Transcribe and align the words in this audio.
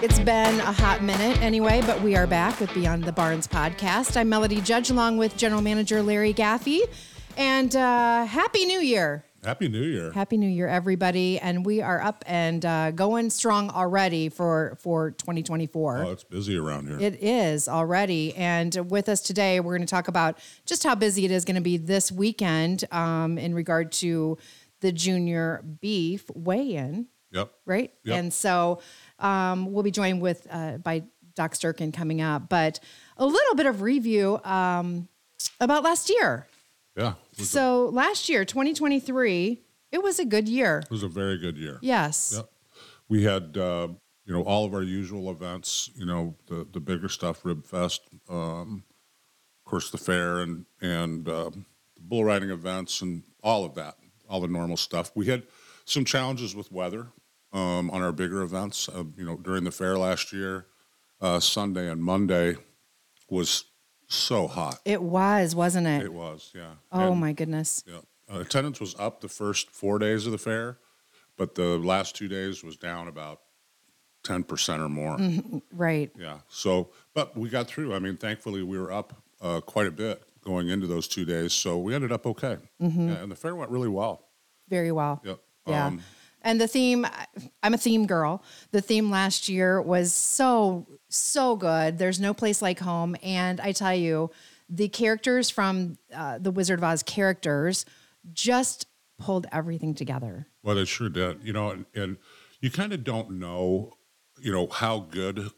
It's 0.00 0.20
been 0.20 0.60
a 0.60 0.72
hot 0.72 1.02
minute 1.02 1.42
anyway, 1.42 1.82
but 1.84 2.00
we 2.02 2.14
are 2.14 2.28
back 2.28 2.60
with 2.60 2.72
Beyond 2.72 3.02
the 3.02 3.10
Barns 3.10 3.48
podcast. 3.48 4.16
I'm 4.16 4.28
Melody 4.28 4.60
Judge 4.60 4.90
along 4.90 5.18
with 5.18 5.36
General 5.36 5.60
Manager 5.60 6.04
Larry 6.04 6.32
Gaffey. 6.32 6.82
And 7.36 7.74
uh, 7.74 8.24
Happy 8.24 8.64
New 8.64 8.78
Year. 8.78 9.24
Happy 9.42 9.68
New 9.68 9.82
Year. 9.82 10.12
Happy 10.12 10.36
New 10.36 10.48
Year, 10.48 10.68
everybody. 10.68 11.40
And 11.40 11.66
we 11.66 11.82
are 11.82 12.00
up 12.00 12.22
and 12.28 12.64
uh, 12.64 12.92
going 12.92 13.28
strong 13.30 13.70
already 13.70 14.28
for, 14.28 14.78
for 14.80 15.10
2024. 15.10 15.98
Oh, 15.98 16.12
it's 16.12 16.22
busy 16.22 16.56
around 16.56 16.86
here. 16.86 17.00
It 17.00 17.20
is 17.20 17.66
already. 17.68 18.36
And 18.36 18.88
with 18.92 19.08
us 19.08 19.20
today, 19.20 19.58
we're 19.58 19.76
going 19.76 19.86
to 19.86 19.90
talk 19.90 20.06
about 20.06 20.38
just 20.64 20.84
how 20.84 20.94
busy 20.94 21.24
it 21.24 21.32
is 21.32 21.44
going 21.44 21.56
to 21.56 21.60
be 21.60 21.76
this 21.76 22.12
weekend 22.12 22.84
um, 22.92 23.36
in 23.36 23.52
regard 23.52 23.90
to 23.92 24.38
the 24.78 24.92
junior 24.92 25.64
beef 25.80 26.30
weigh 26.36 26.76
in, 26.76 27.08
yep. 27.32 27.50
right? 27.66 27.92
Yep. 28.04 28.16
And 28.16 28.32
so 28.32 28.80
um, 29.18 29.72
we'll 29.72 29.82
be 29.82 29.90
joined 29.90 30.20
with 30.20 30.46
uh, 30.50 30.78
by 30.78 31.04
Doc 31.34 31.54
Sterken 31.54 31.92
coming 31.92 32.20
up. 32.20 32.48
But 32.48 32.80
a 33.16 33.26
little 33.26 33.54
bit 33.54 33.66
of 33.66 33.82
review 33.82 34.40
um, 34.44 35.08
about 35.60 35.84
last 35.84 36.10
year. 36.10 36.46
Yeah. 36.96 37.14
So 37.36 37.86
last 37.90 38.28
year, 38.28 38.44
2023, 38.44 39.62
it 39.92 40.02
was 40.02 40.18
a 40.18 40.24
good 40.24 40.48
year. 40.48 40.80
it 40.84 40.90
was 40.90 41.04
a 41.04 41.08
very 41.08 41.38
good 41.38 41.56
year. 41.56 41.78
Yes. 41.80 42.34
Yep. 42.36 42.50
We 43.08 43.22
had, 43.22 43.56
uh, 43.56 43.88
you 44.24 44.34
know, 44.34 44.42
all 44.42 44.64
of 44.64 44.74
our 44.74 44.82
usual 44.82 45.30
events, 45.30 45.90
you 45.94 46.04
know, 46.04 46.34
the, 46.48 46.66
the 46.72 46.80
bigger 46.80 47.08
stuff, 47.08 47.44
Rib 47.44 47.64
Fest, 47.64 48.02
um, 48.28 48.82
of 49.64 49.70
course, 49.70 49.90
the 49.90 49.98
fair 49.98 50.40
and, 50.40 50.66
and 50.80 51.28
um, 51.28 51.66
the 51.94 52.02
bull 52.02 52.24
riding 52.24 52.50
events 52.50 53.00
and 53.00 53.22
all 53.42 53.64
of 53.64 53.74
that, 53.76 53.94
all 54.28 54.40
the 54.40 54.48
normal 54.48 54.76
stuff. 54.76 55.12
We 55.14 55.26
had 55.26 55.44
some 55.84 56.04
challenges 56.04 56.54
with 56.54 56.72
weather 56.72 57.08
um, 57.52 57.90
on 57.90 58.02
our 58.02 58.12
bigger 58.12 58.42
events. 58.42 58.88
Uh, 58.88 59.04
you 59.16 59.24
know, 59.24 59.36
during 59.36 59.64
the 59.64 59.70
fair 59.70 59.96
last 59.98 60.32
year, 60.32 60.66
uh, 61.20 61.40
Sunday 61.40 61.88
and 61.90 62.02
Monday 62.02 62.56
was 63.30 63.64
so 64.06 64.46
hot. 64.46 64.80
It 64.84 65.02
was, 65.02 65.54
wasn't 65.54 65.86
it? 65.86 66.02
It 66.02 66.12
was, 66.12 66.52
yeah. 66.54 66.72
oh 66.92 67.12
And- 67.12 67.20
my 67.20 67.32
goodness. 67.32 67.84
Yeah. 67.86 68.00
Uh, 68.32 68.40
attendance 68.40 68.78
was 68.78 68.94
up 68.98 69.20
the 69.22 69.28
first 69.28 69.70
four 69.70 69.98
days 69.98 70.26
of 70.26 70.32
the 70.32 70.38
fair, 70.38 70.78
but 71.38 71.54
the 71.54 71.78
last 71.78 72.14
two 72.14 72.28
days 72.28 72.62
was 72.62 72.76
down 72.76 73.08
about 73.08 73.40
10% 74.24 74.80
or 74.80 74.88
more. 74.90 75.16
Right. 75.72 76.10
Yeah. 76.18 76.38
So, 76.48 76.90
but 77.14 77.34
we 77.38 77.48
got 77.48 77.68
through. 77.68 77.94
I 77.94 77.98
mean, 78.00 78.18
thankfully, 78.18 78.62
we 78.62 78.78
were 78.78 78.92
up 78.92 79.14
uh, 79.40 79.60
quite 79.62 79.86
a 79.86 79.90
bit 79.90 80.22
going 80.44 80.68
into 80.68 80.86
those 80.86 81.08
two 81.08 81.24
days. 81.24 81.54
So 81.54 81.78
we 81.78 81.94
ended 81.94 82.12
up 82.12 82.26
okay. 82.26 82.58
Yeah, 82.78 82.88
and 83.22 83.32
the 83.32 83.36
fair 83.36 83.54
went 83.56 83.70
really 83.70 83.88
well. 83.88 84.28
Very 84.68 84.92
well. 84.92 85.22
Yep. 85.24 85.38
Yeah. 85.66 85.86
Um, 85.86 86.02
and 86.42 86.60
the 86.60 86.68
theme, 86.68 87.06
I'm 87.62 87.74
a 87.74 87.78
theme 87.78 88.06
girl. 88.06 88.42
The 88.70 88.80
theme 88.80 89.10
last 89.10 89.48
year 89.48 89.80
was 89.82 90.12
so, 90.12 90.86
so 91.08 91.56
good. 91.56 91.98
There's 91.98 92.20
no 92.20 92.32
place 92.34 92.62
like 92.62 92.78
home. 92.78 93.16
And 93.22 93.60
I 93.60 93.72
tell 93.72 93.94
you, 93.94 94.30
the 94.68 94.88
characters 94.88 95.50
from 95.50 95.98
uh, 96.14 96.38
the 96.38 96.50
Wizard 96.50 96.78
of 96.78 96.84
Oz 96.84 97.02
characters 97.02 97.84
just 98.32 98.86
pulled 99.18 99.46
everything 99.50 99.94
together. 99.94 100.46
Well, 100.62 100.76
they 100.76 100.84
sure 100.84 101.08
did. 101.08 101.42
You 101.42 101.52
know, 101.52 101.70
and, 101.70 101.86
and 101.94 102.16
you 102.60 102.70
kind 102.70 102.92
of 102.92 103.04
don't 103.04 103.32
know, 103.32 103.94
you 104.40 104.52
know, 104.52 104.68
how 104.68 105.00
good 105.00 105.50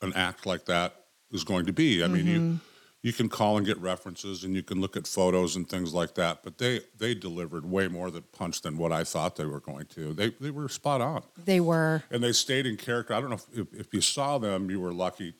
an 0.00 0.12
act 0.14 0.46
like 0.46 0.64
that 0.66 1.04
is 1.30 1.44
going 1.44 1.66
to 1.66 1.72
be. 1.72 2.02
I 2.02 2.08
mean, 2.08 2.26
you 2.26 2.60
you 3.04 3.12
can 3.12 3.28
call 3.28 3.58
and 3.58 3.66
get 3.66 3.78
references, 3.80 4.44
and 4.44 4.56
you 4.56 4.62
can 4.62 4.80
look 4.80 4.96
at 4.96 5.06
photos 5.06 5.56
and 5.56 5.68
things 5.68 5.92
like 5.92 6.14
that. 6.14 6.42
But 6.42 6.56
they 6.56 6.80
they 6.96 7.14
delivered 7.14 7.66
way 7.66 7.86
more 7.86 8.10
than 8.10 8.22
punch 8.32 8.62
than 8.62 8.78
what 8.78 8.92
I 8.92 9.04
thought 9.04 9.36
they 9.36 9.44
were 9.44 9.60
going 9.60 9.84
to. 9.88 10.14
They 10.14 10.30
they 10.30 10.50
were 10.50 10.70
spot 10.70 11.02
on, 11.02 11.22
They 11.44 11.60
were, 11.60 12.02
and 12.10 12.24
they 12.24 12.32
stayed 12.32 12.64
in 12.64 12.78
character. 12.78 13.12
I 13.12 13.20
don't 13.20 13.28
know 13.28 13.36
if 13.36 13.58
if, 13.58 13.80
if 13.80 13.94
you 13.94 14.00
saw 14.00 14.38
them, 14.38 14.70
you 14.70 14.80
were 14.80 14.94
lucky 14.94 15.34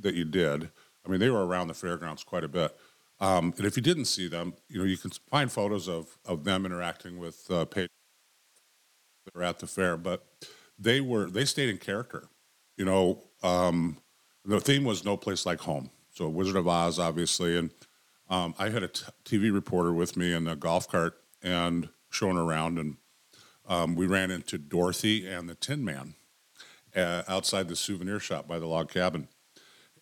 that 0.00 0.16
you 0.16 0.24
did. 0.24 0.70
I 1.06 1.08
mean, 1.08 1.20
they 1.20 1.30
were 1.30 1.46
around 1.46 1.68
the 1.68 1.74
fairgrounds 1.74 2.24
quite 2.24 2.42
a 2.42 2.48
bit. 2.48 2.76
Um, 3.20 3.54
and 3.58 3.64
if 3.64 3.76
you 3.76 3.82
didn't 3.82 4.06
see 4.06 4.26
them, 4.26 4.54
you 4.68 4.78
know, 4.78 4.84
you 4.84 4.96
can 4.96 5.12
find 5.30 5.52
photos 5.52 5.88
of 5.88 6.18
of 6.26 6.42
them 6.42 6.66
interacting 6.66 7.18
with 7.18 7.48
uh, 7.48 7.64
patrons 7.64 7.90
that 9.24 9.36
were 9.36 9.44
at 9.44 9.60
the 9.60 9.68
fair, 9.68 9.96
but 9.96 10.26
they 10.80 11.00
were 11.00 11.30
they 11.30 11.44
stayed 11.44 11.68
in 11.68 11.78
character. 11.78 12.28
You 12.76 12.86
know, 12.86 13.22
um, 13.44 13.98
the 14.44 14.60
theme 14.60 14.82
was 14.82 15.04
"No 15.04 15.16
Place 15.16 15.46
Like 15.46 15.60
Home," 15.60 15.90
so 16.14 16.28
Wizard 16.28 16.56
of 16.56 16.66
Oz, 16.66 16.98
obviously, 16.98 17.56
and 17.58 17.70
um, 18.30 18.54
I 18.58 18.70
had 18.70 18.82
a 18.82 18.88
t- 18.88 19.04
TV 19.24 19.52
reporter 19.52 19.92
with 19.92 20.16
me 20.16 20.32
in 20.32 20.46
a 20.48 20.56
golf 20.56 20.88
cart 20.88 21.14
and 21.42 21.88
showing 22.10 22.38
around, 22.38 22.78
and 22.78 22.96
um, 23.68 23.94
we 23.96 24.06
ran 24.06 24.30
into 24.30 24.56
Dorothy 24.56 25.26
and 25.26 25.48
the 25.48 25.54
Tin 25.54 25.84
Man 25.84 26.14
uh, 26.96 27.22
outside 27.28 27.68
the 27.68 27.76
souvenir 27.76 28.18
shop 28.20 28.48
by 28.48 28.58
the 28.58 28.66
log 28.66 28.88
cabin. 28.90 29.28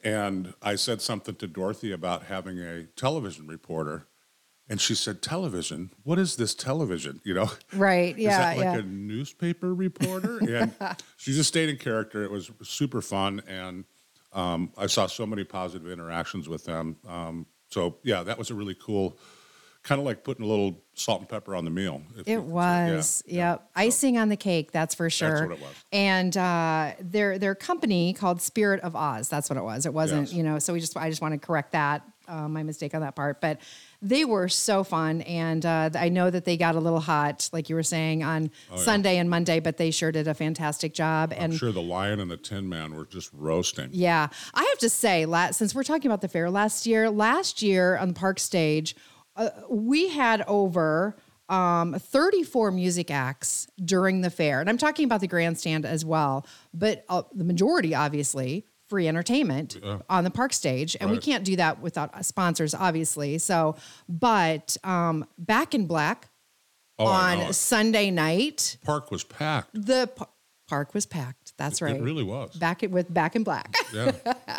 And 0.05 0.55
I 0.63 0.75
said 0.75 1.01
something 1.01 1.37
to 1.37 1.47
Dorothy 1.47 1.93
about 1.93 2.25
having 2.25 2.59
a 2.59 2.85
television 2.85 3.47
reporter, 3.47 4.07
and 4.69 4.81
she 4.81 4.95
said, 4.95 5.23
"Television? 5.23 5.91
What 6.03 6.19
is 6.19 6.37
this 6.37 6.55
television?" 6.55 7.21
You 7.25 7.35
know, 7.35 7.51
right. 7.73 8.15
is 8.17 8.23
Yeah. 8.25 8.39
that 8.39 8.57
like 8.57 8.65
yeah. 8.65 8.77
a 8.79 8.83
newspaper 8.83 9.73
reporter? 9.75 10.39
And 10.39 10.73
she 11.17 11.33
just 11.33 11.49
stayed 11.49 11.69
in 11.69 11.77
character. 11.77 12.23
It 12.25 12.31
was 12.31 12.51
super 12.63 13.01
fun, 13.01 13.43
and 13.47 13.85
um, 14.33 14.73
I 14.77 14.87
saw 14.87 15.07
so 15.07 15.27
many 15.27 15.45
positive 15.45 15.91
interactions 15.91 16.49
with 16.49 16.65
them. 16.65 16.97
Um, 17.07 17.47
so 17.69 17.97
yeah, 18.03 18.23
that 18.23 18.39
was 18.39 18.51
a 18.51 18.55
really 18.55 18.75
cool, 18.81 19.19
kind 19.83 19.99
of 20.01 20.05
like 20.07 20.25
putting 20.25 20.45
a 20.45 20.49
little 20.49 20.83
salt 20.95 21.21
and 21.21 21.29
pepper 21.29 21.55
on 21.57 21.65
the 21.65 21.71
meal. 21.71 22.03
if 22.17 22.29
you- 22.29 22.35
It 22.39 22.43
was, 22.43 23.23
yeah, 23.27 23.53
yep. 23.53 23.71
Icing 23.75 24.19
on 24.19 24.29
the 24.29 24.37
cake, 24.37 24.71
that's 24.73 24.95
for 24.95 25.09
sure. 25.11 25.31
That's 25.31 25.49
what 25.49 25.59
it 25.59 25.61
was. 25.63 25.85
And 25.93 26.37
uh, 26.37 26.93
their 27.01 27.39
their 27.39 27.55
company 27.55 28.13
called 28.13 28.41
Spirit 28.43 28.81
of 28.81 28.95
Oz. 28.95 29.29
That's 29.29 29.49
what 29.51 29.57
it 29.57 29.63
was. 29.65 29.87
It 29.87 29.95
wasn't, 29.95 30.29
Yes. 30.29 30.33
you 30.35 30.43
know. 30.43 30.59
So 30.59 30.73
we 30.73 30.81
just 30.81 30.97
I 30.97 31.09
just 31.11 31.21
want 31.23 31.33
to 31.33 31.39
correct 31.47 31.73
that 31.73 32.03
uh, 32.29 32.49
my 32.49 32.63
mistake 32.63 32.95
on 32.95 33.01
that 33.01 33.17
part. 33.17 33.41
But 33.41 33.59
they 34.03 34.25
were 34.25 34.49
so 34.49 34.83
fun, 34.83 35.23
and 35.23 35.65
uh, 35.65 35.91
I 35.95 36.09
know 36.09 36.29
that 36.29 36.45
they 36.45 36.57
got 36.57 36.75
a 36.75 36.81
little 36.81 37.01
hot, 37.01 37.49
like 37.53 37.71
you 37.71 37.77
were 37.77 37.85
saying, 37.85 38.25
on 38.25 38.51
Sunday 38.75 39.17
and 39.19 39.31
Monday. 39.31 39.61
But 39.61 39.77
they 39.77 39.93
sure 39.93 40.11
did 40.11 40.27
a 40.27 40.35
fantastic 40.35 40.93
job. 40.93 41.33
I'm 41.33 41.45
and 41.45 41.55
sure 41.55 41.71
the 41.71 41.81
lion 41.81 42.19
and 42.19 42.31
the 42.31 42.37
tin 42.37 42.69
man 42.69 42.95
were 42.95 43.07
just 43.07 43.31
roasting. 43.33 43.91
yeah, 43.93 44.29
I 44.53 44.65
have 44.65 44.79
to 44.79 44.91
say, 44.91 45.25
la- 45.25 45.53
since 45.53 45.75
we're 45.75 45.85
talking 45.85 46.11
about 46.11 46.21
the 46.21 46.29
fair 46.29 46.51
last 46.51 46.85
year, 46.85 47.09
last 47.09 47.63
year 47.63 47.97
on 47.97 48.09
the 48.09 48.15
park 48.15 48.41
stage, 48.41 48.97
uh, 49.37 49.51
we 49.71 50.09
had 50.09 50.43
over 50.49 51.17
um, 51.49 51.95
34 51.95 52.71
music 52.73 53.11
acts 53.11 53.69
during 53.85 54.23
the 54.23 54.31
fair. 54.31 54.61
And 54.61 54.69
I'm 54.69 54.79
talking 54.79 55.05
about 55.05 55.21
the 55.21 55.29
grandstand 55.29 55.87
as 55.87 56.05
well, 56.05 56.47
but 56.75 57.05
uh, 57.09 57.23
the 57.33 57.45
majority, 57.45 57.95
obviously, 57.95 58.67
free 58.93 59.09
entertainment 59.09 59.79
on 60.11 60.23
the 60.23 60.31
park 60.31 60.53
stage. 60.53 60.95
And 61.01 61.11
we 61.11 61.17
can't 61.17 61.45
do 61.45 61.57
that 61.57 61.81
without 61.81 62.11
sponsors, 62.27 62.75
obviously. 62.75 63.39
So, 63.39 63.75
but 64.07 64.77
um, 64.85 65.25
Back 65.39 65.75
in 65.75 65.87
Black 65.87 66.29
Oh, 66.99 67.07
on 67.07 67.55
Sunday 67.55 68.11
night, 68.11 68.77
Park 68.85 69.11
was 69.11 69.25
packed. 69.25 69.71
the 69.73 70.11
park 70.69 70.93
was 70.93 71.07
packed. 71.07 71.42
That's 71.63 71.81
right. 71.83 71.95
It 71.97 72.03
really 72.03 72.25
was. 72.25 72.55
Back 72.57 72.83
it 72.83 72.91
with 72.91 73.13
Back 73.13 73.37
in 73.37 73.45
Black. 73.45 73.73
Yeah, 73.95 74.13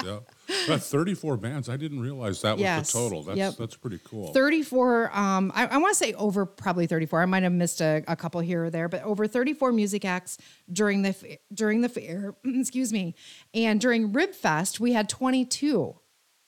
yeah. 0.04 0.20
But 0.68 0.82
34 0.84 1.38
bands. 1.38 1.68
I 1.70 1.76
didn't 1.78 2.00
realize 2.00 2.42
that 2.42 2.54
was 2.54 2.62
Yes. 2.62 2.92
the 2.92 3.00
total. 3.00 3.24
That's 3.24 3.38
Yep. 3.38 3.54
that's 3.58 3.76
pretty 3.76 4.00
cool. 4.06 4.32
34 4.34 5.10
um 5.18 5.52
i, 5.56 5.66
I 5.68 5.78
want 5.78 5.92
to 5.94 5.98
say 5.98 6.14
over 6.14 6.46
probably 6.46 6.88
34 6.88 7.22
i 7.22 7.26
might 7.26 7.44
have 7.44 7.52
missed 7.52 7.82
a, 7.82 8.04
a 8.08 8.16
couple 8.16 8.40
here 8.42 8.66
or 8.66 8.70
there 8.70 8.88
but 8.88 9.02
over 9.04 9.28
34 9.28 9.72
music 9.72 10.06
acts 10.06 10.38
during 10.72 11.02
the 11.02 11.38
during 11.54 11.82
the 11.82 11.90
fair 11.90 12.36
excuse 12.46 12.94
me 12.94 13.16
and 13.54 13.80
during 13.82 14.14
rib 14.14 14.34
fest 14.34 14.80
we 14.80 14.94
had 14.94 15.10
22 15.10 15.96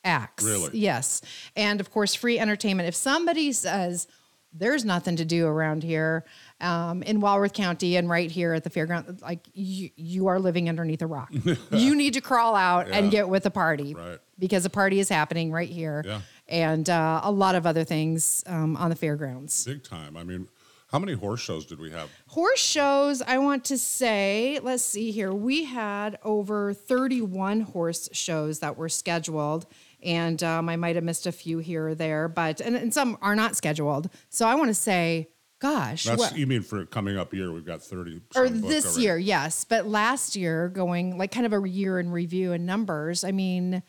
acts 0.03 0.43
Really? 0.43 0.77
yes 0.77 1.21
and 1.55 1.79
of 1.81 1.91
course 1.91 2.13
free 2.13 2.37
entertainment 2.39 2.87
if 2.87 2.95
somebody 2.95 3.51
says 3.51 4.07
there's 4.53 4.85
nothing 4.85 5.15
to 5.17 5.25
do 5.25 5.47
around 5.47 5.83
here 5.83 6.23
um, 6.61 7.03
in 7.03 7.19
Walworth 7.19 7.53
County 7.53 7.95
and 7.97 8.09
right 8.09 8.31
here 8.31 8.53
at 8.53 8.63
the 8.63 8.69
fairground. 8.69 9.21
Like 9.21 9.39
you, 9.53 9.89
you 9.95 10.27
are 10.27 10.39
living 10.39 10.69
underneath 10.69 11.01
a 11.01 11.07
rock. 11.07 11.29
you 11.71 11.95
need 11.95 12.13
to 12.13 12.21
crawl 12.21 12.55
out 12.55 12.89
and 12.89 13.11
get 13.11 13.27
with 13.29 13.43
the 13.43 13.51
party 13.51 13.93
Right. 13.93 14.19
because 14.39 14.65
a 14.65 14.69
party 14.69 14.99
is 14.99 15.09
happening 15.09 15.51
right 15.51 15.69
here 15.69 16.03
Yeah. 16.05 16.21
and 16.47 16.89
uh, 16.89 17.21
a 17.23 17.31
lot 17.31 17.55
of 17.55 17.65
other 17.65 17.83
things 17.83 18.43
um, 18.47 18.77
on 18.77 18.89
the 18.89 18.95
fairgrounds. 18.95 19.65
Big 19.65 19.83
time. 19.83 20.15
I 20.15 20.23
mean, 20.23 20.47
how 20.91 20.99
many 20.99 21.13
horse 21.13 21.41
shows 21.41 21.65
did 21.65 21.79
we 21.79 21.91
have? 21.91 22.09
Horse 22.27 22.59
shows, 22.61 23.21
I 23.21 23.37
want 23.39 23.65
to 23.65 23.77
say, 23.77 24.59
let's 24.63 24.83
see 24.83 25.11
here. 25.11 25.33
We 25.33 25.65
had 25.65 26.17
over 26.23 26.73
31 26.73 27.61
horse 27.61 28.07
shows 28.13 28.59
that 28.59 28.77
were 28.77 28.87
scheduled. 28.89 29.65
And 30.03 30.41
um, 30.43 30.69
I 30.69 30.75
might 30.75 30.95
have 30.95 31.03
missed 31.03 31.25
a 31.25 31.31
few 31.31 31.57
here 31.57 31.87
or 31.89 31.95
there, 31.95 32.27
but, 32.27 32.61
and, 32.61 32.75
and 32.75 32.93
some 32.93 33.17
are 33.23 33.35
not 33.35 33.55
scheduled. 33.55 34.09
So 34.29 34.47
I 34.47 34.53
want 34.53 34.67
to 34.69 34.73
say, 34.75 35.29
gosh, 35.59 36.03
That's 36.05 36.19
what- 36.19 36.37
you 36.37 36.47
mean 36.47 36.61
for 36.61 36.85
coming 36.85 37.17
up 37.17 37.33
year? 37.33 37.51
We've 37.51 37.65
got 37.65 37.81
30. 37.81 38.21
or 38.35 38.49
this 38.49 38.85
already. 38.85 39.01
year, 39.03 39.17
yes. 39.17 39.63
But 39.63 39.87
last 39.87 40.35
year, 40.35 40.69
going 40.69 41.17
like 41.17 41.31
kind 41.31 41.45
of 41.45 41.53
a 41.53 41.67
year 41.69 41.99
in 41.99 42.11
review 42.11 42.51
and 42.53 42.65
numbers, 42.65 43.23
I 43.23 43.31
mean, 43.31 43.81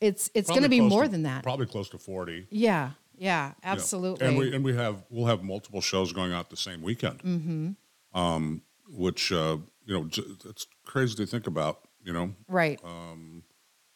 it's 0.00 0.30
it's 0.34 0.48
going 0.50 0.62
to 0.62 0.68
be 0.68 0.80
more 0.80 1.04
to- 1.04 1.08
than 1.08 1.22
that. 1.24 1.42
Probably 1.42 1.66
close 1.66 1.88
to 1.90 1.98
40. 1.98 2.46
Yeah, 2.50 2.90
yeah, 3.16 3.52
absolutely. 3.64 4.26
And 4.26 4.36
we 4.36 4.54
and 4.54 4.64
we 4.64 4.74
have 4.74 5.04
we'll 5.10 5.26
have 5.26 5.42
multiple 5.42 5.80
shows 5.80 6.12
going 6.12 6.32
out 6.32 6.50
the 6.50 6.56
same 6.56 6.82
weekend. 6.82 7.20
Mm-hmm. 7.22 8.18
Um, 8.20 8.62
which 8.88 9.32
uh, 9.32 9.56
you 9.84 9.94
know 9.94 10.04
j- 10.04 10.22
it's 10.44 10.66
crazy 10.84 11.14
to 11.16 11.26
think 11.26 11.46
about. 11.46 11.80
You 12.04 12.12
know, 12.12 12.34
Right. 12.46 12.80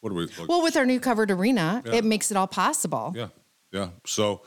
what 0.01 0.09
do 0.09 0.15
we? 0.15 0.25
Like, 0.25 0.49
well, 0.49 0.61
with 0.63 0.75
our 0.75 0.85
new 0.85 0.99
covered 0.99 1.31
arena, 1.31 1.81
Yeah. 1.85 1.93
it 1.95 2.03
makes 2.05 2.29
it 2.29 2.35
all 2.35 2.47
possible. 2.47 3.13
Yeah, 3.15 3.27
yeah. 3.71 3.89
So 4.05 4.41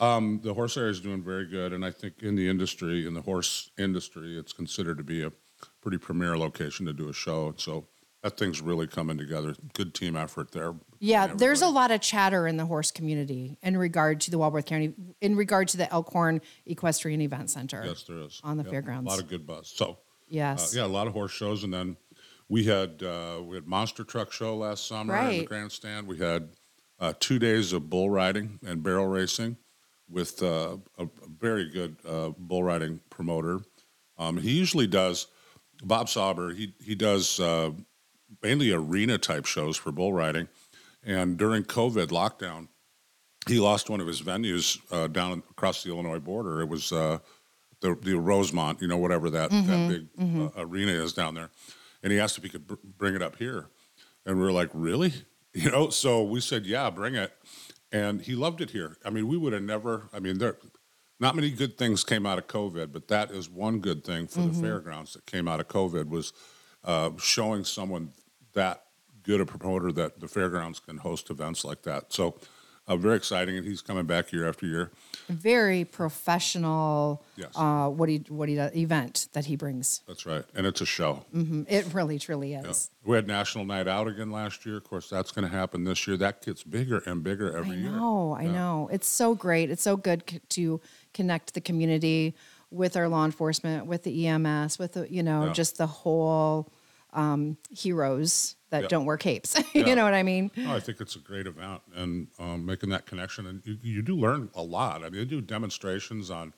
um, 0.00 0.40
the 0.42 0.54
horse 0.54 0.76
area 0.76 0.90
is 0.90 1.00
doing 1.00 1.22
very 1.22 1.46
good, 1.46 1.72
and 1.72 1.84
I 1.84 1.90
think 1.90 2.22
in 2.22 2.34
the 2.34 2.48
industry, 2.48 3.06
in 3.06 3.14
the 3.14 3.22
horse 3.22 3.70
industry, 3.78 4.38
it's 4.38 4.52
considered 4.52 4.98
to 4.98 5.04
be 5.04 5.22
a 5.22 5.32
pretty 5.80 5.98
premier 5.98 6.36
location 6.36 6.86
to 6.86 6.92
do 6.92 7.08
a 7.08 7.12
show. 7.12 7.48
And 7.48 7.60
so 7.60 7.86
that 8.22 8.36
thing's 8.36 8.60
really 8.60 8.86
coming 8.86 9.16
together. 9.18 9.54
Good 9.74 9.94
team 9.94 10.16
effort 10.16 10.52
there. 10.52 10.74
Yeah, 10.98 11.28
there's 11.28 11.62
a 11.62 11.68
lot 11.68 11.90
of 11.90 12.00
chatter 12.00 12.46
in 12.46 12.56
the 12.56 12.66
horse 12.66 12.90
community 12.90 13.56
in 13.62 13.76
regard 13.76 14.20
to 14.22 14.30
the 14.30 14.38
Walworth 14.38 14.66
County, 14.66 14.94
in 15.20 15.36
regard 15.36 15.68
to 15.68 15.76
the 15.76 15.92
Elkhorn 15.92 16.40
Equestrian 16.66 17.20
Event 17.20 17.50
Center. 17.50 17.82
Yes, 17.84 18.02
there 18.04 18.18
is 18.18 18.40
on 18.42 18.56
the 18.56 18.64
Yeah, 18.64 18.70
fairgrounds. 18.70 19.06
A 19.06 19.10
lot 19.10 19.22
of 19.22 19.28
good 19.28 19.46
buzz. 19.46 19.68
So 19.74 19.90
uh, 19.90 19.94
Yes. 20.28 20.74
yeah, 20.74 20.84
a 20.84 20.86
lot 20.86 21.06
of 21.06 21.12
horse 21.12 21.32
shows, 21.32 21.64
and 21.64 21.72
then 21.72 21.96
we 22.48 22.64
had 22.64 23.02
uh, 23.02 23.40
we 23.42 23.54
had 23.56 23.66
monster 23.66 24.04
truck 24.04 24.32
show 24.32 24.56
last 24.56 24.86
summer 24.86 25.16
in 25.30 25.38
the 25.38 25.44
grandstand. 25.44 26.06
We 26.06 26.18
had 26.18 26.50
uh, 27.00 27.12
two 27.20 27.38
days 27.38 27.72
of 27.72 27.88
bull 27.88 28.10
riding 28.10 28.58
and 28.66 28.82
barrel 28.82 29.06
racing 29.06 29.56
with 30.10 30.42
uh, 30.42 30.76
a, 30.98 31.04
a 31.04 31.08
very 31.38 31.68
good 31.70 31.96
uh, 32.06 32.30
bull 32.38 32.62
riding 32.62 33.00
promoter. 33.10 33.60
Um, 34.16 34.36
he 34.38 34.52
usually 34.52 34.86
does 34.86 35.26
Bob 35.82 36.08
Sauber. 36.08 36.52
He 36.52 36.74
he 36.82 36.94
does 36.94 37.38
uh, 37.40 37.70
mainly 38.42 38.72
arena 38.72 39.18
type 39.18 39.46
shows 39.46 39.76
for 39.76 39.92
bull 39.92 40.12
riding, 40.12 40.48
and 41.04 41.36
during 41.36 41.64
COVID 41.64 42.08
lockdown, 42.08 42.68
he 43.46 43.58
lost 43.60 43.88
one 43.90 44.00
of 44.00 44.06
his 44.06 44.20
venues 44.20 44.78
uh, 44.90 45.06
down 45.06 45.42
across 45.50 45.82
the 45.82 45.90
Illinois 45.90 46.18
border. 46.18 46.60
It 46.60 46.68
was 46.68 46.90
uh, 46.92 47.18
the 47.80 47.96
the 48.02 48.14
Rosemont, 48.14 48.80
you 48.82 48.88
know, 48.88 48.98
whatever 48.98 49.30
that 49.30 49.50
that 49.50 49.88
big 49.88 50.08
uh, 50.20 50.50
arena 50.56 50.92
is 50.92 51.12
down 51.12 51.34
there, 51.34 51.50
and 52.02 52.12
he 52.12 52.18
asked 52.18 52.38
if 52.38 52.44
he 52.44 52.50
could 52.50 52.66
br- 52.66 52.74
bring 52.96 53.14
it 53.14 53.22
up 53.22 53.36
here, 53.36 53.66
and 54.26 54.36
we 54.36 54.42
were 54.42 54.52
like, 54.52 54.70
really, 54.74 55.12
you 55.54 55.70
know? 55.70 55.90
So 55.90 56.22
we 56.24 56.40
said, 56.40 56.66
yeah, 56.66 56.90
bring 56.90 57.14
it, 57.14 57.32
and 57.92 58.22
he 58.22 58.34
loved 58.34 58.60
it 58.60 58.70
here. 58.70 58.96
I 59.04 59.10
mean, 59.10 59.28
we 59.28 59.36
would 59.36 59.52
have 59.52 59.62
never. 59.62 60.08
I 60.12 60.20
mean, 60.20 60.38
there. 60.38 60.56
Not 61.20 61.34
many 61.34 61.50
good 61.50 61.76
things 61.76 62.04
came 62.04 62.26
out 62.26 62.38
of 62.38 62.46
COVID, 62.46 62.92
but 62.92 63.08
that 63.08 63.32
is 63.32 63.50
one 63.50 63.80
good 63.80 64.04
thing 64.04 64.28
for 64.28 64.40
the 64.40 64.52
fairgrounds 64.52 65.14
that 65.14 65.26
came 65.26 65.48
out 65.48 65.58
of 65.58 65.66
COVID 65.66 66.08
was 66.08 66.32
uh, 66.84 67.10
showing 67.18 67.64
someone 67.64 68.12
that 68.52 68.84
good 69.24 69.40
a 69.40 69.46
promoter 69.46 69.90
that 69.92 70.20
the 70.20 70.28
fairgrounds 70.28 70.78
can 70.78 70.98
host 70.98 71.28
events 71.28 71.64
like 71.64 71.82
that. 71.82 72.12
So, 72.12 72.36
uh, 72.88 72.96
very 72.96 73.16
exciting, 73.16 73.56
and 73.56 73.66
he's 73.66 73.82
coming 73.82 74.06
back 74.06 74.32
year 74.32 74.48
after 74.48 74.66
year. 74.66 74.90
Very 75.28 75.84
professional. 75.84 77.22
Yes. 77.36 77.50
Uh, 77.54 77.88
what 77.88 78.08
he 78.08 78.24
what 78.28 78.48
he 78.48 78.54
does, 78.54 78.74
event 78.74 79.28
that 79.34 79.44
he 79.44 79.56
brings. 79.56 80.00
That's 80.08 80.24
right, 80.26 80.44
and 80.54 80.66
it's 80.66 80.80
a 80.80 80.86
show. 80.86 81.24
Mhm. 81.34 81.66
It 81.68 81.92
really 81.92 82.18
truly 82.18 82.54
is. 82.54 82.90
We 83.04 83.14
had 83.16 83.26
National 83.26 83.64
Night 83.64 83.86
Out 83.88 84.08
again 84.08 84.30
last 84.30 84.64
year. 84.66 84.76
Of 84.78 84.84
course, 84.84 85.08
that's 85.10 85.30
going 85.30 85.48
to 85.48 85.54
happen 85.54 85.84
this 85.84 86.06
year. 86.06 86.16
That 86.16 86.44
gets 86.44 86.62
bigger 86.62 87.02
and 87.06 87.22
bigger 87.22 87.56
every 87.56 87.76
I 87.76 87.80
year. 87.80 87.90
know, 87.90 88.34
I 88.38 88.46
know. 88.46 88.88
It's 88.92 89.06
so 89.06 89.34
great. 89.34 89.70
It's 89.70 89.82
so 89.82 89.96
good 89.96 90.22
c- 90.28 90.40
to 90.50 90.80
connect 91.14 91.54
the 91.54 91.60
community 91.60 92.34
with 92.70 92.96
our 92.96 93.08
law 93.08 93.24
enforcement, 93.24 93.86
with 93.86 94.02
the 94.04 94.26
EMS, 94.26 94.78
with 94.78 94.92
the, 94.92 95.10
you 95.12 95.22
know, 95.22 95.46
Yeah. 95.46 95.52
just 95.52 95.78
the 95.78 95.86
whole 95.86 96.70
um, 97.12 97.56
heroes 97.70 98.56
that 98.70 98.82
Yeah. 98.82 98.88
don't 98.88 99.04
wear 99.06 99.16
capes. 99.16 99.54
Yeah. 99.74 99.86
you 99.86 99.94
know 99.96 100.04
what 100.04 100.14
I 100.14 100.22
mean? 100.22 100.50
No, 100.56 100.74
I 100.74 100.80
think 100.80 101.00
it's 101.00 101.16
a 101.16 101.20
great 101.20 101.46
event, 101.46 101.80
and 101.94 102.28
um, 102.38 102.66
making 102.66 102.90
that 102.90 103.06
connection, 103.06 103.46
and 103.46 103.62
you, 103.64 103.78
you 103.82 104.02
do 104.02 104.14
learn 104.16 104.50
a 104.54 104.62
lot. 104.62 105.02
I 105.02 105.10
mean, 105.10 105.20
they 105.20 105.24
do 105.24 105.40
demonstrations 105.40 106.30
on 106.30 106.52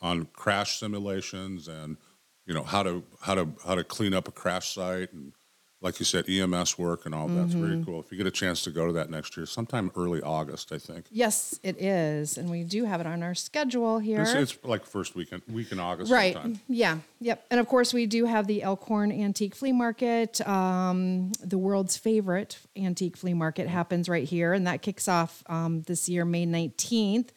on 0.00 0.26
crash 0.32 0.78
simulations, 0.78 1.68
and 1.68 1.96
you 2.46 2.54
know 2.54 2.62
how 2.64 2.82
to 2.82 3.04
how 3.20 3.34
to 3.34 3.48
how 3.64 3.74
to 3.74 3.84
clean 3.84 4.14
up 4.14 4.28
a 4.28 4.32
crash 4.32 4.74
site, 4.74 5.12
and 5.12 5.32
like 5.82 5.98
you 5.98 6.04
said, 6.04 6.28
EMS 6.28 6.78
work 6.78 7.04
and 7.06 7.14
all 7.14 7.26
that's 7.28 7.52
Mm-hmm. 7.54 7.66
very 7.66 7.84
cool. 7.84 7.98
If 8.00 8.12
you 8.12 8.16
get 8.16 8.26
a 8.26 8.30
chance 8.30 8.62
to 8.62 8.70
go 8.70 8.86
to 8.86 8.92
that 8.92 9.10
next 9.10 9.36
year, 9.36 9.46
sometime 9.46 9.90
early 9.96 10.22
August, 10.22 10.70
I 10.72 10.78
think. 10.78 11.06
Yes, 11.10 11.58
it 11.64 11.82
is, 11.82 12.38
and 12.38 12.48
we 12.48 12.62
do 12.62 12.84
have 12.84 13.00
it 13.00 13.06
on 13.06 13.22
our 13.22 13.34
schedule 13.34 13.98
here. 13.98 14.22
It's, 14.22 14.32
it's 14.34 14.58
like 14.64 14.86
first 14.86 15.16
weekend 15.16 15.42
week 15.50 15.72
in 15.72 15.80
August, 15.80 16.12
Right. 16.12 16.34
sometime. 16.34 16.60
Yeah. 16.68 16.98
Yep. 17.20 17.46
And 17.50 17.58
of 17.58 17.66
course, 17.66 17.92
we 17.92 18.06
do 18.06 18.24
have 18.26 18.46
the 18.46 18.62
Elkhorn 18.62 19.10
Antique 19.10 19.54
Flea 19.56 19.72
Market. 19.72 20.40
Um, 20.46 21.32
the 21.42 21.58
world's 21.58 21.96
favorite 21.96 22.58
antique 22.76 23.16
flea 23.16 23.34
market 23.34 23.66
happens 23.68 24.08
right 24.08 24.26
here, 24.28 24.52
and 24.52 24.66
that 24.68 24.82
kicks 24.82 25.08
off 25.08 25.42
um, 25.46 25.82
this 25.82 26.08
year, 26.08 26.24
May 26.24 26.46
nineteenth. 26.46 27.32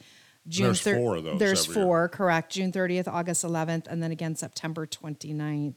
June 0.47 0.65
There's 0.68 0.81
four 0.81 1.15
of 1.15 1.24
those 1.24 1.39
There's 1.39 1.63
every 1.68 1.75
year. 1.75 1.86
four, 1.86 2.09
correct. 2.09 2.51
June 2.53 2.71
30th, 2.71 3.07
August 3.07 3.44
11th, 3.44 3.88
and 3.88 4.03
then 4.03 4.12
again 4.12 4.36
September 4.36 4.86
29th. 4.86 5.74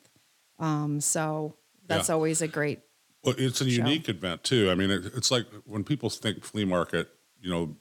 Um, 0.59 1.01
so 1.01 1.55
that's 1.89 2.09
Yeah. 2.09 2.15
always 2.15 2.43
a 2.43 2.49
great. 2.49 2.81
Well, 3.25 3.35
it's 3.37 3.61
a 3.61 3.65
unique 3.69 4.09
event 4.09 4.45
too. 4.45 4.71
I 4.71 4.75
mean, 4.77 4.91
it, 4.91 5.07
it's 5.07 5.31
like 5.31 5.47
when 5.65 5.83
people 5.85 6.09
think 6.11 6.45
flea 6.45 6.65
market, 6.65 7.09
you 7.41 7.51
know, 7.51 7.77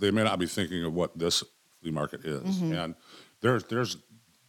they 0.00 0.10
may 0.12 0.22
not 0.22 0.38
be 0.38 0.46
thinking 0.46 0.84
of 0.84 0.92
what 0.94 1.18
this 1.18 1.42
flea 1.80 1.90
market 1.90 2.24
is, 2.24 2.42
Mm-hmm. 2.42 2.72
and 2.72 2.94
there's 3.40 3.64
there's 3.64 3.96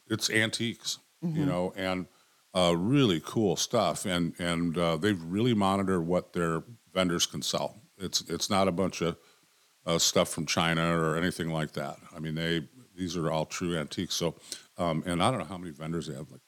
it's 0.08 0.30
antiques, 0.30 1.00
Mm-hmm. 1.24 1.38
you 1.40 1.46
know, 1.46 1.74
and 1.76 2.06
uh, 2.54 2.76
really 2.78 3.22
cool 3.24 3.56
stuff, 3.56 4.06
and 4.06 4.34
and 4.40 4.78
uh, 4.78 4.98
they've 4.98 5.22
really 5.24 5.54
monitored 5.54 6.06
what 6.06 6.34
their 6.34 6.64
vendors 6.94 7.26
can 7.26 7.42
sell. 7.42 7.82
It's 7.98 8.22
it's 8.30 8.50
not 8.50 8.68
a 8.68 8.72
bunch 8.72 9.02
of 9.02 9.18
uh, 9.86 9.98
stuff 9.98 10.30
from 10.30 10.46
China 10.46 11.00
or 11.00 11.16
anything 11.18 11.50
like 11.50 11.72
that. 11.74 11.98
I 12.16 12.20
mean, 12.20 12.36
they 12.36 12.68
these 12.96 13.16
are 13.18 13.32
all 13.32 13.46
true 13.46 13.76
antiques. 13.78 14.14
So, 14.16 14.36
um, 14.78 15.02
and 15.08 15.24
I 15.24 15.30
don't 15.32 15.40
know 15.40 15.46
how 15.46 15.58
many 15.58 15.72
vendors 15.72 16.08
they 16.08 16.14
have, 16.16 16.30
like 16.32 16.42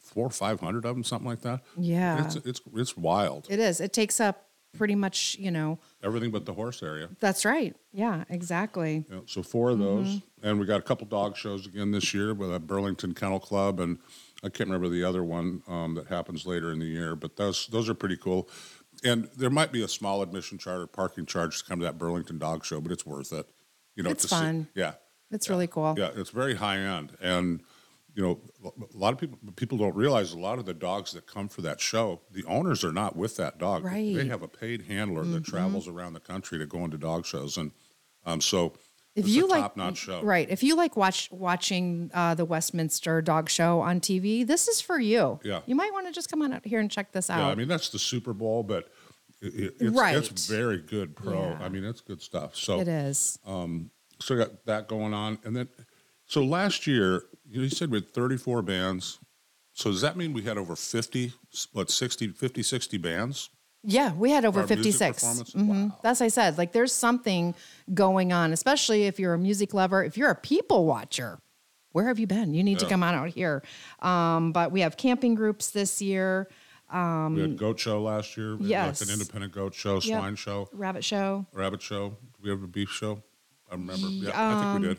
four 0.00 0.26
or 0.26 0.30
five 0.30 0.60
hundred 0.60 0.84
of 0.84 0.94
them, 0.94 1.04
something 1.04 1.28
like 1.28 1.42
that. 1.42 1.60
Yeah. 1.76 2.24
It's 2.24 2.36
it's 2.36 2.60
it's 2.74 2.96
wild. 2.96 3.46
It 3.50 3.58
is. 3.60 3.80
It 3.80 3.92
takes 3.92 4.20
up 4.20 4.46
pretty 4.76 4.94
much, 4.94 5.36
you 5.38 5.50
know. 5.50 5.78
Everything 6.02 6.30
but 6.30 6.46
the 6.46 6.54
horse 6.54 6.82
area. 6.82 7.08
That's 7.20 7.44
right. 7.44 7.74
Yeah. 7.92 8.24
Exactly. 8.28 9.04
Yeah, 9.10 9.20
so 9.26 9.42
four 9.42 9.70
of 9.70 9.78
those, 9.78 10.06
Mm-hmm. 10.06 10.46
and 10.48 10.60
we 10.60 10.66
got 10.66 10.78
a 10.78 10.82
couple 10.82 11.06
dog 11.06 11.36
shows 11.36 11.66
again 11.66 11.90
this 11.90 12.14
year 12.14 12.34
with 12.34 12.54
a 12.54 12.60
Burlington 12.60 13.12
Kennel 13.14 13.40
Club, 13.40 13.80
and 13.80 13.98
I 14.44 14.48
can't 14.48 14.68
remember 14.70 14.88
the 14.88 15.02
other 15.04 15.24
one 15.24 15.62
um, 15.68 15.94
that 15.96 16.06
happens 16.06 16.46
later 16.46 16.72
in 16.72 16.78
the 16.78 16.86
year. 16.86 17.16
But 17.16 17.36
those 17.36 17.66
those 17.68 17.88
are 17.88 17.94
pretty 17.94 18.16
cool. 18.16 18.48
And 19.02 19.28
there 19.36 19.50
might 19.50 19.72
be 19.72 19.82
a 19.82 19.88
small 19.88 20.20
admission 20.22 20.58
charge 20.58 20.80
or 20.82 20.86
parking 20.86 21.24
charge 21.26 21.58
to 21.58 21.64
come 21.64 21.78
to 21.80 21.84
that 21.86 21.96
Burlington 21.98 22.38
Dog 22.38 22.64
Show, 22.66 22.80
but 22.82 22.92
it's 22.92 23.06
worth 23.06 23.32
it. 23.32 23.48
You 23.96 24.02
know, 24.02 24.10
It's 24.10 24.22
to 24.22 24.28
see- 24.28 24.34
fun. 24.36 24.68
yeah, 24.74 24.92
It's 25.30 25.48
really 25.48 25.66
cool. 25.66 25.94
yeah, 25.98 26.10
it's 26.14 26.30
very 26.30 26.54
high 26.56 26.78
end, 26.78 27.16
and 27.20 27.60
you 28.14 28.22
know, 28.22 28.40
a 28.64 28.96
lot 28.96 29.12
of 29.12 29.18
people 29.18 29.38
people 29.56 29.78
don't 29.78 29.94
realize 29.94 30.32
a 30.32 30.38
lot 30.38 30.58
of 30.58 30.66
the 30.66 30.74
dogs 30.74 31.12
that 31.12 31.26
come 31.26 31.48
for 31.48 31.62
that 31.62 31.80
show, 31.80 32.20
the 32.32 32.44
owners 32.44 32.82
are 32.84 32.92
not 32.92 33.16
with 33.16 33.36
that 33.36 33.58
dog. 33.58 33.82
They 33.84 33.88
Right. 33.88 34.04
Mm-hmm. 34.16 34.30
have 34.30 34.42
a 34.42 34.48
paid 34.48 34.82
handler 34.82 35.24
that 35.24 35.44
travels 35.44 35.86
around 35.88 36.14
the 36.14 36.20
country 36.20 36.58
to 36.58 36.66
go 36.66 36.84
into 36.84 36.98
dog 36.98 37.24
shows, 37.26 37.56
and 37.56 37.70
um, 38.26 38.40
so 38.40 38.74
if 39.16 39.24
it's 39.24 39.34
you 39.34 39.48
like 39.48 39.62
top 39.62 39.76
notch 39.76 39.98
show. 39.98 40.22
right 40.22 40.48
if 40.50 40.62
you 40.62 40.76
like 40.76 40.96
watch 40.96 41.28
watching 41.32 42.10
uh, 42.14 42.34
the 42.34 42.44
westminster 42.44 43.20
dog 43.20 43.48
show 43.50 43.80
on 43.80 43.98
tv 44.00 44.46
this 44.46 44.68
is 44.68 44.80
for 44.80 45.00
you 45.00 45.40
Yeah. 45.42 45.62
you 45.66 45.74
might 45.74 45.92
want 45.92 46.06
to 46.06 46.12
just 46.12 46.30
come 46.30 46.42
on 46.42 46.52
out 46.52 46.64
here 46.64 46.78
and 46.78 46.88
check 46.88 47.10
this 47.10 47.28
out 47.28 47.38
Yeah, 47.38 47.48
I 47.48 47.54
mean 47.56 47.66
that's 47.66 47.88
the 47.88 47.98
Super 47.98 48.32
Bowl, 48.32 48.62
but 48.62 48.88
it, 49.42 49.54
it- 49.54 49.74
it's, 49.80 49.96
Right. 49.98 50.16
it's 50.16 50.46
very 50.46 50.78
good 50.78 51.16
pro. 51.16 51.40
Yeah. 51.50 51.58
I 51.60 51.68
mean, 51.68 51.82
it's 51.84 52.00
good 52.02 52.22
stuff. 52.22 52.54
So 52.56 52.78
it 52.80 52.88
is 52.88 53.38
um 53.46 53.90
so 54.20 54.36
got 54.36 54.64
that 54.66 54.86
going 54.86 55.12
on, 55.14 55.38
and 55.44 55.56
then 55.56 55.68
so 56.26 56.44
last 56.44 56.86
year 56.86 57.24
you, 57.50 57.68
said 57.68 57.90
we 57.90 57.98
had 57.98 58.08
34 58.08 58.62
bands. 58.62 59.18
So 59.72 59.90
does 59.90 60.00
that 60.02 60.16
mean 60.16 60.32
we 60.32 60.42
had 60.42 60.58
over 60.58 60.76
50, 60.76 61.32
what 61.72 61.90
60, 61.90 62.28
50, 62.28 62.62
60 62.62 62.98
bands? 62.98 63.50
yeah 63.82 64.12
we 64.12 64.30
had 64.30 64.44
over 64.44 64.60
Our 64.60 64.66
music 64.66 64.84
56 64.84 65.22
performance? 65.22 65.54
Mhm. 65.54 65.88
Wow. 65.88 65.98
that's 66.02 66.20
i 66.20 66.28
said 66.28 66.58
like 66.58 66.72
there's 66.72 66.92
something 66.92 67.54
going 67.94 68.30
on 68.30 68.52
especially 68.52 69.04
if 69.06 69.18
you're 69.18 69.32
a 69.32 69.38
music 69.38 69.72
lover 69.72 70.04
if 70.04 70.18
you're 70.18 70.28
a 70.28 70.34
people 70.34 70.84
watcher 70.84 71.38
where 71.92 72.04
have 72.06 72.18
you 72.18 72.26
been 72.26 72.52
you 72.52 72.62
need 72.62 72.78
to 72.80 72.86
come 72.86 73.02
on 73.02 73.14
out 73.14 73.30
here 73.30 73.62
um, 74.00 74.52
but 74.52 74.70
we 74.70 74.82
have 74.82 74.98
camping 74.98 75.34
groups 75.34 75.70
this 75.70 76.02
year 76.02 76.46
we 76.92 77.40
had 77.40 77.56
goat 77.56 77.78
show 77.80 78.02
last 78.02 78.36
year. 78.36 78.52
Um, 78.52 78.58
yes. 78.60 79.00
like 79.00 79.08
an 79.08 79.14
independent 79.14 79.54
goat 79.54 79.72
show, 79.74 79.94
Yep. 79.94 80.02
swine 80.02 80.36
show, 80.36 80.68
rabbit 80.72 81.02
show 81.04 81.46
rabbit 81.54 81.80
show. 81.80 82.10
Do 82.10 82.38
we 82.42 82.50
have 82.50 82.62
a 82.62 82.66
beef 82.66 82.90
show? 82.90 83.22
I 83.70 83.74
remember. 83.76 84.08
Yeah, 84.08 84.30
I 84.34 84.72
think 84.74 84.82
we 84.82 84.88
did. 84.88 84.98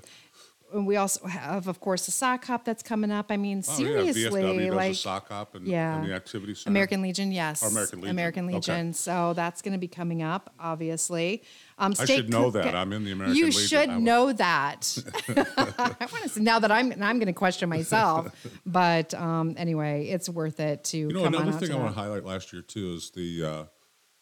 And 0.74 0.88
we 0.88 0.96
also 0.96 1.26
have 1.28 1.68
of 1.68 1.80
course 1.80 2.06
the 2.06 2.12
sock 2.12 2.46
hop 2.46 2.64
that's 2.66 2.84
coming 2.84 3.12
up 3.12 3.28
i 3.30 3.38
mean 3.38 3.60
Oh, 3.60 3.74
seriously 3.74 4.66
yeah, 4.66 4.72
like 4.72 4.96
sock 4.96 5.30
hop 5.30 5.56
and, 5.56 5.68
yeah. 5.68 5.98
and 5.98 6.10
the 6.10 6.14
activity 6.14 6.56
center. 6.56 6.72
American 6.72 7.02
Legion, 7.02 7.32
yes. 7.32 7.62
Oh, 7.64 7.68
American 7.68 8.00
Legion. 8.02 8.12
American 8.12 8.50
Okay. 8.56 8.92
So 8.94 9.34
that's 9.34 9.62
going 9.62 9.74
to 9.74 9.80
be 9.80 9.88
coming 9.88 10.22
up, 10.22 10.54
obviously. 10.60 11.44
Um, 11.78 11.94
I 12.00 12.06
should 12.06 12.30
know 12.30 12.52
that. 12.52 12.76
I'm 12.76 12.94
in 12.94 13.04
the 13.04 13.12
American 13.12 13.36
You 13.38 13.46
Legion. 13.46 13.62
should 13.62 13.90
know 14.02 14.34
that. 14.34 14.98
I 15.30 16.08
want 16.12 16.24
to 16.24 16.30
say 16.30 16.42
now 16.42 16.60
that 16.60 16.72
I'm 16.72 16.92
I'm 16.92 17.18
going 17.20 17.28
to 17.28 17.34
question 17.34 17.70
myself, 17.70 18.34
but 18.66 19.14
um, 19.14 19.56
anyway, 19.58 20.08
it's 20.08 20.30
worth 20.30 20.60
it 20.60 20.84
to 20.86 20.98
You 20.98 21.08
know, 21.10 21.26
another 21.26 21.52
thing 21.54 21.72
I 21.72 21.76
want 21.76 21.94
to 21.94 22.00
highlight 22.00 22.26
last 22.26 22.54
year 22.54 22.62
too 22.62 22.94
is 22.94 23.12
the 23.12 23.44
uh, 23.44 23.64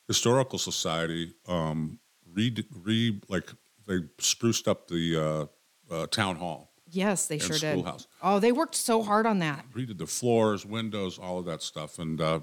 historical 0.08 0.60
society 0.60 1.34
um, 1.48 2.00
re 2.34 2.56
re 2.84 3.20
like 3.28 3.52
they 3.88 4.00
spruced 4.20 4.68
up 4.68 4.88
the 4.88 5.16
uh, 5.18 5.46
uh, 5.92 6.08
town 6.08 6.36
hall, 6.38 6.72
Yes, 6.92 7.28
they 7.28 7.38
sure 7.40 7.58
did. 7.58 7.74
schoolhouse. 7.74 8.08
Oh, 8.22 8.40
they 8.40 8.52
worked 8.52 8.76
so 8.76 9.04
hard 9.04 9.26
on 9.28 9.40
that. 9.40 9.66
redid 9.76 9.98
the 10.00 10.08
floors, 10.08 10.66
windows, 10.66 11.20
all 11.20 11.38
of 11.40 11.46
that 11.46 11.62
stuff, 11.62 12.00
and 12.00 12.20
uh, 12.20 12.40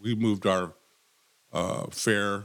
we 0.00 0.14
moved 0.14 0.46
our 0.46 0.74
uh, 1.52 1.86
fair 1.90 2.44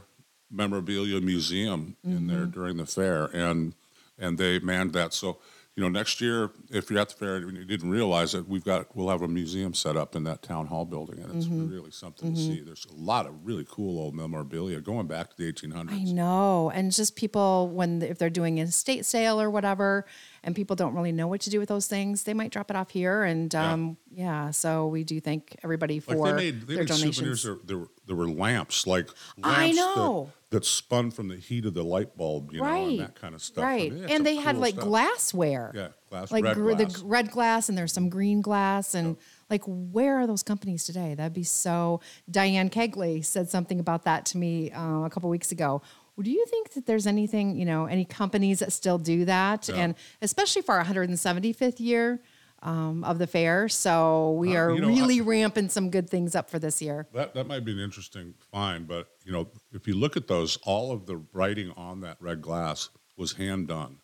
memorabilia 0.49 1.19
museum 1.21 1.95
in 2.03 2.27
there 2.27 2.45
during 2.45 2.77
the 2.77 2.85
fair, 2.85 3.25
and 3.33 3.73
and 4.17 4.37
they 4.37 4.59
manned 4.59 4.93
that. 4.93 5.13
So 5.13 5.39
you 5.75 5.81
know, 5.81 5.89
next 5.89 6.21
year, 6.21 6.51
if 6.69 6.91
you're 6.91 6.99
at 6.99 7.09
the 7.09 7.15
fair 7.15 7.37
and 7.37 7.57
you 7.57 7.65
didn't 7.65 7.89
realize 7.89 8.35
it, 8.35 8.47
we've 8.47 8.63
got 8.63 8.95
we'll 8.95 9.09
have 9.09 9.23
a 9.23 9.27
museum 9.27 9.73
set 9.73 9.97
up 9.97 10.15
in 10.15 10.23
that 10.25 10.43
town 10.43 10.67
hall 10.67 10.85
building, 10.85 11.19
and 11.19 11.35
it's 11.35 11.47
really 11.47 11.89
something 11.91 12.33
to 12.35 12.39
see. 12.39 12.61
There's 12.61 12.85
a 12.85 12.93
lot 12.93 13.25
of 13.25 13.45
really 13.45 13.65
cool 13.67 13.99
old 13.99 14.13
memorabilia 14.13 14.81
going 14.81 15.07
back 15.07 15.31
to 15.31 15.37
the 15.37 15.51
1800s. 15.51 15.91
I 15.91 16.03
know. 16.03 16.69
And 16.69 16.91
just 16.91 17.15
people, 17.15 17.69
when 17.69 18.01
if 18.03 18.19
they're 18.19 18.29
doing 18.29 18.59
an 18.59 18.67
estate 18.67 19.03
sale 19.05 19.41
or 19.41 19.49
whatever, 19.49 20.05
and 20.43 20.55
people 20.55 20.75
don't 20.75 20.93
really 20.93 21.11
know 21.11 21.27
what 21.27 21.41
to 21.41 21.49
do 21.49 21.59
with 21.59 21.69
those 21.69 21.87
things, 21.87 22.23
they 22.23 22.33
might 22.33 22.51
drop 22.51 22.69
it 22.69 22.75
off 22.75 22.89
here. 22.91 23.23
And 23.23 23.53
um, 23.55 23.97
yeah, 24.11 24.51
so 24.51 24.87
we 24.87 25.03
do 25.03 25.19
thank 25.21 25.55
everybody 25.63 25.99
for 25.99 26.15
Like 26.15 26.35
they 26.35 26.51
made 26.51 26.61
they 26.67 26.73
their 26.75 26.83
made 26.83 26.87
donations. 26.89 27.15
souvenirs. 27.15 27.43
There, 27.43 27.57
there, 27.65 27.77
were, 27.77 27.89
there 28.07 28.15
were 28.15 28.29
lamps, 28.29 28.85
like 28.85 29.09
I 29.43 29.71
know. 29.71 30.31
That, 30.49 30.57
that 30.57 30.65
spun 30.65 31.09
from 31.09 31.29
the 31.29 31.37
heat 31.37 31.65
of 31.65 31.73
the 31.73 31.83
light 31.83 32.15
bulb, 32.15 32.51
you 32.53 32.59
know, 32.61 32.65
and 32.65 32.99
that 32.99 33.15
kind 33.15 33.33
of 33.33 33.41
stuff. 33.41 33.63
I 33.63 33.67
Right. 33.67 33.91
mean, 33.93 34.05
and 34.09 34.23
they 34.25 34.35
had 34.35 34.53
cool 34.55 34.61
like 34.61 34.73
stuff. 34.75 34.85
glassware. 34.85 35.71
Yeah, 35.73 35.87
glass, 36.11 36.31
Like 36.31 36.43
red 36.43 36.55
gr- 36.55 36.73
glass. 36.73 36.93
the 37.01 37.05
red 37.07 37.31
glass, 37.31 37.69
and 37.69 37.77
there's 37.77 37.91
some 37.93 38.09
green 38.09 38.41
glass. 38.41 38.93
And 38.93 39.17
like, 39.49 39.63
where 39.65 40.19
are 40.19 40.27
those 40.27 40.43
companies 40.43 40.83
today? 40.83 41.15
That'd 41.15 41.33
be 41.33 41.43
so. 41.43 42.01
Diane 42.29 42.69
Kegley 42.69 43.25
said 43.25 43.49
something 43.49 43.79
about 43.79 44.03
that 44.03 44.25
to 44.27 44.37
me 44.37 44.71
uh, 44.71 45.05
a 45.05 45.09
couple 45.09 45.29
weeks 45.29 45.51
ago. 45.51 45.81
Do 46.21 46.29
you 46.29 46.45
think 46.45 46.73
that 46.73 46.85
there's 46.85 47.07
anything, 47.07 47.55
you 47.55 47.65
know, 47.65 47.85
any 47.85 48.05
companies 48.05 48.59
that 48.59 48.71
still 48.71 48.97
do 48.99 49.25
that? 49.25 49.67
Yeah. 49.67 49.75
And 49.75 49.95
especially 50.21 50.61
for 50.61 50.75
our 50.75 50.83
175th 50.85 51.79
year 51.79 52.21
um, 52.61 53.03
of 53.03 53.17
the 53.17 53.25
fair. 53.27 53.67
So 53.67 54.33
we 54.33 54.55
Uh, 54.55 54.59
are 54.59 54.71
you 54.75 54.81
know, 54.81 54.87
really 54.87 55.19
I- 55.19 55.23
ramping 55.23 55.69
some 55.69 55.89
good 55.89 56.09
things 56.09 56.35
up 56.35 56.49
for 56.49 56.59
this 56.59 56.81
year. 56.81 57.07
That 57.13 57.33
that 57.33 57.47
might 57.47 57.65
be 57.65 57.71
an 57.71 57.79
interesting 57.79 58.35
find, 58.51 58.87
but 58.87 59.07
you 59.25 59.31
know, 59.31 59.49
if 59.71 59.87
you 59.87 59.95
look 59.95 60.15
at 60.15 60.27
those, 60.27 60.57
all 60.63 60.91
of 60.91 61.05
the 61.07 61.17
writing 61.33 61.71
on 61.71 62.01
that 62.01 62.17
red 62.21 62.41
glass 62.41 62.89
was 63.17 63.33
hand 63.33 63.67
done. 63.67 63.97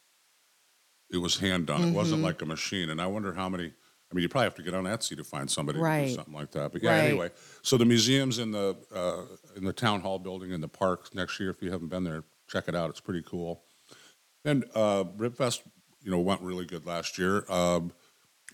It 1.11 1.17
was 1.17 1.37
hand 1.39 1.67
done. 1.67 1.81
It 1.81 1.85
Mm-hmm. 1.85 1.93
wasn't 1.95 2.21
like 2.21 2.41
a 2.41 2.45
machine. 2.45 2.89
And 2.89 2.99
I 3.01 3.07
wonder 3.07 3.33
how 3.33 3.49
many. 3.49 3.73
I 4.11 4.15
mean, 4.15 4.23
you 4.23 4.29
probably 4.29 4.45
have 4.45 4.55
to 4.55 4.63
get 4.63 4.73
on 4.73 4.85
Etsy 4.85 5.15
to 5.17 5.23
find 5.23 5.49
somebody 5.49 5.77
to 5.79 5.83
do 6.07 6.15
something 6.15 6.33
like 6.33 6.51
that. 6.51 6.71
But 6.71 6.81
yeah, 6.81 6.91
Right. 6.91 7.03
anyway. 7.09 7.29
So 7.61 7.77
the 7.77 7.85
museums 7.85 8.39
in 8.39 8.51
the 8.51 8.75
uh, 8.93 9.23
in 9.55 9.63
the 9.63 9.73
town 9.73 10.01
hall 10.01 10.17
building 10.17 10.51
in 10.51 10.61
the 10.61 10.67
park 10.67 11.13
next 11.13 11.39
year. 11.39 11.51
If 11.51 11.61
you 11.61 11.71
haven't 11.71 11.89
been 11.89 12.03
there, 12.03 12.23
check 12.47 12.67
it 12.67 12.75
out. 12.75 12.89
It's 12.89 12.99
pretty 12.99 13.23
cool. 13.23 13.61
And 14.45 14.65
uh, 14.73 15.03
Ribfest, 15.17 15.61
you 16.01 16.09
know, 16.09 16.19
went 16.19 16.41
really 16.41 16.65
good 16.65 16.85
last 16.87 17.17
year. 17.19 17.45
Um, 17.49 17.91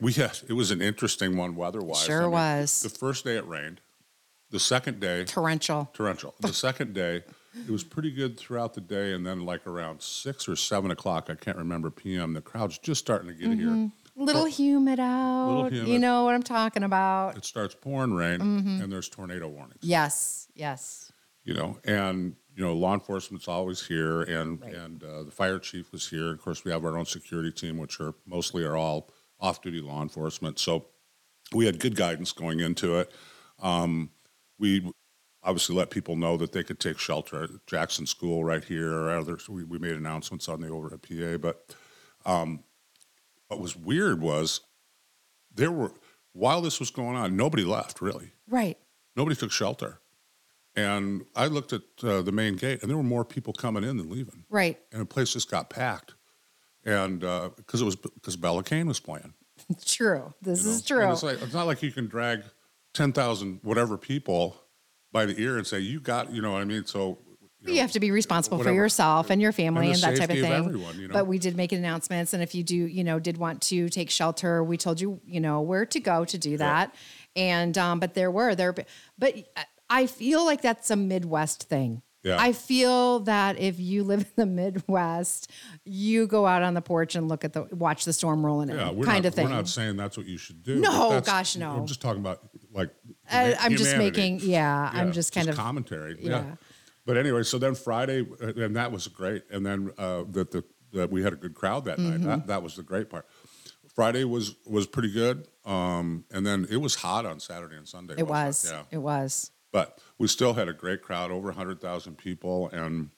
we 0.01 0.11
had 0.13 0.37
it 0.49 0.53
was 0.53 0.71
an 0.71 0.81
interesting 0.81 1.37
one 1.37 1.55
weather-wise. 1.55 2.03
Sure 2.03 2.29
was. 2.29 2.81
The 2.81 2.89
first 2.89 3.23
day 3.23 3.37
it 3.37 3.45
rained. 3.47 3.79
The 4.51 4.59
second 4.59 4.99
day, 4.99 5.23
Torrential. 5.23 5.89
torrential. 5.93 6.35
The 6.41 6.53
second 6.53 6.93
day, 6.93 7.23
it 7.65 7.69
was 7.71 7.83
pretty 7.83 8.11
good 8.11 8.37
throughout 8.37 8.73
the 8.73 8.81
day, 8.81 9.13
and 9.13 9.25
then 9.25 9.45
like 9.45 9.65
around 9.65 10.01
six 10.01 10.49
or 10.49 10.55
seven 10.57 10.91
o'clock, 10.91 11.29
I 11.29 11.35
can't 11.35 11.57
remember 11.57 11.89
p.m. 11.89 12.33
The 12.33 12.41
crowd's 12.41 12.77
just 12.77 12.99
starting 12.99 13.29
to 13.29 13.33
get 13.33 13.57
here. 13.57 13.89
Little 14.15 14.45
humid 14.45 14.99
out. 14.99 15.69
You 15.71 15.83
humid. 15.83 16.01
know 16.01 16.23
what 16.23 16.35
I'm 16.35 16.43
talking 16.43 16.83
about. 16.83 17.37
It 17.37 17.45
starts 17.45 17.75
pouring 17.75 18.13
rain, 18.13 18.39
Mm-hmm. 18.39 18.81
and 18.83 18.91
there's 18.91 19.09
tornado 19.09 19.47
warnings. 19.47 19.79
Yes. 19.81 20.47
Yes. 20.55 21.11
You 21.43 21.53
know, 21.53 21.77
and 21.83 22.35
you 22.55 22.63
know, 22.63 22.73
law 22.73 22.93
enforcement's 22.93 23.47
always 23.49 23.85
here, 23.85 24.21
and 24.23 24.61
Right. 24.61 24.73
and 24.73 25.03
uh, 25.03 25.23
the 25.23 25.31
fire 25.31 25.59
chief 25.59 25.91
was 25.91 26.07
here. 26.09 26.31
Of 26.31 26.41
course, 26.41 26.63
we 26.63 26.71
have 26.71 26.85
our 26.85 26.97
own 26.97 27.05
security 27.05 27.51
team, 27.51 27.77
which 27.77 27.99
are 27.99 28.13
mostly 28.25 28.63
are 28.63 28.77
all 28.77 29.09
off-duty 29.41 29.81
law 29.81 30.01
enforcement. 30.01 30.57
So 30.59 30.85
we 31.53 31.65
had 31.65 31.79
good 31.79 31.95
guidance 31.97 32.31
going 32.31 32.61
into 32.61 32.95
it. 32.97 33.11
Um, 33.61 34.11
we 34.57 34.89
obviously 35.43 35.75
let 35.75 35.89
people 35.91 36.15
know 36.15 36.37
that 36.37 36.53
they 36.53 36.63
could 36.63 36.79
take 36.79 36.97
shelter 36.97 37.43
at 37.43 37.49
Jackson 37.67 38.05
School 38.07 38.43
right 38.45 38.63
here 38.63 38.91
or 38.91 39.11
others. 39.11 39.47
We, 39.49 39.65
we 39.65 39.77
made 39.77 39.95
announcements 39.97 40.47
on 40.47 40.61
the 40.61 40.69
overhead 40.69 41.01
PA, 41.03 41.37
but 41.37 41.75
um, 42.25 42.63
what 43.47 43.59
was 43.59 43.75
weird 43.75 44.21
was 44.21 44.61
there 45.53 45.71
were 45.71 45.91
while 46.33 46.61
this 46.61 46.79
was 46.79 46.89
going 46.91 47.15
on, 47.15 47.35
nobody 47.37 47.63
left 47.63 48.01
really. 48.01 48.31
Right. 48.49 48.77
Nobody 49.15 49.35
took 49.37 49.51
shelter, 49.51 49.99
and 50.75 51.25
I 51.35 51.47
looked 51.47 51.71
at 51.71 51.81
uh, 52.03 52.21
the 52.21 52.33
main 52.33 52.57
gate, 52.57 52.81
and 52.81 52.89
there 52.89 52.97
were 52.97 53.03
more 53.03 53.23
people 53.23 53.53
coming 53.53 53.83
in 53.85 53.95
than 53.97 54.09
leaving, 54.09 54.43
Right. 54.49 54.77
and 54.91 55.01
the 55.01 55.05
place 55.05 55.31
just 55.31 55.49
got 55.49 55.69
packed, 55.69 56.15
and 56.83 57.21
because 57.21 57.81
it 57.81 57.85
was 57.85 57.95
because 57.95 58.35
Bella 58.35 58.63
Cain 58.63 58.87
was 58.87 58.99
playing. 58.99 59.33
True. 59.85 60.33
This 60.41 60.59
you 60.63 60.65
know? 60.65 60.71
is 60.71 60.77
And 60.79 60.87
true. 60.87 61.11
It's 61.11 61.23
like 61.23 61.41
it's 61.41 61.53
not 61.53 61.65
like 61.65 61.81
you 61.81 61.91
can 61.93 62.07
drag 62.07 62.43
ten 62.93 63.13
thousand 63.13 63.59
whatever 63.63 63.97
people 63.97 64.61
by 65.13 65.25
the 65.25 65.39
ear 65.41 65.57
and 65.57 65.65
say 65.65 65.79
you 65.79 66.01
got 66.01 66.33
you 66.33 66.41
know 66.41 66.51
what 66.51 66.61
I 66.61 66.65
mean. 66.65 66.85
So 66.85 67.19
you, 67.67 67.75
you 67.75 67.81
have 67.81 67.91
to 67.91 67.99
be 67.99 68.11
responsible 68.11 68.57
whatever. 68.57 68.73
for 68.73 68.75
yourself 68.75 69.29
and 69.29 69.41
your 69.41 69.51
family 69.51 69.87
And 69.87 69.95
and, 69.95 70.03
that 70.03 70.19
type 70.19 70.29
of 70.29 70.35
thing. 70.35 70.51
of 70.51 70.67
everyone, 70.67 70.99
you 70.99 71.07
know? 71.07 71.13
But 71.13 71.27
we 71.27 71.39
did 71.39 71.55
make 71.55 71.71
announcements, 71.71 72.33
and 72.33 72.41
if 72.41 72.55
you 72.55 72.63
do, 72.63 72.75
you 72.75 73.03
know, 73.03 73.19
did 73.19 73.37
want 73.37 73.61
to 73.63 73.89
take 73.89 74.09
shelter, 74.09 74.63
we 74.63 74.77
told 74.77 75.01
you, 75.01 75.19
you 75.25 75.39
know, 75.39 75.61
where 75.61 75.85
to 75.85 75.99
go 75.99 76.25
to 76.25 76.37
do 76.37 76.57
that. 76.57 76.93
And 77.35 77.77
um, 77.77 77.99
but 77.99 78.13
there 78.13 78.31
were 78.31 78.55
there, 78.55 78.73
but 78.73 78.87
I 79.89 80.05
feel 80.07 80.45
like 80.45 80.61
that's 80.61 80.89
a 80.89 80.95
Midwest 80.95 81.63
thing. 81.63 82.01
Yeah. 82.23 82.37
I 82.39 82.53
feel 82.53 83.19
that 83.21 83.59
if 83.59 83.79
you 83.79 84.03
live 84.03 84.21
in 84.21 84.31
the 84.35 84.45
Midwest, 84.47 85.51
you 85.83 86.25
go 86.25 86.47
out 86.47 86.63
on 86.63 86.73
the 86.73 86.81
porch 86.81 87.13
and 87.13 87.29
look 87.29 87.45
at 87.45 87.53
the 87.53 87.65
watch 87.65 88.03
the 88.03 88.13
storm 88.13 88.43
rolling 88.43 88.69
in, 88.69 88.77
yeah, 88.77 88.89
we're 88.89 89.05
kind 89.05 89.23
not, 89.23 89.27
of 89.27 89.35
thing. 89.35 89.45
We're 89.45 89.51
not 89.53 89.67
saying 89.67 89.95
that's 89.95 90.17
what 90.17 90.25
you 90.25 90.39
should 90.39 90.63
do. 90.63 90.77
No, 90.77 91.21
gosh, 91.23 91.55
no. 91.55 91.69
I'm 91.69 91.85
just 91.85 92.01
talking 92.01 92.21
about 92.21 92.39
like 92.73 92.89
huma- 93.31 93.57
I'm 93.59 93.75
just 93.75 93.95
making, 93.97 94.39
yeah, 94.39 94.89
I'm 94.91 95.11
just 95.11 95.35
kind 95.35 95.49
of 95.49 95.55
commentary. 95.55 96.17
Yeah. 96.19 96.29
yeah. 96.29 96.55
But 97.05 97.17
anyway, 97.17 97.43
so 97.43 97.57
then 97.59 97.75
Friday, 97.75 98.25
uh, 98.41 98.53
and 98.55 98.75
that 98.75 98.91
was 98.91 99.07
great. 99.07 99.43
And 99.51 99.65
then 99.65 99.91
uh, 99.97 100.23
that 100.31 100.51
the 100.51 100.63
that 100.93 101.11
we 101.11 101.23
had 101.23 101.33
a 101.33 101.35
good 101.35 101.53
crowd 101.53 101.85
that 101.85 101.97
Mm-hmm. 101.97 102.23
night. 102.25 102.37
That 102.39 102.47
that 102.47 102.63
was 102.63 102.75
the 102.75 102.83
great 102.83 103.09
part. 103.09 103.25
Friday 103.93 104.23
was 104.23 104.55
was 104.65 104.87
pretty 104.87 105.11
good. 105.11 105.47
Um, 105.65 106.25
and 106.31 106.45
then 106.45 106.67
it 106.69 106.77
was 106.77 106.95
hot 106.95 107.25
on 107.25 107.39
Saturday 107.39 107.75
and 107.77 107.87
Sunday. 107.87 108.15
It 108.17 108.27
was. 108.27 108.69
Yeah. 108.69 108.83
It 108.91 108.97
was. 108.97 109.51
But 109.71 109.99
we 110.17 110.27
still 110.27 110.53
had 110.53 110.67
a 110.69 110.73
great 110.73 111.01
crowd, 111.01 111.31
over 111.31 111.51
hundred 111.51 111.81
thousand 111.81 112.17
people, 112.17 112.69
and 112.69 113.09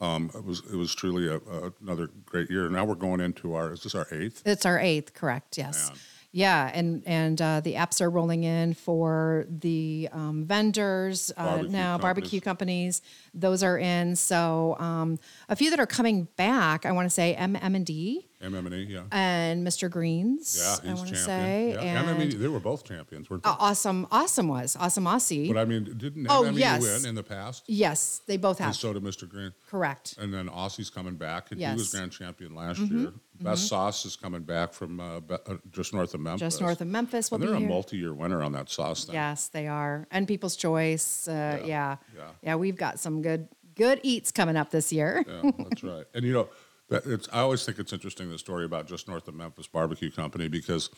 um, 0.00 0.30
it 0.34 0.44
was 0.44 0.62
it 0.70 0.76
was 0.76 0.94
truly 0.94 1.26
a, 1.26 1.36
a, 1.36 1.72
another 1.80 2.08
great 2.26 2.50
year. 2.50 2.68
Now 2.68 2.84
we're 2.84 2.94
going 2.96 3.20
into 3.20 3.54
our 3.54 3.72
is 3.72 3.82
this 3.82 3.94
our 3.94 4.06
eighth? 4.12 4.42
It's 4.44 4.66
our 4.66 4.78
eighth, 4.78 5.14
correct? 5.14 5.56
Yes. 5.58 5.88
Man. 5.88 5.98
Yeah, 6.34 6.70
and 6.72 7.02
and 7.06 7.40
uh, 7.42 7.60
the 7.60 7.74
apps 7.74 8.00
are 8.00 8.08
rolling 8.08 8.44
in 8.44 8.72
for 8.72 9.44
the 9.50 10.08
um, 10.12 10.44
vendors 10.46 11.30
uh, 11.36 11.44
Barbecue 11.44 11.70
now, 11.70 11.98
barbecue 11.98 12.40
companies. 12.40 13.00
companies. 13.00 13.32
Those 13.34 13.62
are 13.62 13.76
in. 13.78 14.16
So 14.16 14.76
um, 14.78 15.18
a 15.50 15.56
few 15.56 15.68
that 15.70 15.78
are 15.78 15.86
coming 15.86 16.28
back. 16.36 16.86
I 16.86 16.92
want 16.92 17.04
to 17.06 17.10
say 17.10 17.34
M 17.34 17.54
M 17.56 17.74
and 17.74 17.84
D 17.84 18.28
MME, 18.42 18.88
yeah, 18.88 19.02
and 19.12 19.64
Mr. 19.64 19.88
Greens. 19.90 20.56
yeah, 20.58 20.76
I 20.82 20.88
he's 20.90 20.96
want 20.98 21.08
to 21.10 21.14
champion. 21.14 21.24
say 21.26 21.70
yeah, 21.74 22.00
and 22.02 22.18
MME, 22.32 22.38
they 22.40 22.48
were 22.48 22.58
both 22.60 22.82
champions, 22.84 23.30
weren't 23.30 23.42
they? 23.44 23.50
uh, 23.50 23.54
awesome. 23.58 24.06
Awesome 24.10 24.48
was 24.48 24.74
awesome 24.80 25.04
Aussie. 25.04 25.46
but 25.52 25.60
I 25.60 25.64
mean, 25.66 25.84
didn't 25.96 26.26
oh, 26.30 26.42
MME 26.44 26.58
yes. 26.58 26.82
win 26.82 27.10
in 27.10 27.14
the 27.14 27.22
past? 27.22 27.64
yes, 27.68 28.20
they 28.26 28.38
both 28.38 28.58
And 28.58 28.66
have. 28.68 28.74
so 28.76 28.92
did 28.94 29.04
Mr. 29.04 29.28
Green. 29.28 29.52
Correct. 29.68 30.16
And 30.18 30.32
then 30.34 30.48
Aussie's 30.48 30.90
coming 30.90 31.14
back, 31.16 31.50
and 31.52 31.58
he 31.58 31.62
Yes. 31.62 31.70
Mm-hmm. 31.72 31.78
was 31.78 31.90
grand 31.94 32.12
champion 32.12 32.54
last 32.54 32.80
year. 32.80 33.12
Best 33.44 33.68
Sauce 33.68 34.04
is 34.04 34.16
coming 34.16 34.42
back 34.42 34.72
from 34.72 35.00
uh, 35.00 35.20
be- 35.20 35.34
uh, 35.34 35.56
just 35.70 35.92
north 35.92 36.14
of 36.14 36.20
Memphis. 36.20 36.40
Just 36.40 36.60
north 36.60 36.80
of 36.80 36.86
Memphis 36.86 37.30
will 37.30 37.36
and 37.36 37.44
they're 37.44 37.50
be 37.52 37.56
a 37.56 37.60
here. 37.60 37.68
multi-year 37.68 38.14
winner 38.14 38.42
on 38.42 38.52
that 38.52 38.68
sauce 38.70 39.04
thing. 39.04 39.14
Yes, 39.14 39.48
they 39.48 39.66
are. 39.66 40.06
And 40.10 40.26
People's 40.28 40.56
Choice. 40.56 41.28
Uh, 41.28 41.60
yeah. 41.64 41.96
yeah. 42.16 42.22
yeah. 42.42 42.54
we've 42.56 42.76
got 42.76 42.98
some 42.98 43.22
good 43.22 43.48
good 43.74 44.00
eats 44.02 44.30
coming 44.30 44.56
up 44.56 44.70
this 44.70 44.92
year. 44.92 45.24
Yeah, 45.26 45.50
that's 45.58 45.82
right. 45.82 46.04
And 46.14 46.24
you 46.24 46.32
know, 46.32 46.48
that 46.88 47.06
it's 47.06 47.28
I 47.32 47.40
always 47.40 47.64
think 47.64 47.78
it's 47.78 47.92
interesting 47.92 48.30
the 48.30 48.38
story 48.38 48.64
about 48.64 48.86
just 48.86 49.08
north 49.08 49.26
of 49.28 49.34
Memphis 49.34 49.66
Barbecue 49.66 50.10
Company 50.10 50.48
because 50.48 50.90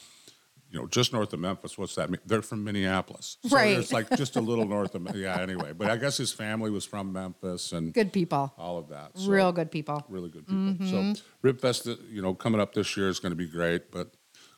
you 0.74 0.80
know, 0.80 0.88
just 0.88 1.12
north 1.12 1.32
of 1.32 1.38
Memphis, 1.38 1.78
what's 1.78 1.94
that 1.94 2.10
mean? 2.10 2.18
They're 2.26 2.42
from 2.42 2.64
Minneapolis. 2.64 3.36
So 3.46 3.54
Right. 3.54 3.78
It's 3.78 3.92
like 3.92 4.10
just 4.16 4.34
a 4.34 4.40
little 4.40 4.66
north 4.66 4.96
of 4.96 5.14
yeah, 5.14 5.40
anyway. 5.40 5.72
But 5.72 5.88
I 5.88 5.96
guess 5.96 6.16
his 6.16 6.32
family 6.32 6.68
was 6.68 6.84
from 6.84 7.12
Memphis 7.12 7.70
and 7.70 7.94
Good 7.94 8.12
people. 8.12 8.52
all 8.58 8.76
of 8.78 8.88
that. 8.88 9.16
So, 9.16 9.30
Real 9.30 9.52
good 9.52 9.70
people. 9.70 10.04
really 10.08 10.30
good 10.30 10.48
people. 10.48 10.84
So 11.14 11.22
Ribfest, 11.44 11.92
uh, 11.92 11.96
you 12.10 12.20
know, 12.20 12.34
coming 12.34 12.60
up 12.60 12.74
this 12.74 12.96
year 12.96 13.08
is 13.08 13.20
going 13.20 13.30
to 13.30 13.36
be 13.36 13.46
great, 13.46 13.92
but 13.92 14.16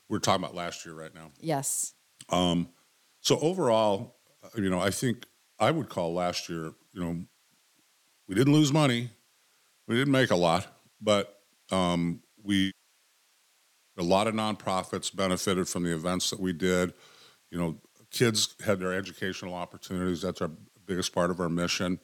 we're 0.09 0.19
talking 0.19 0.43
about 0.43 0.55
last 0.55 0.87
year 0.87 0.95
right 0.95 1.15
now. 1.15 1.33
Yes. 1.39 1.93
Um, 2.31 2.71
so 3.21 3.39
overall, 3.41 4.17
uh, 4.43 4.49
you 4.57 4.71
know, 4.71 4.81
I 4.81 4.89
think 4.89 5.27
I 5.61 5.71
would 5.71 5.91
call 5.91 6.15
last 6.15 6.49
year, 6.49 6.73
you 6.93 7.05
know, 7.05 7.25
we 8.27 8.35
didn't 8.35 8.55
lose 8.55 8.73
money, 8.73 9.11
we 9.87 9.97
didn't 9.97 10.13
make 10.13 10.31
a 10.31 10.37
lot, 10.37 10.67
but 10.99 11.43
um, 11.71 12.23
we 12.43 12.73
a 13.99 14.03
lot 14.03 14.27
of 14.27 14.35
nonprofits 14.35 15.15
benefited 15.15 15.69
from 15.69 15.83
the 15.83 15.95
events 15.95 16.31
that 16.31 16.41
we 16.41 16.53
did. 16.53 16.93
You 17.51 17.59
know, 17.59 17.77
kids 18.11 18.55
had 18.65 18.81
their 18.81 18.93
educational 18.93 19.55
opportunities. 19.55 20.23
That's 20.23 20.41
our 20.41 20.51
biggest 20.87 21.13
part 21.13 21.31
of 21.31 21.41
our 21.41 21.49
mission, 21.49 21.99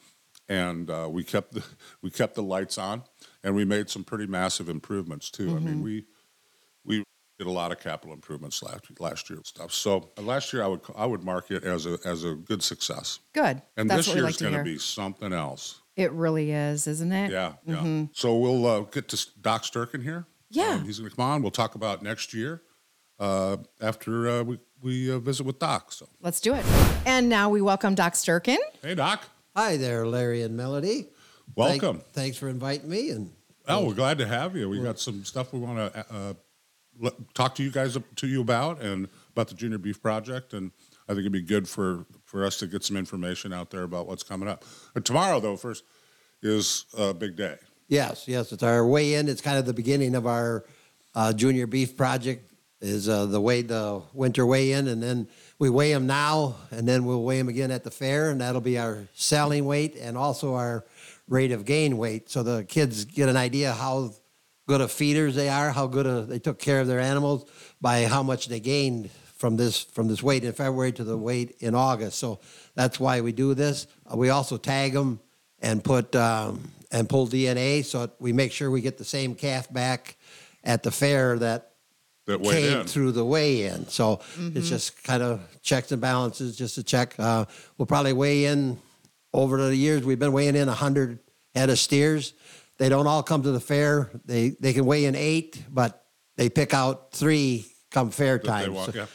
and 0.48 0.90
uh, 0.90 1.08
we 1.10 1.24
kept 1.24 1.52
the, 1.52 1.64
we 2.02 2.10
kept 2.10 2.34
the 2.34 2.42
lights 2.42 2.78
on, 2.78 3.02
and 3.42 3.54
we 3.54 3.64
made 3.64 3.90
some 3.90 4.04
pretty 4.04 4.26
massive 4.26 4.68
improvements 4.68 5.30
too. 5.30 5.54
I 5.54 5.58
mean, 5.58 5.82
we 5.82 6.06
we 6.84 7.04
did 7.38 7.46
a 7.46 7.50
lot 7.50 7.72
of 7.72 7.80
capital 7.80 8.14
improvements 8.14 8.62
last 8.62 9.00
last 9.00 9.28
year 9.30 9.38
and 9.38 9.46
stuff. 9.46 9.72
So 9.72 10.10
uh, 10.18 10.22
last 10.22 10.52
year 10.52 10.62
I 10.62 10.66
would 10.68 10.80
I 10.96 11.06
would 11.06 11.24
mark 11.24 11.50
it 11.50 11.64
as 11.64 11.86
a 11.86 11.98
as 12.04 12.24
a 12.24 12.34
good 12.34 12.62
success. 12.62 13.20
Good. 13.32 13.62
And 13.76 13.90
That's 13.90 14.06
this 14.06 14.14
year's 14.14 14.24
like 14.24 14.38
going 14.38 14.54
to 14.54 14.64
be 14.64 14.78
something 14.78 15.32
else. 15.32 15.80
It 15.94 16.10
really 16.12 16.52
is, 16.52 16.86
isn't 16.86 17.12
it? 17.12 17.30
Yeah, 17.30 17.52
yeah. 17.66 18.06
So 18.12 18.36
we'll 18.36 18.66
uh, 18.66 18.80
get 18.80 19.08
to 19.08 19.26
Doc 19.42 19.64
Sterken 19.64 20.02
here. 20.02 20.26
Yeah. 20.52 20.74
Um, 20.74 20.84
he's 20.84 20.98
going 20.98 21.10
to 21.10 21.16
come 21.16 21.24
on. 21.24 21.42
We'll 21.42 21.50
talk 21.50 21.74
about 21.74 22.02
next 22.02 22.34
year 22.34 22.62
uh, 23.18 23.56
after 23.80 24.28
uh, 24.28 24.42
we 24.42 24.58
we 24.82 25.10
uh, 25.10 25.18
visit 25.18 25.44
with 25.44 25.58
Doc. 25.58 25.92
So 25.92 26.08
Let's 26.20 26.40
do 26.40 26.54
it. 26.54 26.64
And 27.06 27.28
now 27.28 27.48
we 27.48 27.60
welcome 27.60 27.94
Doc 27.94 28.14
Sterken. 28.14 28.58
hey, 28.82 28.94
Doc. 28.94 29.24
Hi 29.56 29.76
there, 29.76 30.06
Larry 30.06 30.42
and 30.42 30.56
Melody. 30.56 31.08
Thank- 31.56 31.82
Welcome. 31.82 32.02
thanks 32.12 32.36
for 32.36 32.48
inviting 32.48 32.88
me. 32.88 33.10
And 33.10 33.30
Oh, 33.68 33.86
we're 33.86 33.94
glad 33.94 34.18
to 34.18 34.26
have 34.26 34.56
you. 34.56 34.68
We 34.68 34.80
got 34.80 34.98
some 34.98 35.24
stuff 35.24 35.52
we 35.52 35.60
want 35.60 35.92
to 35.94 36.06
uh, 36.12 37.10
talk 37.32 37.54
to 37.56 37.62
you 37.62 37.70
guys 37.70 37.96
to 38.16 38.26
you 38.26 38.40
about 38.40 38.80
and 38.82 39.08
about 39.30 39.48
the 39.48 39.54
Junior 39.54 39.78
Beef 39.78 40.02
Project, 40.02 40.52
and 40.52 40.72
I 41.08 41.12
think 41.12 41.20
it'd 41.20 41.32
be 41.32 41.42
good 41.42 41.68
for 41.68 42.04
for 42.24 42.44
us 42.44 42.58
to 42.58 42.66
get 42.66 42.82
some 42.82 42.96
information 42.96 43.52
out 43.52 43.70
there 43.70 43.84
about 43.84 44.06
what's 44.08 44.24
coming 44.24 44.48
up. 44.48 44.64
But 44.94 45.04
tomorrow, 45.04 45.38
though, 45.38 45.56
first 45.56 45.84
is 46.42 46.86
a 46.96 47.14
big 47.14 47.36
day. 47.36 47.56
Yes, 47.92 48.26
yes, 48.26 48.52
it's 48.52 48.62
our 48.62 48.86
weigh 48.86 49.14
in. 49.14 49.28
It's 49.28 49.42
kind 49.42 49.58
of 49.58 49.66
the 49.66 49.74
beginning 49.74 50.14
of 50.14 50.26
our 50.26 50.64
uh, 51.14 51.32
junior 51.34 51.66
beef 51.66 51.96
project. 51.96 52.48
Is 52.80 53.08
uh, 53.08 53.26
the 53.26 53.40
way 53.40 53.62
the 53.62 54.02
winter 54.12 54.44
weigh 54.44 54.72
in, 54.72 54.88
and 54.88 55.00
then 55.00 55.28
we 55.60 55.70
weigh 55.70 55.92
them 55.92 56.08
now, 56.08 56.56
and 56.72 56.88
then 56.88 57.04
we'll 57.04 57.22
weigh 57.22 57.38
them 57.38 57.48
again 57.48 57.70
at 57.70 57.84
the 57.84 57.92
fair, 57.92 58.30
and 58.30 58.40
that'll 58.40 58.60
be 58.60 58.76
our 58.76 59.06
selling 59.14 59.66
weight 59.66 59.94
and 59.94 60.18
also 60.18 60.54
our 60.54 60.84
rate 61.28 61.52
of 61.52 61.64
gain 61.64 61.96
weight, 61.96 62.28
so 62.28 62.42
the 62.42 62.64
kids 62.64 63.04
get 63.04 63.28
an 63.28 63.36
idea 63.36 63.72
how 63.72 64.12
good 64.66 64.80
of 64.80 64.90
feeders 64.90 65.36
they 65.36 65.48
are, 65.48 65.70
how 65.70 65.86
good 65.86 66.06
a, 66.06 66.22
they 66.22 66.40
took 66.40 66.58
care 66.58 66.80
of 66.80 66.88
their 66.88 66.98
animals 66.98 67.48
by 67.80 68.04
how 68.06 68.22
much 68.24 68.48
they 68.48 68.58
gained 68.58 69.10
from 69.36 69.56
this 69.56 69.84
from 69.84 70.08
this 70.08 70.20
weight 70.20 70.42
in 70.42 70.52
February 70.52 70.90
to 70.90 71.04
the 71.04 71.16
weight 71.16 71.54
in 71.60 71.76
August. 71.76 72.18
So 72.18 72.40
that's 72.74 72.98
why 72.98 73.20
we 73.20 73.30
do 73.30 73.54
this. 73.54 73.86
Uh, 74.12 74.16
we 74.16 74.30
also 74.30 74.56
tag 74.56 74.92
them 74.92 75.20
and 75.60 75.84
put 75.84 76.16
um, 76.16 76.68
and 76.92 77.08
pull 77.08 77.26
DNA 77.26 77.84
so 77.84 78.08
we 78.20 78.32
make 78.32 78.52
sure 78.52 78.70
we 78.70 78.80
get 78.80 78.98
the 78.98 79.04
same 79.04 79.34
calf 79.34 79.72
back 79.72 80.16
at 80.62 80.82
the 80.82 80.90
fair 80.90 81.38
that 81.38 81.72
That 82.26 82.42
came 82.42 82.80
in. 82.80 82.86
through 82.86 83.12
the 83.12 83.24
weigh-in. 83.24 83.88
So 83.88 84.20
it's 84.38 84.68
just 84.68 85.02
kind 85.02 85.22
of 85.22 85.40
checks 85.62 85.90
and 85.90 86.00
balances, 86.00 86.56
just 86.56 86.74
to 86.76 86.82
check. 86.84 87.14
Uh, 87.18 87.46
we'll 87.78 87.86
probably 87.86 88.12
weigh 88.12 88.44
in 88.44 88.78
over 89.32 89.56
the 89.56 89.74
years. 89.74 90.04
We've 90.04 90.18
been 90.18 90.32
weighing 90.32 90.54
in 90.54 90.68
hundred 90.68 91.18
head 91.54 91.70
of 91.70 91.78
steers. 91.78 92.34
They 92.78 92.88
don't 92.88 93.06
all 93.06 93.22
come 93.22 93.42
to 93.42 93.50
the 93.52 93.60
fair. 93.60 94.10
They 94.24 94.50
they 94.60 94.72
can 94.72 94.84
weigh 94.84 95.06
in 95.06 95.14
eight, 95.16 95.62
but 95.70 96.04
they 96.36 96.48
pick 96.48 96.74
out 96.74 97.12
three 97.12 97.66
come 97.90 98.10
fair 98.10 98.38
time. 98.38 98.74
want. 98.74 98.92
So- 98.92 98.98
yeah. 98.98 99.06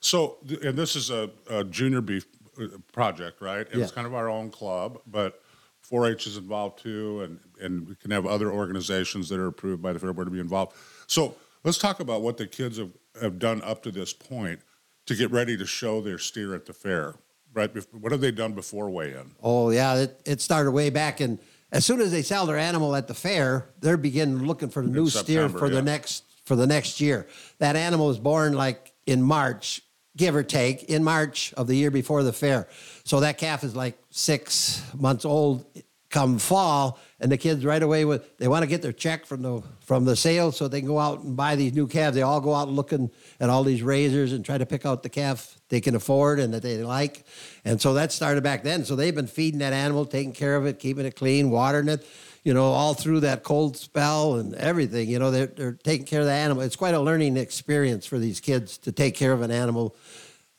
So, 0.00 0.36
and 0.62 0.78
this 0.78 0.94
is 0.94 1.10
a, 1.10 1.28
a 1.50 1.64
junior 1.64 2.00
beef 2.00 2.24
uh, 2.60 2.66
project, 2.92 3.40
right? 3.42 3.66
And 3.72 3.82
it's 3.82 3.90
Yeah. 3.90 3.94
kind 3.94 4.06
of 4.06 4.14
our 4.14 4.28
own 4.28 4.48
club, 4.50 5.00
but 5.06 5.42
4-H 5.90 6.26
is 6.26 6.36
involved 6.36 6.80
too, 6.82 7.22
and 7.22 7.40
and 7.60 7.88
we 7.88 7.94
can 7.94 8.10
have 8.10 8.26
other 8.26 8.50
organizations 8.50 9.28
that 9.28 9.40
are 9.40 9.46
approved 9.46 9.82
by 9.82 9.92
the 9.92 9.98
fair 9.98 10.12
board 10.12 10.26
to 10.26 10.30
be 10.30 10.40
involved. 10.40 10.76
So 11.06 11.34
let's 11.64 11.78
talk 11.78 12.00
about 12.00 12.22
what 12.22 12.36
the 12.36 12.46
kids 12.46 12.78
have, 12.78 12.92
have 13.20 13.38
done 13.38 13.62
up 13.62 13.82
to 13.84 13.90
this 13.90 14.12
point 14.12 14.60
to 15.06 15.14
get 15.14 15.30
ready 15.30 15.56
to 15.56 15.66
show 15.66 16.00
their 16.00 16.18
steer 16.18 16.54
at 16.54 16.66
the 16.66 16.72
fair. 16.72 17.14
Right? 17.54 17.70
What 17.92 18.12
have 18.12 18.20
they 18.20 18.30
done 18.30 18.52
before 18.52 18.90
weigh-in? 18.90 19.32
Oh 19.42 19.70
yeah, 19.70 19.96
it, 19.96 20.20
it 20.26 20.40
started 20.40 20.70
way 20.70 20.90
back, 20.90 21.20
and 21.20 21.38
as 21.72 21.84
soon 21.84 22.00
as 22.00 22.10
they 22.10 22.22
sell 22.22 22.46
their 22.46 22.58
animal 22.58 22.94
at 22.94 23.08
the 23.08 23.14
fair, 23.14 23.70
they're 23.80 23.96
beginning 23.96 24.46
looking 24.46 24.68
for 24.68 24.82
the 24.82 24.90
new 24.90 25.08
steer 25.08 25.48
for 25.48 25.66
yeah. 25.68 25.74
the 25.74 25.82
next 25.82 26.24
for 26.44 26.56
the 26.56 26.66
next 26.66 27.00
year. 27.00 27.26
That 27.58 27.76
animal 27.76 28.08
was 28.08 28.18
born 28.18 28.54
like 28.54 28.92
in 29.06 29.22
March, 29.22 29.82
give 30.16 30.34
or 30.34 30.42
take, 30.42 30.84
in 30.84 31.04
March 31.04 31.52
of 31.54 31.66
the 31.66 31.74
year 31.74 31.90
before 31.90 32.22
the 32.22 32.32
fair. 32.32 32.68
So 33.04 33.20
that 33.20 33.38
calf 33.38 33.64
is 33.64 33.76
like 33.76 33.98
six 34.18 34.82
months 34.94 35.24
old 35.24 35.64
come 36.10 36.38
fall, 36.38 36.98
and 37.20 37.30
the 37.30 37.36
kids 37.36 37.64
right 37.64 37.82
away 37.82 38.04
with 38.04 38.38
they 38.38 38.48
want 38.48 38.62
to 38.62 38.66
get 38.66 38.80
their 38.82 38.92
check 38.92 39.26
from 39.26 39.42
the 39.42 39.62
from 39.80 40.04
the 40.04 40.16
sale 40.16 40.52
so 40.52 40.66
they 40.66 40.80
can 40.80 40.88
go 40.88 40.98
out 40.98 41.20
and 41.20 41.36
buy 41.36 41.54
these 41.54 41.74
new 41.74 41.86
calves. 41.86 42.14
They 42.14 42.22
all 42.22 42.40
go 42.40 42.54
out 42.54 42.68
looking 42.68 43.10
at 43.40 43.50
all 43.50 43.62
these 43.62 43.82
razors 43.82 44.32
and 44.32 44.44
try 44.44 44.58
to 44.58 44.66
pick 44.66 44.86
out 44.86 45.02
the 45.02 45.08
calf 45.08 45.58
they 45.68 45.80
can 45.80 45.94
afford 45.94 46.40
and 46.40 46.54
that 46.54 46.62
they 46.62 46.82
like. 46.82 47.24
And 47.64 47.80
so 47.80 47.94
that 47.94 48.12
started 48.12 48.42
back 48.42 48.62
then. 48.62 48.84
So 48.84 48.96
they've 48.96 49.14
been 49.14 49.26
feeding 49.26 49.60
that 49.60 49.72
animal, 49.72 50.06
taking 50.06 50.32
care 50.32 50.56
of 50.56 50.66
it, 50.66 50.78
keeping 50.78 51.04
it 51.04 51.14
clean, 51.14 51.50
watering 51.50 51.88
it, 51.88 52.06
you 52.42 52.54
know, 52.54 52.64
all 52.64 52.94
through 52.94 53.20
that 53.20 53.42
cold 53.42 53.76
spell 53.76 54.36
and 54.36 54.54
everything. 54.54 55.08
You 55.08 55.18
know, 55.18 55.30
they're 55.30 55.46
they're 55.46 55.78
taking 55.84 56.06
care 56.06 56.20
of 56.20 56.26
the 56.26 56.32
animal. 56.32 56.62
It's 56.62 56.76
quite 56.76 56.94
a 56.94 57.00
learning 57.00 57.36
experience 57.36 58.06
for 58.06 58.18
these 58.18 58.40
kids 58.40 58.78
to 58.78 58.92
take 58.92 59.14
care 59.14 59.32
of 59.32 59.42
an 59.42 59.50
animal 59.50 59.94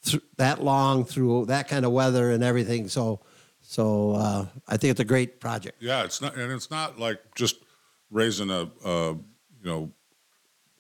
th- 0.06 0.24
that 0.38 0.64
long 0.64 1.06
through 1.06 1.48
that 1.48 1.68
kind 1.68 1.86
of 1.86 1.92
weather 1.92 2.32
and 2.32 2.44
everything. 2.44 2.88
So 2.88 3.22
so 3.70 4.16
uh, 4.16 4.48
I 4.68 4.78
think 4.78 4.90
it's 4.90 5.00
a 5.00 5.06
great 5.06 5.40
project. 5.40 5.78
Yeah, 5.80 6.04
it's 6.04 6.24
not, 6.24 6.36
and 6.36 6.52
it's 6.52 6.72
not 6.72 6.98
like 6.98 7.20
just 7.36 7.58
raising 8.10 8.50
a, 8.50 8.68
a 8.84 9.12
you 9.12 9.64
know, 9.64 9.92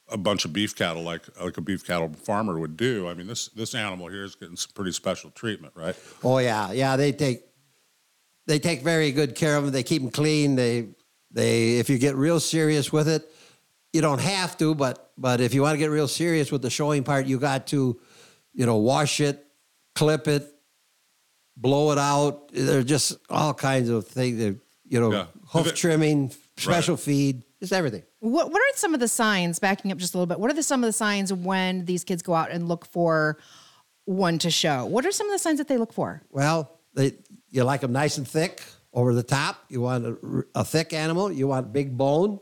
a 0.08 0.18
bunch 0.18 0.44
of 0.44 0.54
beef 0.54 0.76
cattle 0.76 1.04
like 1.04 1.22
like 1.40 1.56
a 1.56 1.62
beef 1.62 1.86
cattle 1.86 2.12
farmer 2.12 2.58
would 2.58 2.78
do. 2.78 3.08
I 3.08 3.14
mean, 3.14 3.28
this 3.28 3.50
this 3.50 3.76
animal 3.76 4.08
here 4.08 4.24
is 4.24 4.34
getting 4.34 4.56
some 4.56 4.72
pretty 4.74 4.92
special 4.92 5.30
treatment, 5.30 5.74
right? 5.76 5.96
Oh 6.24 6.40
yeah, 6.40 6.72
yeah. 6.72 6.96
They 6.96 7.12
take 7.12 7.44
they 8.48 8.58
take 8.58 8.82
very 8.82 9.12
good 9.12 9.36
care 9.36 9.56
of 9.56 9.66
them. 9.66 9.72
They 9.72 9.84
keep 9.84 10.02
them 10.02 10.10
clean. 10.10 10.56
They 10.56 10.88
they 11.30 11.78
if 11.78 11.92
you 11.92 12.00
get 12.00 12.16
real 12.16 12.40
serious 12.40 12.92
with 12.92 13.08
it, 13.08 13.32
you 13.94 14.02
don't 14.02 14.20
have 14.20 14.58
to, 14.58 14.74
but 14.74 15.12
but 15.16 15.42
if 15.42 15.54
you 15.54 15.62
want 15.62 15.76
to 15.76 15.78
get 15.78 15.92
real 15.92 16.08
serious 16.08 16.52
with 16.52 16.64
the 16.64 16.72
showing 16.72 17.04
part, 17.04 17.28
you 17.28 17.38
got 17.38 17.68
to, 17.68 18.00
you 18.52 18.66
know, 18.66 18.78
wash 18.78 19.20
it, 19.20 19.46
clip 19.94 20.28
it, 20.28 20.52
blow 21.60 21.92
it 21.92 21.98
out. 21.98 22.50
There's 22.54 22.86
just 22.86 23.18
all 23.30 23.54
kinds 23.54 23.90
of 23.90 24.08
things. 24.08 24.40
That, 24.40 24.58
you 24.88 25.00
know, 25.00 25.12
Yeah. 25.12 25.26
hoof 25.48 25.68
it- 25.68 25.76
trimming, 25.76 26.32
special 26.58 26.98
feed, 26.98 27.44
just 27.60 27.74
everything. 27.74 28.04
What 28.20 28.52
What 28.52 28.62
are 28.62 28.78
some 28.78 28.94
of 28.94 29.00
the 29.00 29.08
signs? 29.08 29.60
Backing 29.60 29.92
up 29.92 29.98
just 29.98 30.14
a 30.14 30.18
little 30.18 30.28
bit. 30.28 30.40
What 30.40 30.50
are 30.50 30.54
the, 30.54 30.64
some 30.64 30.84
of 30.84 30.88
the 30.88 30.94
signs 30.94 31.32
when 31.34 31.86
these 31.86 32.04
kids 32.04 32.22
go 32.22 32.34
out 32.34 32.52
and 32.52 32.68
look 32.68 32.86
for 32.86 33.38
one 34.06 34.40
to 34.40 34.50
show? 34.50 34.86
What 34.86 35.06
are 35.06 35.12
some 35.12 35.28
of 35.28 35.34
the 35.34 35.40
signs 35.40 35.58
that 35.58 35.68
they 35.68 35.78
look 35.78 35.94
for? 35.94 36.24
Well, 36.32 36.80
they 36.94 37.14
you 37.50 37.64
like 37.64 37.82
them 37.82 37.92
nice 37.92 38.18
and 38.18 38.28
thick 38.28 38.64
over 38.94 39.14
the 39.14 39.24
top. 39.24 39.66
You 39.70 39.82
want 39.82 40.06
a, 40.06 40.44
a 40.56 40.66
thick 40.66 40.94
animal. 40.94 41.32
You 41.32 41.48
want 41.48 41.74
big 41.74 41.98
bone. 41.98 42.40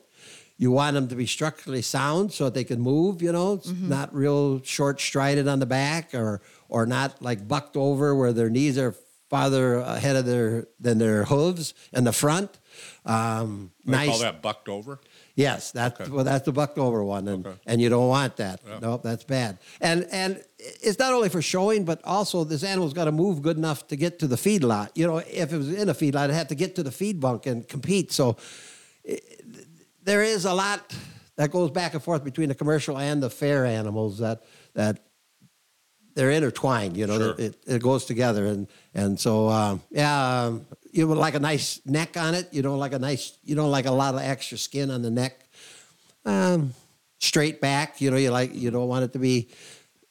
You 0.60 0.72
want 0.72 0.96
them 0.96 1.08
to 1.10 1.16
be 1.16 1.28
structurally 1.28 1.84
sound 1.84 2.34
so 2.34 2.46
that 2.46 2.56
they 2.56 2.64
can 2.64 2.82
move. 2.82 3.22
You 3.22 3.32
know, 3.32 3.54
it's 3.54 3.68
mm-hmm. 3.68 3.90
not 3.90 4.14
real 4.14 4.62
short 4.64 5.00
strided 5.00 5.48
on 5.48 5.60
the 5.60 5.68
back, 5.68 6.16
or 6.16 6.42
or 6.70 6.86
not 6.86 7.22
like 7.22 7.48
bucked 7.48 7.78
over 7.78 8.16
where 8.16 8.34
their 8.34 8.50
knees 8.50 8.78
are 8.78 8.96
farther 9.30 9.76
ahead 9.80 10.16
of 10.16 10.26
their 10.26 10.68
than 10.80 10.98
their 10.98 11.26
hooves 11.26 11.74
in 11.94 12.04
the 12.06 12.14
front. 12.14 12.60
Um, 13.06 13.72
They 13.86 13.92
nice. 13.92 14.10
call 14.10 14.20
that 14.20 14.42
bucked 14.42 14.70
over. 14.70 15.00
Yes, 15.36 15.72
that's 15.72 16.00
Okay. 16.02 16.10
well, 16.12 16.24
that's 16.24 16.46
the 16.46 16.52
bucked 16.52 16.78
over 16.78 17.04
one, 17.04 17.28
and 17.28 17.46
Okay. 17.46 17.58
and 17.66 17.82
you 17.82 17.90
don't 17.90 18.08
want 18.08 18.38
that. 18.38 18.60
Yeah. 18.68 18.80
Nope, 18.82 19.04
that's 19.04 19.24
bad. 19.24 19.60
And 19.82 20.08
and 20.12 20.44
it's 20.60 20.98
not 21.00 21.14
only 21.14 21.30
for 21.30 21.42
showing, 21.42 21.86
but 21.86 22.00
also 22.04 22.44
this 22.44 22.64
animal's 22.64 22.94
got 22.94 23.06
to 23.06 23.12
move 23.12 23.42
good 23.42 23.58
enough 23.58 23.88
to 23.88 23.96
get 23.96 24.20
to 24.20 24.28
the 24.28 24.38
feed 24.38 24.64
lot. 24.64 24.92
You 24.96 25.08
know, 25.08 25.18
if 25.18 25.52
it 25.54 25.58
was 25.58 25.70
in 25.74 25.90
a 25.90 25.94
feed 25.94 26.16
lot, 26.16 26.26
it'd 26.26 26.36
have 26.36 26.48
to 26.48 26.56
get 26.56 26.76
to 26.76 26.84
the 26.84 26.92
feed 26.92 27.20
bunk 27.20 27.46
and 27.46 27.68
compete. 27.68 28.12
So 28.12 28.38
eh, 29.06 29.18
there 30.04 30.24
is 30.24 30.46
a 30.46 30.54
lot 30.54 30.94
that 31.36 31.52
goes 31.52 31.70
back 31.72 31.94
and 31.94 32.02
forth 32.04 32.24
between 32.24 32.50
the 32.50 32.56
commercial 32.56 32.98
and 32.98 33.22
the 33.22 33.30
fair 33.30 33.66
animals 33.66 34.18
that 34.20 34.44
that 34.74 35.00
they're 36.18 36.32
intertwined. 36.32 36.98
You 36.98 37.06
know, 37.08 37.18
Sure. 37.20 37.36
it, 37.38 37.56
it 37.68 37.82
goes 37.82 38.06
together, 38.06 38.46
and 38.48 38.68
and 38.94 39.20
so 39.20 39.48
um, 39.50 39.82
yeah, 39.92 40.46
um, 40.46 40.66
you 40.92 41.08
would 41.08 41.18
like 41.20 41.36
a 41.36 41.40
nice 41.40 41.80
neck 41.86 42.18
on 42.18 42.34
it. 42.34 42.50
You 42.52 42.64
don't 42.64 42.80
like 42.80 42.94
a 42.94 43.00
nice, 43.00 43.38
you 43.44 43.56
don't 43.56 43.70
like 43.72 43.86
a 43.86 43.92
lot 43.92 44.16
of 44.16 44.22
extra 44.22 44.58
skin 44.58 44.90
on 44.90 45.04
the 45.04 45.12
neck. 45.12 45.34
Um, 46.26 46.74
straight 47.20 47.62
back, 47.62 48.02
you 48.02 48.10
know, 48.12 48.18
you 48.18 48.32
like 48.32 48.54
you 48.56 48.72
don't 48.72 48.88
want 48.88 49.06
it 49.06 49.14
to 49.14 49.20
be 49.20 49.50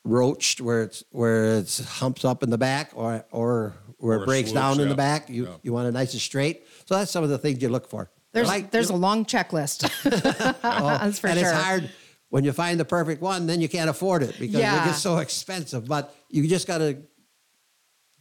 roached 0.05 0.61
where 0.61 0.83
it's 0.85 1.03
where 1.11 1.59
it's 1.59 1.81
humps 1.99 2.25
up 2.25 2.42
in 2.45 2.51
the 2.51 2.59
back 2.59 2.92
or 2.95 3.25
or 3.33 3.75
where 3.99 4.19
Or 4.19 4.23
it 4.23 4.27
breaks 4.27 4.51
swoops, 4.51 4.61
down 4.62 4.75
in 4.75 4.83
yeah. 4.83 4.88
the 4.88 4.95
back. 4.95 5.29
You 5.29 5.45
Yeah. 5.47 5.55
you 5.62 5.73
want 5.73 5.88
it 5.88 5.92
nice 5.92 6.12
and 6.12 6.21
straight. 6.23 6.62
So 6.87 6.95
that's 6.95 7.11
some 7.11 7.25
of 7.25 7.31
the 7.31 7.38
things 7.38 7.61
you 7.61 7.69
look 7.69 7.88
for. 7.90 8.09
There's 8.33 8.47
Like, 8.49 8.71
there's 8.71 8.90
you 8.90 8.97
a 8.97 8.99
long 9.09 9.25
checklist. 9.25 9.88
That's 10.62 11.19
for 11.19 11.27
and 11.29 11.38
sure. 11.38 11.49
it's 11.49 11.62
hard 11.62 11.90
when 12.31 12.45
you 12.45 12.53
find 12.53 12.79
the 12.81 12.85
perfect 12.85 13.23
one, 13.23 13.47
then 13.47 13.61
you 13.61 13.69
can't 13.69 13.89
afford 13.91 14.23
it 14.23 14.39
because 14.39 14.57
Yeah. 14.61 14.83
it 14.83 14.87
gets 14.87 15.03
so 15.03 15.19
expensive. 15.19 15.87
But 15.87 16.15
you 16.29 16.47
just 16.49 16.67
got 16.67 16.79
to 16.79 16.99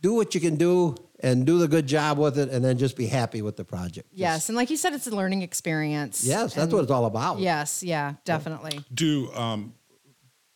do 0.02 0.14
what 0.14 0.36
you 0.36 0.42
can 0.42 0.56
do 0.56 0.96
and 1.22 1.46
do 1.46 1.58
the 1.58 1.68
good 1.68 1.88
job 1.88 2.18
with 2.20 2.38
it, 2.38 2.50
and 2.50 2.64
then 2.64 2.78
just 2.78 2.96
be 2.98 3.08
happy 3.08 3.42
with 3.42 3.56
the 3.56 3.64
project. 3.64 4.10
Just- 4.12 4.20
Yes, 4.20 4.50
and 4.50 4.56
like 4.56 4.70
you 4.70 4.78
said, 4.78 4.94
it's 4.94 5.08
a 5.08 5.12
learning 5.16 5.42
experience. 5.42 6.24
yes, 6.24 6.54
that's 6.54 6.72
what 6.74 6.84
it's 6.84 6.92
all 6.92 7.06
about. 7.06 7.40
Yes, 7.40 7.82
yeah, 7.82 8.16
definitely. 8.26 8.84
Do 8.94 9.32
um, 9.34 9.74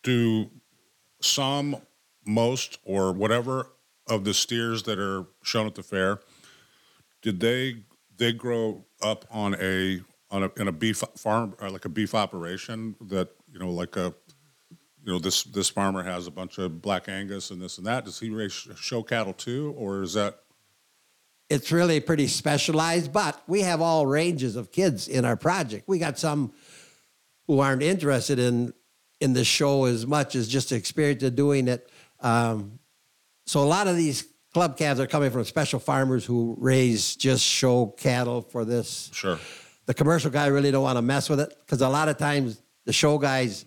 do 0.04 0.50
some, 1.22 1.78
most, 2.26 2.78
or 2.84 3.12
whatever 3.14 3.68
of 4.08 4.24
the 4.26 4.34
steers 4.34 4.84
that 4.84 5.00
are 5.00 5.26
shown 5.44 5.66
at 5.66 5.76
the 5.76 5.84
fair? 5.84 6.20
Did 7.22 7.40
they 7.40 7.84
they 8.18 8.32
grow 8.34 8.86
up 9.02 9.26
on 9.32 9.56
a 9.60 10.02
on 10.30 10.44
a 10.44 10.52
in 10.58 10.68
a 10.68 10.72
beef 10.74 11.04
farm 11.18 11.56
or 11.60 11.70
like 11.70 11.86
a 11.86 11.90
beef 11.90 12.14
operation 12.14 12.96
that 13.02 13.30
you 13.52 13.60
know 13.60 13.70
like 13.70 13.96
a 13.96 14.14
you 15.04 15.14
know 15.14 15.20
this 15.20 15.44
this 15.44 15.70
farmer 15.70 16.04
has 16.04 16.28
a 16.28 16.32
bunch 16.32 16.58
of 16.58 16.82
black 16.82 17.08
Angus 17.10 17.52
and 17.52 17.62
this 17.62 17.78
and 17.78 17.88
that. 17.88 18.06
Does 18.06 18.20
he 18.20 18.30
raise 18.30 18.54
show 18.54 19.04
cattle 19.04 19.34
too, 19.34 19.74
or 19.78 20.02
is 20.02 20.14
that 20.14 20.40
it's 21.50 21.72
really 21.72 22.00
pretty 22.00 22.28
specialized, 22.28 23.12
but 23.12 23.42
we 23.48 23.62
have 23.62 23.82
all 23.82 24.06
ranges 24.06 24.56
of 24.56 24.72
kids 24.72 25.08
in 25.08 25.26
our 25.26 25.36
project. 25.36 25.88
We 25.88 25.98
got 25.98 26.20
some 26.20 26.54
who 27.48 27.60
aren't 27.60 27.82
interested 27.82 28.38
in 28.38 28.74
in 29.20 29.34
the 29.34 29.44
show 29.44 29.86
as 29.86 30.06
much 30.06 30.36
as 30.36 30.48
just 30.48 30.70
the 30.70 30.76
experience 30.76 31.24
of 31.24 31.36
doing 31.36 31.68
it. 31.68 31.90
Um, 32.22 32.80
so 33.46 33.62
a 33.62 33.66
lot 33.66 33.88
of 33.88 33.98
these 33.98 34.26
club 34.54 34.78
calves 34.78 35.00
are 35.00 35.08
coming 35.08 35.32
from 35.32 35.44
special 35.44 35.80
farmers 35.80 36.24
who 36.26 36.56
raise 36.60 37.16
just 37.16 37.44
show 37.44 37.88
cattle 37.98 38.42
for 38.42 38.64
this. 38.64 39.10
sure? 39.14 39.40
The 39.88 39.94
commercial 39.94 40.30
guy 40.30 40.48
really 40.48 40.72
don't 40.72 40.84
want 40.84 40.98
to 40.98 41.02
mess 41.02 41.30
with 41.30 41.40
it 41.40 41.54
because 41.60 41.82
a 41.82 41.90
lot 41.90 42.10
of 42.10 42.18
times 42.18 42.62
the 42.90 42.94
show 42.94 43.20
guys 43.20 43.66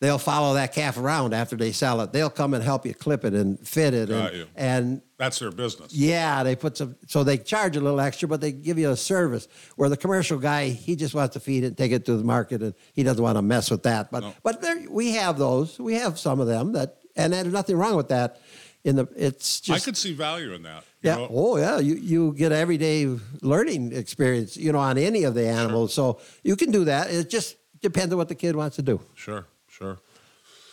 they'll 0.00 0.18
follow 0.18 0.54
that 0.54 0.72
calf 0.72 0.96
around 0.96 1.32
after 1.32 1.56
they 1.56 1.70
sell 1.72 2.00
it. 2.00 2.12
They'll 2.12 2.30
come 2.30 2.54
and 2.54 2.62
help 2.62 2.84
you 2.86 2.92
clip 2.94 3.24
it 3.24 3.34
and 3.34 3.58
fit 3.66 3.94
it 3.94 4.08
Got 4.08 4.28
and, 4.30 4.36
you. 4.36 4.46
and 4.56 5.02
That's 5.16 5.38
their 5.38 5.50
business. 5.50 5.92
yeah, 5.92 6.42
they 6.42 6.54
put 6.56 6.76
some, 6.76 6.96
so 7.06 7.24
they 7.24 7.36
charge 7.38 7.76
a 7.76 7.80
little 7.80 8.00
extra, 8.00 8.28
but 8.28 8.40
they 8.40 8.52
give 8.52 8.78
you 8.78 8.90
a 8.90 8.96
service. 8.96 9.48
Where 9.76 9.88
the 9.88 9.96
commercial 9.96 10.38
guy, 10.38 10.68
he 10.70 10.94
just 10.96 11.14
wants 11.14 11.34
to 11.34 11.40
feed 11.40 11.64
it, 11.64 11.68
and 11.68 11.76
take 11.76 11.92
it 11.92 12.04
to 12.06 12.16
the 12.16 12.24
market, 12.24 12.62
and 12.62 12.74
he 12.94 13.02
doesn't 13.04 13.22
want 13.22 13.38
to 13.38 13.42
mess 13.42 13.70
with 13.70 13.82
that. 13.84 14.10
But 14.10 14.20
No. 14.20 14.34
but 14.42 14.60
there, 14.60 14.84
we 14.88 15.12
have 15.12 15.36
those. 15.38 15.78
We 15.78 15.94
have 15.94 16.18
some 16.18 16.38
of 16.40 16.46
them 16.46 16.72
that, 16.72 16.98
and 17.16 17.32
there's 17.32 17.52
nothing 17.52 17.76
wrong 17.76 17.96
with 17.96 18.08
that. 18.08 18.40
In 18.84 18.94
the, 18.96 19.08
it's 19.16 19.60
just, 19.60 19.82
I 19.82 19.84
could 19.84 19.96
see 19.96 20.12
value 20.14 20.52
in 20.54 20.62
that. 20.62 20.84
you 21.02 21.10
yeah. 21.10 21.16
know? 21.16 21.28
Oh 21.28 21.56
yeah, 21.58 21.80
you 21.80 21.96
you 21.96 22.34
get 22.34 22.52
everyday 22.52 23.06
learning 23.42 23.92
experience, 23.92 24.56
you 24.56 24.70
know, 24.72 24.78
on 24.78 24.96
any 24.96 25.24
of 25.24 25.34
the 25.34 25.46
animals. 25.48 25.92
So 25.92 26.20
you 26.44 26.54
can 26.54 26.70
do 26.70 26.84
that. 26.84 27.10
It's 27.10 27.28
just 27.28 27.56
depends 27.80 28.12
on 28.12 28.18
what 28.18 28.28
the 28.28 28.34
kid 28.34 28.56
wants 28.56 28.76
to 28.76 28.82
do. 28.82 29.00
Sure, 29.14 29.46
sure. 29.68 29.98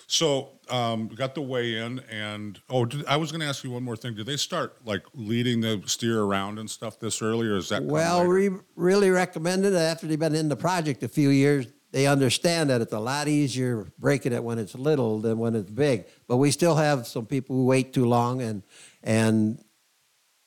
So 0.08 0.50
um, 0.70 1.08
got 1.08 1.34
the 1.34 1.42
weigh 1.42 1.78
in, 1.78 2.00
and 2.12 2.60
oh, 2.70 2.86
did, 2.86 3.06
I 3.08 3.18
was 3.18 3.32
going 3.32 3.42
to 3.42 3.48
ask 3.48 3.64
you 3.64 3.72
one 3.72 3.84
more 3.84 3.96
thing. 3.96 4.14
Did 4.16 4.28
they 4.28 4.38
start 4.38 4.78
like 4.86 5.04
leading 5.14 5.62
the 5.62 5.82
steer 5.88 6.22
around 6.22 6.60
and 6.60 6.70
stuff 6.70 7.00
this 7.00 7.22
early, 7.22 7.48
or 7.48 7.56
is 7.56 7.70
that 7.70 7.84
Well, 7.84 8.28
we 8.28 8.52
really 8.76 9.10
recommend 9.10 9.66
it 9.66 9.74
after 9.74 10.06
they've 10.06 10.20
been 10.20 10.36
in 10.36 10.50
the 10.50 10.56
project 10.56 11.02
a 11.04 11.08
few 11.08 11.30
years. 11.30 11.68
They 11.92 12.08
understand 12.08 12.70
that 12.70 12.82
it's 12.82 12.94
a 12.94 13.00
lot 13.00 13.28
easier 13.28 13.88
breaking 13.98 14.34
it 14.34 14.44
when 14.44 14.60
it's 14.60 14.76
little 14.76 15.20
than 15.20 15.40
when 15.40 15.56
it's 15.56 15.72
big. 15.72 16.06
But 16.28 16.38
we 16.38 16.52
still 16.52 16.76
have 16.76 17.08
some 17.08 17.26
people 17.26 17.56
who 17.56 17.66
wait 17.66 17.94
too 17.94 18.06
long, 18.06 18.42
and 18.42 18.64
and 19.02 19.64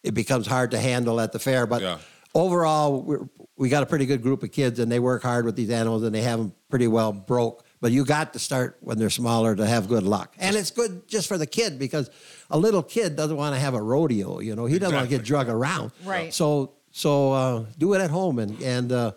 it 0.05 0.15
becomes 0.15 0.47
hard 0.47 0.71
to 0.71 0.79
handle 0.79 1.21
at 1.21 1.33
the 1.33 1.39
fair. 1.39 1.67
But 1.67 1.83
Yeah. 1.83 1.99
Overall, 2.35 3.03
we're, 3.03 3.29
we 3.57 3.69
got 3.69 3.83
a 3.83 3.87
pretty 3.87 4.07
good 4.07 4.23
group 4.23 4.43
of 4.43 4.53
kids, 4.53 4.79
and 4.79 4.91
they 4.91 4.99
work 5.01 5.23
hard 5.23 5.45
with 5.45 5.57
these 5.57 5.71
animals, 5.71 6.03
and 6.03 6.15
they 6.15 6.23
have 6.23 6.39
them 6.39 6.53
pretty 6.69 6.87
well 6.87 7.13
broke. 7.13 7.65
But 7.81 7.93
you 7.93 8.05
got 8.05 8.33
to 8.33 8.39
start 8.39 8.77
when 8.81 8.99
they're 8.99 9.11
smaller 9.11 9.55
to 9.55 9.65
have 9.67 9.89
good 9.89 10.03
luck, 10.03 10.35
and 10.39 10.57
it's 10.57 10.71
good 10.71 11.07
just 11.09 11.29
for 11.29 11.39
the 11.39 11.47
kid 11.47 11.79
because 11.79 12.11
a 12.51 12.59
little 12.59 12.83
kid 12.83 13.15
doesn't 13.17 13.37
want 13.37 13.55
to 13.55 13.61
have 13.61 13.75
a 13.75 13.83
rodeo. 13.83 14.41
You 14.41 14.57
know, 14.57 14.67
he 14.67 14.79
doesn't 14.79 14.95
want 14.95 15.05
to 15.07 15.11
get 15.11 15.21
Exactly. 15.21 15.45
drug 15.45 15.49
around. 15.49 15.93
Right. 16.05 16.35
So 16.35 16.75
so 16.91 17.33
uh, 17.33 17.65
do 17.79 17.95
it 17.95 18.01
at 18.01 18.11
home 18.11 18.41
and 18.41 18.61
and 18.63 18.91
uh, 18.91 19.13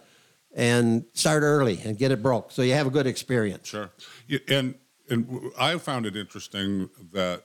and 0.53 1.05
start 1.13 1.41
early 1.41 1.79
and 1.83 1.97
get 1.97 2.11
it 2.11 2.21
broke 2.21 2.51
so 2.51 2.61
you 2.61 2.73
have 2.73 2.85
a 2.85 2.91
good 2.91 3.07
experience. 3.07 3.67
Sure. 3.67 3.89
Yeah, 4.27 4.39
and 4.47 4.75
and 5.09 5.27
w- 5.27 5.51
I 5.57 5.75
found 5.79 6.05
it 6.05 6.15
interesting 6.15 6.89
that 7.13 7.43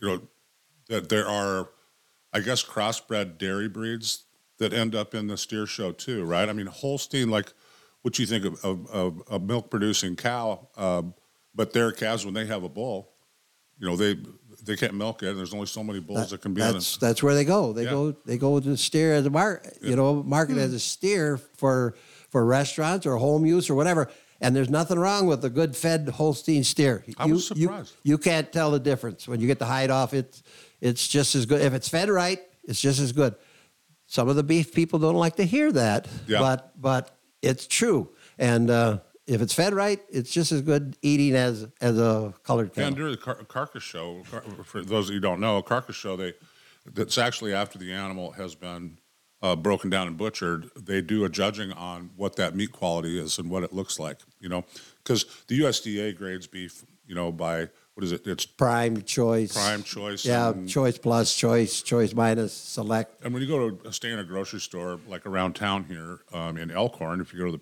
you 0.00 0.08
know 0.08 0.22
that 0.88 1.10
there 1.10 1.28
are, 1.28 1.68
I 2.32 2.40
guess, 2.40 2.64
crossbred 2.64 3.36
dairy 3.36 3.68
breeds 3.68 4.24
that 4.58 4.72
end 4.72 4.94
up 4.94 5.14
in 5.14 5.26
the 5.28 5.36
steer 5.36 5.66
show 5.66 5.92
too, 5.92 6.24
right? 6.24 6.48
I 6.48 6.52
mean, 6.52 6.66
Holstein, 6.66 7.30
like 7.30 7.52
what 8.02 8.18
you 8.18 8.26
think 8.26 8.44
of 8.44 8.64
of, 8.64 8.86
of 8.90 9.22
a 9.30 9.38
milk 9.38 9.70
producing 9.70 10.16
cow, 10.16 10.68
um, 10.76 11.14
but 11.54 11.72
their 11.72 11.92
calves 11.92 12.24
when 12.24 12.34
they 12.34 12.46
have 12.46 12.62
a 12.64 12.68
bull, 12.68 13.10
you 13.78 13.86
know, 13.88 13.96
they 13.96 14.16
they 14.64 14.76
can't 14.76 14.94
milk 14.94 15.22
it. 15.22 15.28
And 15.30 15.38
there's 15.38 15.54
only 15.54 15.66
so 15.66 15.82
many 15.84 16.00
bulls 16.00 16.30
that, 16.30 16.42
can 16.42 16.52
be 16.54 16.60
in 16.60 16.72
That's 16.72 16.96
it. 16.96 17.00
that's 17.00 17.22
where 17.22 17.34
they 17.34 17.44
go. 17.44 17.72
They 17.72 17.84
Yeah. 17.84 17.90
go 17.90 18.12
they 18.26 18.36
go 18.38 18.58
to 18.60 18.68
the 18.68 18.76
steer 18.76 19.14
as 19.14 19.26
a 19.26 19.30
mark, 19.30 19.66
you 19.80 19.96
know, 19.96 20.22
market 20.22 20.58
as 20.58 20.72
a 20.74 20.80
steer 20.80 21.38
for 21.56 21.94
for 22.30 22.44
restaurants 22.44 23.06
or 23.06 23.16
home 23.16 23.46
use 23.46 23.70
or 23.70 23.74
whatever. 23.74 24.10
And 24.40 24.54
there's 24.54 24.70
nothing 24.70 25.00
wrong 25.00 25.26
with 25.26 25.44
a 25.44 25.50
good 25.50 25.74
fed 25.76 26.08
Holstein 26.08 26.62
steer. 26.62 27.04
I 27.18 27.26
you, 27.26 27.34
was 27.34 27.50
you- 27.50 27.62
surprised. 27.66 27.94
You, 28.04 28.18
can't 28.18 28.52
tell 28.52 28.70
the 28.70 28.78
difference 28.78 29.26
when 29.26 29.40
you 29.40 29.48
get 29.48 29.58
the 29.58 29.66
hide 29.66 29.90
off. 29.90 30.14
It's 30.14 30.42
it's 30.80 31.08
just 31.08 31.34
as 31.34 31.44
good 31.46 31.60
if 31.60 31.72
it's 31.74 31.88
fed 31.88 32.08
right. 32.08 32.40
It's 32.64 32.80
just 32.80 33.00
as 33.00 33.10
good. 33.12 33.34
Some 34.10 34.28
of 34.30 34.36
the 34.36 34.42
beef 34.42 34.72
people 34.72 34.98
don't 34.98 35.14
like 35.16 35.36
to 35.36 35.44
hear 35.44 35.70
that, 35.72 36.08
Yeah. 36.26 36.40
but 36.40 36.80
but 36.80 37.16
it's 37.42 37.66
true. 37.66 38.08
And 38.38 38.70
uh, 38.70 38.98
if 39.26 39.42
it's 39.42 39.52
fed 39.52 39.74
right, 39.74 40.00
it's 40.10 40.30
just 40.30 40.50
as 40.50 40.62
good 40.62 40.96
eating 41.02 41.34
as 41.36 41.68
as 41.82 41.98
a 41.98 42.32
colored 42.42 42.70
Yeah, 42.74 42.86
and 42.86 42.96
during 42.96 43.12
the 43.12 43.18
car- 43.18 43.36
carcass 43.44 43.82
show, 43.82 44.22
car- 44.30 44.42
for 44.64 44.82
those 44.82 45.08
of 45.08 45.14
you 45.14 45.18
who 45.20 45.20
don't 45.20 45.40
know, 45.40 45.58
a 45.58 45.62
carcass 45.62 45.94
show, 45.96 46.16
they 46.16 46.32
that's 46.86 47.18
actually 47.18 47.52
after 47.52 47.78
the 47.78 47.92
animal 47.92 48.32
has 48.32 48.54
been 48.54 48.98
uh, 49.42 49.54
broken 49.54 49.90
down 49.90 50.06
and 50.08 50.16
butchered. 50.16 50.70
They 50.74 51.02
do 51.02 51.24
a 51.24 51.28
judging 51.28 51.70
on 51.72 52.10
what 52.16 52.36
that 52.36 52.56
meat 52.56 52.72
quality 52.72 53.20
is 53.20 53.38
and 53.38 53.50
what 53.50 53.62
it 53.62 53.74
looks 53.74 53.98
like. 53.98 54.20
You 54.40 54.48
know, 54.48 54.64
because 55.04 55.26
the 55.48 55.60
USDA 55.60 56.16
grades 56.16 56.46
beef, 56.46 56.82
you 57.08 57.14
know, 57.14 57.32
by 57.32 57.68
what 57.94 58.04
is 58.04 58.12
it? 58.12 58.24
It's 58.26 58.46
prime 58.46 59.02
choice. 59.02 59.52
prime 59.54 59.82
choice. 59.82 60.24
Yeah, 60.24 60.50
and, 60.50 60.68
choice 60.68 60.98
plus, 60.98 61.34
choice, 61.34 61.82
choice 61.82 62.14
minus, 62.14 62.52
select. 62.52 63.24
and 63.24 63.32
when 63.34 63.42
you 63.42 63.48
go 63.48 63.70
to 63.70 63.92
stay 63.92 64.12
in 64.12 64.20
a 64.20 64.24
grocery 64.24 64.60
store 64.60 65.00
like 65.08 65.26
around 65.26 65.54
town 65.54 65.84
here 65.84 66.20
um, 66.32 66.56
in 66.56 66.70
Elkhorn, 66.70 67.20
if 67.20 67.32
you 67.32 67.40
go 67.40 67.46
to 67.46 67.52
the 67.52 67.60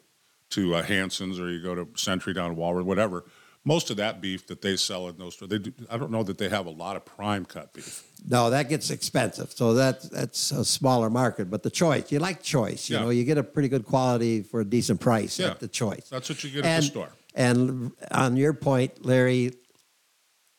to 0.51 0.75
uh, 0.77 0.83
Hanson's 0.83 1.41
or 1.41 1.51
you 1.51 1.63
go 1.63 1.75
to 1.75 1.89
Sentry 1.97 2.33
down 2.35 2.51
in 2.53 2.57
Walworth, 2.57 2.85
whatever. 2.85 3.25
Most 3.65 3.91
of 3.91 3.97
that 3.97 4.21
beef 4.21 4.47
that 4.47 4.63
they 4.63 4.77
sell 4.77 5.09
in 5.09 5.17
those 5.19 5.35
stores, 5.35 5.49
they 5.49 5.59
do, 5.59 5.73
I 5.91 5.97
don't 5.97 6.13
know 6.13 6.23
that 6.23 6.39
they 6.39 6.49
have 6.49 6.67
a 6.67 6.71
lot 6.71 6.95
of 6.95 7.05
prime 7.05 7.45
cut 7.45 7.73
beef. 7.73 8.05
No, 8.29 8.49
that 8.51 8.69
gets 8.69 8.91
expensive. 8.91 9.51
So 9.51 9.75
that's 9.75 10.09
that's 10.09 10.53
a 10.53 10.65
smaller 10.65 11.11
market. 11.11 11.51
But 11.51 11.65
the 11.65 11.71
choice, 11.71 12.13
you 12.13 12.21
like 12.21 12.45
choice. 12.45 12.89
You 12.89 12.95
Yeah. 12.97 13.03
know, 13.03 13.11
you 13.11 13.25
get 13.25 13.39
a 13.39 13.43
pretty 13.43 13.69
good 13.69 13.85
quality 13.85 14.43
for 14.43 14.61
a 14.61 14.65
decent 14.65 15.01
price 15.01 15.41
Yeah. 15.41 15.51
at 15.51 15.59
the 15.59 15.67
choice. 15.67 16.09
That's 16.09 16.29
what 16.29 16.45
you 16.45 16.51
get 16.51 16.65
at 16.65 16.77
the 16.83 16.87
store. 16.87 17.11
And 17.37 17.93
on 18.11 18.37
your 18.37 18.55
point, 18.55 19.05
Larry, 19.05 19.53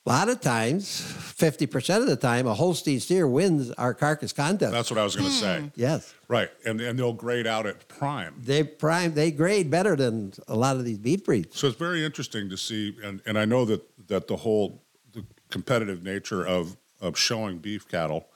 a 0.05 0.09
lot 0.09 0.29
of 0.29 0.39
times, 0.39 1.01
fifty 1.01 1.65
percent 1.65 2.03
of 2.03 2.07
the 2.07 2.15
time, 2.15 2.47
a 2.47 2.53
Holstein 2.53 2.99
steer 2.99 3.27
wins 3.27 3.71
our 3.71 3.93
carcass 3.93 4.31
contest. 4.31 4.71
That's 4.71 4.89
what 4.89 4.99
I 4.99 5.03
was 5.03 5.15
going 5.15 5.27
to 5.27 5.35
say. 5.35 5.71
yes. 5.75 6.13
Right, 6.29 6.49
and 6.65 6.79
and 6.79 6.97
they'll 6.97 7.11
grade 7.13 7.47
out 7.47 7.65
at 7.65 7.87
prime. 7.89 8.35
They 8.39 8.63
prime 8.63 9.15
they 9.15 9.31
grade 9.31 9.69
better 9.69 9.95
than 9.95 10.33
a 10.47 10.55
lot 10.55 10.77
of 10.77 10.85
these 10.85 10.99
beef 10.99 11.25
breeds. 11.25 11.59
So 11.59 11.67
it's 11.67 11.77
very 11.77 12.05
interesting 12.05 12.47
to 12.49 12.57
see, 12.57 12.95
and, 13.03 13.21
and 13.25 13.37
I 13.37 13.45
know 13.45 13.65
that 13.65 14.07
that 14.07 14.27
the 14.27 14.37
whole 14.37 14.83
the 15.13 15.25
competitive 15.49 16.03
nature 16.03 16.45
of 16.45 16.77
of 17.01 17.17
showing 17.17 17.57
beef 17.57 17.87
cattle, 17.87 18.27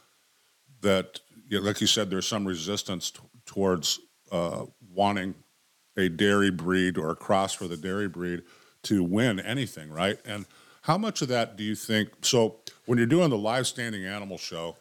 that 0.82 1.20
you 1.48 1.60
know, 1.60 1.66
like 1.66 1.80
you 1.80 1.88
said, 1.88 2.10
there's 2.10 2.28
some 2.28 2.46
resistance 2.46 3.12
t- 3.12 3.20
towards 3.46 4.00
uh, 4.32 4.66
wanting 4.94 5.36
a 5.98 6.10
dairy 6.10 6.52
breed 6.52 6.98
or 6.98 7.10
a 7.12 7.16
cross 7.16 7.54
for 7.54 7.68
the 7.68 7.78
dairy 7.78 8.08
breed 8.08 8.44
to 8.84 9.04
win 9.04 9.40
anything, 9.40 9.90
right? 9.92 10.20
And 10.26 10.46
how 10.84 10.98
much 10.98 11.22
of 11.22 11.28
that 11.28 11.58
do 11.58 11.64
you 11.64 11.76
think? 11.76 12.10
So 12.22 12.58
when 12.86 12.98
you're 12.98 13.08
doing 13.08 13.30
the 13.30 13.38
live 13.38 13.68
standing 13.68 14.06
animal 14.06 14.38
show, 14.38 14.78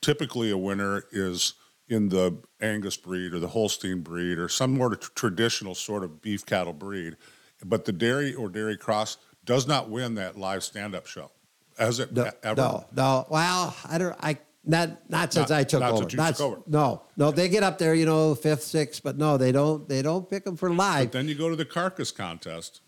typically 0.00 0.50
a 0.50 0.58
winner 0.58 1.04
is 1.12 1.54
in 1.88 2.08
the 2.08 2.36
Angus 2.60 2.96
breed 2.96 3.32
or 3.32 3.38
the 3.40 3.48
Holstein 3.48 4.00
breed 4.02 4.38
or 4.38 4.48
some 4.48 4.74
more 4.74 4.94
tr- 4.94 5.10
traditional 5.14 5.74
sort 5.74 6.04
of 6.04 6.20
beef 6.22 6.44
cattle 6.46 6.72
breed. 6.72 7.16
But 7.64 7.84
the 7.84 7.92
dairy 7.92 8.34
or 8.34 8.48
dairy 8.48 8.76
cross 8.76 9.16
does 9.44 9.66
not 9.66 9.88
win 9.90 10.14
that 10.16 10.38
live 10.38 10.62
stand 10.62 10.94
up 10.94 11.06
show. 11.06 11.30
Has 11.78 11.98
it 11.98 12.12
No, 12.12 12.30
ever? 12.42 12.60
no, 12.60 12.84
no. 12.94 13.26
Well, 13.30 13.74
I 13.88 13.98
don't. 13.98 14.16
I 14.20 14.38
not 14.64 15.08
not 15.10 15.32
since 15.32 15.48
Not- 15.50 15.58
I 15.58 15.64
took 15.64 15.80
not 15.80 15.92
over. 15.92 16.02
since 16.02 16.12
you 16.12 16.18
took 16.18 16.40
over. 16.40 16.62
No, 16.66 17.02
no. 17.16 17.30
They 17.30 17.48
get 17.48 17.62
up 17.62 17.78
there, 17.78 17.94
you 17.94 18.04
know, 18.06 18.34
fifth, 18.34 18.62
sixth, 18.62 19.02
but 19.02 19.16
no, 19.16 19.36
they 19.36 19.52
don't. 19.52 19.88
They 19.88 20.02
don't 20.02 20.28
pick 20.28 20.44
them 20.44 20.56
for 20.56 20.70
live. 20.72 21.06
But 21.06 21.12
then 21.12 21.28
you 21.28 21.34
go 21.34 21.48
to 21.48 21.56
the 21.56 21.64
carcass 21.64 22.10
contest, 22.10 22.80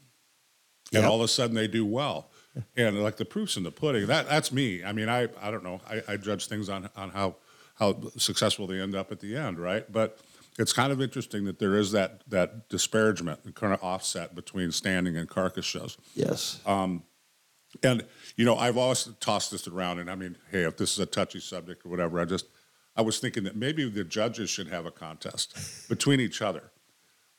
and 0.92 1.02
Yep. 1.02 1.10
all 1.10 1.16
of 1.16 1.22
a 1.24 1.28
sudden 1.28 1.54
they 1.56 1.68
do 1.68 1.84
well. 1.86 2.30
And 2.76 3.02
like 3.02 3.16
the 3.16 3.24
proofs 3.24 3.56
in 3.56 3.62
the 3.62 3.70
pudding. 3.70 4.06
That 4.06 4.28
that's 4.28 4.52
me. 4.52 4.84
I 4.84 4.92
mean, 4.92 5.08
I 5.08 5.28
I 5.40 5.50
don't 5.50 5.64
know. 5.64 5.80
I, 5.88 6.02
I 6.06 6.16
judge 6.18 6.46
things 6.48 6.68
on 6.68 6.90
on 6.96 7.08
how 7.10 7.36
how 7.76 7.98
successful 8.18 8.66
they 8.66 8.78
end 8.78 8.94
up 8.94 9.10
at 9.10 9.20
the 9.20 9.34
end, 9.34 9.58
right? 9.58 9.90
But 9.90 10.18
it's 10.58 10.74
kind 10.74 10.92
of 10.92 11.00
interesting 11.00 11.46
that 11.46 11.58
there 11.58 11.74
is 11.78 11.92
that 11.92 12.20
that 12.28 12.68
disparagement 12.68 13.40
and 13.44 13.54
kind 13.54 13.72
of 13.72 13.82
offset 13.82 14.34
between 14.34 14.70
standing 14.70 15.16
and 15.16 15.26
carcass 15.26 15.64
shows. 15.64 15.96
yes. 16.14 16.60
Um, 16.66 17.04
and 17.82 18.04
you 18.36 18.44
know, 18.44 18.56
I've 18.56 18.76
always 18.76 19.08
tossed 19.20 19.50
this 19.50 19.68
around, 19.68 19.98
and 19.98 20.10
I 20.10 20.14
mean, 20.14 20.36
hey, 20.50 20.62
if 20.62 20.76
this 20.76 20.92
is 20.92 20.98
a 20.98 21.06
touchy 21.06 21.40
subject 21.40 21.84
or 21.84 21.88
whatever, 21.90 22.20
I 22.20 22.24
just 22.24 22.46
I 22.96 23.02
was 23.02 23.18
thinking 23.18 23.44
that 23.44 23.56
maybe 23.56 23.88
the 23.88 24.04
judges 24.04 24.50
should 24.50 24.68
have 24.68 24.86
a 24.86 24.90
contest 24.90 25.88
between 25.88 26.20
each 26.20 26.42
other, 26.42 26.70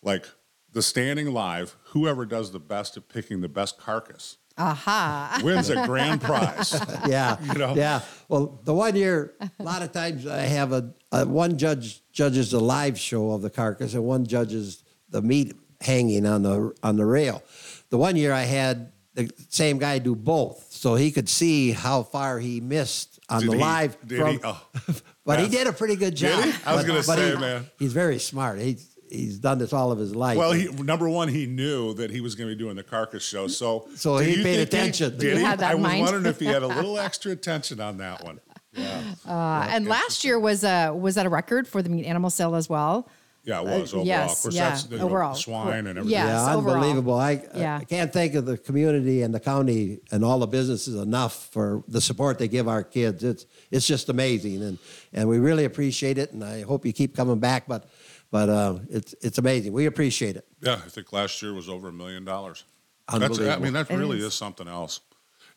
like 0.01 0.27
the 0.71 0.81
standing 0.81 1.31
live. 1.33 1.75
Whoever 1.87 2.25
does 2.25 2.51
the 2.51 2.59
best 2.59 2.97
at 2.97 3.07
picking 3.09 3.41
the 3.41 3.49
best 3.49 3.77
carcass 3.77 4.37
Aha. 4.57 5.41
wins 5.43 5.69
a 5.69 5.85
grand 5.85 6.21
prize. 6.21 6.73
yeah, 7.07 7.37
You 7.43 7.59
know? 7.59 7.75
yeah. 7.75 8.01
Well, 8.29 8.59
the 8.63 8.73
one 8.73 8.95
year, 8.95 9.33
a 9.59 9.63
lot 9.63 9.81
of 9.83 9.91
times 9.91 10.25
I 10.25 10.41
have 10.41 10.71
a, 10.71 10.93
a 11.11 11.25
one 11.25 11.57
judge 11.57 12.01
judges 12.11 12.51
the 12.51 12.59
live 12.59 12.99
show 12.99 13.31
of 13.31 13.41
the 13.41 13.49
carcass, 13.49 13.93
and 13.93 14.03
one 14.03 14.25
judges 14.25 14.83
the 15.09 15.21
meat 15.21 15.55
hanging 15.81 16.25
on 16.25 16.43
the 16.43 16.73
on 16.81 16.95
the 16.95 17.05
rail. 17.05 17.43
The 17.89 17.97
one 17.97 18.15
year 18.15 18.33
I 18.33 18.43
had 18.43 18.92
the 19.15 19.31
same 19.49 19.77
guy 19.77 19.99
do 19.99 20.15
both, 20.15 20.67
so 20.71 20.95
he 20.95 21.11
could 21.11 21.29
see 21.29 21.71
how 21.71 22.03
far 22.03 22.39
he 22.39 22.59
missed 22.61 23.19
on 23.29 23.41
Did 23.41 23.49
the 23.51 23.55
he- 23.57 23.61
live. 23.61 23.97
did 24.07 24.19
from- 24.19 24.33
he? 24.33 24.39
Oh. 24.43 24.61
but 25.25 25.39
he 25.39 25.47
did 25.49 25.67
a 25.67 25.73
pretty 25.73 25.95
good 25.95 26.15
job. 26.15 26.43
he? 26.43 26.51
I 26.65 26.75
was 26.75 26.85
gonna 26.85 27.03
say, 27.03 27.31
he- 27.31 27.37
man. 27.39 27.65
he's 27.79 27.93
very 27.93 28.19
smart. 28.19 28.59
He's 28.59 28.89
he's 29.09 29.37
done 29.37 29.59
this 29.59 29.71
all 29.73 29.91
of 29.91 29.99
his 29.99 30.15
life. 30.15 30.37
Well, 30.37 30.51
he 30.53 30.65
number 30.67 31.07
one, 31.07 31.27
he 31.27 31.45
knew 31.45 31.93
that 31.95 32.09
he 32.09 32.19
was 32.21 32.33
going 32.35 32.49
to 32.49 32.55
be 32.55 32.59
doing 32.59 32.75
the 32.75 32.81
carcass 32.83 33.21
show, 33.23 33.47
so 33.47 33.87
So 33.95 34.17
he 34.17 34.37
paid 34.37 34.43
think 34.43 34.67
attention. 34.69 35.17
did 35.19 35.33
He 35.33 35.39
he? 35.39 35.43
had 35.45 35.59
that 35.59 35.71
I 35.71 35.75
was 35.75 35.83
wondering 35.99 36.25
if 36.25 36.39
he 36.39 36.45
had 36.47 36.63
a 36.63 36.67
little 36.79 36.97
extra 36.97 37.31
attention 37.31 37.79
on 37.79 37.97
that 37.97 38.23
one. 38.23 38.39
Yeah, 38.75 39.03
Uh, 39.27 39.67
and 39.69 39.87
last 39.87 40.23
year 40.23 40.39
was 40.39 40.63
a 40.63 40.89
was 40.91 41.13
that 41.13 41.27
a 41.27 41.29
record 41.29 41.67
for 41.67 41.83
the 41.83 41.89
meat 41.89 42.05
animal 42.05 42.31
sale 42.31 42.55
as 42.55 42.67
well? 42.67 43.07
Yeah, 43.43 43.59
it 43.61 43.65
was 43.65 43.93
Uh, 43.93 43.97
overall. 43.97 44.05
yes, 44.05 44.37
of 44.37 44.41
course, 44.43 44.55
yeah, 44.55 44.69
that's 44.69 44.89
you 44.89 44.97
know, 44.97 45.05
overall. 45.05 45.35
swine 45.35 45.87
and 45.87 45.97
everything. 45.99 46.09
Yeah. 46.11 46.25
yeah, 46.27 46.45
Yes, 46.47 46.55
overall. 46.55 46.75
unbelievable. 46.75 47.13
I, 47.19 47.43
Yeah. 47.55 47.77
I 47.81 47.83
can't 47.83 48.11
think 48.13 48.35
of 48.35 48.45
the 48.45 48.57
community 48.57 49.21
and 49.21 49.33
the 49.33 49.39
county 49.39 49.99
and 50.11 50.23
all 50.23 50.39
the 50.39 50.47
businesses 50.47 50.95
enough 50.95 51.49
for 51.51 51.83
the 51.87 51.99
support 52.01 52.37
they 52.39 52.47
give 52.47 52.67
our 52.67 52.83
kids. 52.83 53.23
It's 53.23 53.45
it's 53.71 53.85
just 53.87 54.09
amazing, 54.09 54.61
and 54.63 54.77
and 55.13 55.27
we 55.29 55.39
really 55.39 55.65
appreciate 55.65 56.17
it. 56.17 56.31
And 56.31 56.43
I 56.43 56.61
hope 56.61 56.85
you 56.85 56.93
keep 56.93 57.15
coming 57.15 57.39
back. 57.39 57.67
But 57.67 57.85
but 58.31 58.49
uh, 58.49 58.79
it's 58.89 59.13
it's 59.21 59.37
amazing. 59.37 59.73
We 59.73 59.85
appreciate 59.85 60.35
it. 60.37 60.45
Yeah, 60.61 60.75
I 60.85 60.89
think 60.89 61.11
last 61.13 61.41
year 61.41 61.53
was 61.53 61.67
over 61.69 61.89
a 61.89 61.93
million 61.93 62.23
dollars. 62.25 62.63
That's, 63.11 63.37
I 63.39 63.57
mean, 63.59 63.73
that 63.73 63.91
It 63.91 63.97
really 63.97 64.19
is. 64.19 64.25
is. 64.27 64.33
something 64.33 64.67
else. 64.67 65.01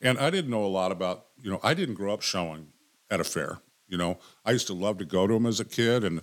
And 0.03 0.19
I 0.19 0.31
didn't 0.31 0.51
know 0.51 0.65
a 0.65 0.69
lot 0.81 0.91
about, 0.93 1.27
you 1.41 1.51
know, 1.51 1.61
I 1.63 1.73
didn't 1.75 1.95
grow 1.95 2.13
up 2.13 2.21
showing 2.21 2.67
at 3.09 3.21
a 3.21 3.25
fair. 3.25 3.61
You 3.89 3.97
know, 3.97 4.19
I 4.45 4.51
used 4.51 4.67
to 4.67 4.75
love 4.75 4.99
to 4.99 5.05
go 5.05 5.27
to 5.29 5.35
them 5.35 5.47
as 5.47 5.61
a 5.61 5.65
kid. 5.65 6.03
And 6.05 6.21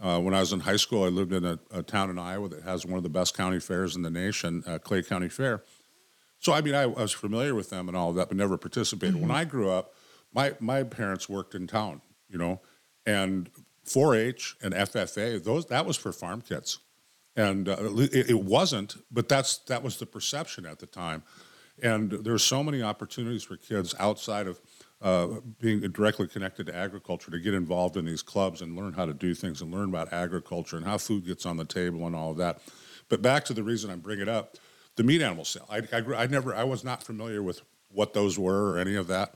uh, 0.00 0.20
when 0.20 0.34
I 0.34 0.40
was 0.40 0.52
in 0.52 0.60
high 0.60 0.76
school, 0.76 1.04
I 1.04 1.08
lived 1.08 1.32
in 1.32 1.44
a, 1.44 1.58
a 1.70 1.82
town 1.82 2.10
in 2.10 2.18
Iowa 2.18 2.48
that 2.48 2.62
has 2.62 2.84
one 2.84 2.96
of 2.96 3.02
the 3.02 3.08
best 3.08 3.36
county 3.36 3.60
fairs 3.60 3.96
in 3.96 4.02
the 4.02 4.10
nation, 4.10 4.62
uh, 4.66 4.78
Clay 4.78 5.02
County 5.02 5.28
Fair. 5.28 5.62
So, 6.40 6.52
I 6.52 6.60
mean, 6.60 6.74
I, 6.74 6.82
I 6.82 6.86
was 6.86 7.12
familiar 7.12 7.54
with 7.54 7.70
them 7.70 7.88
and 7.88 7.96
all 7.96 8.10
of 8.10 8.16
that, 8.16 8.28
but 8.28 8.36
never 8.36 8.58
participated. 8.58 9.20
When 9.20 9.30
I 9.30 9.44
grew 9.44 9.70
up, 9.70 9.94
my, 10.32 10.54
my 10.60 10.82
parents 10.82 11.28
worked 11.28 11.54
in 11.54 11.66
town, 11.66 12.02
you 12.28 12.38
know, 12.38 12.60
and 13.06 13.48
4-H 13.86 14.56
and 14.62 14.74
FFA, 14.74 15.42
those 15.42 15.66
that 15.66 15.86
was 15.86 15.96
for 15.96 16.12
farm 16.12 16.42
kids 16.42 16.80
and 17.36 17.68
uh, 17.68 17.76
it, 17.80 18.30
it 18.30 18.40
wasn't 18.40 18.96
but 19.10 19.28
that's 19.28 19.58
that 19.58 19.82
was 19.82 19.98
the 19.98 20.06
perception 20.06 20.66
at 20.66 20.78
the 20.78 20.86
time 20.86 21.22
and 21.82 22.10
there's 22.10 22.44
so 22.44 22.62
many 22.62 22.82
opportunities 22.82 23.42
for 23.42 23.56
kids 23.56 23.94
outside 23.98 24.46
of 24.46 24.60
uh, 25.02 25.28
being 25.60 25.80
directly 25.80 26.26
connected 26.26 26.66
to 26.66 26.74
agriculture 26.74 27.30
to 27.30 27.38
get 27.38 27.54
involved 27.54 27.96
in 27.96 28.04
these 28.04 28.22
clubs 28.22 28.62
and 28.62 28.76
learn 28.76 28.92
how 28.92 29.04
to 29.04 29.14
do 29.14 29.34
things 29.34 29.60
and 29.60 29.72
learn 29.72 29.88
about 29.88 30.12
agriculture 30.12 30.76
and 30.76 30.86
how 30.86 30.96
food 30.96 31.26
gets 31.26 31.44
on 31.44 31.56
the 31.56 31.64
table 31.64 32.06
and 32.06 32.16
all 32.16 32.30
of 32.30 32.36
that 32.36 32.60
but 33.08 33.20
back 33.20 33.44
to 33.44 33.52
the 33.52 33.62
reason 33.62 33.90
i 33.90 33.96
bring 33.96 34.20
it 34.20 34.28
up 34.28 34.56
the 34.96 35.02
meat 35.02 35.20
animal 35.20 35.44
sale 35.44 35.66
i, 35.70 35.78
I, 35.92 36.22
I 36.22 36.26
never 36.26 36.54
i 36.54 36.64
was 36.64 36.84
not 36.84 37.02
familiar 37.02 37.42
with 37.42 37.60
what 37.90 38.14
those 38.14 38.38
were 38.38 38.72
or 38.72 38.78
any 38.78 38.94
of 38.94 39.06
that 39.08 39.34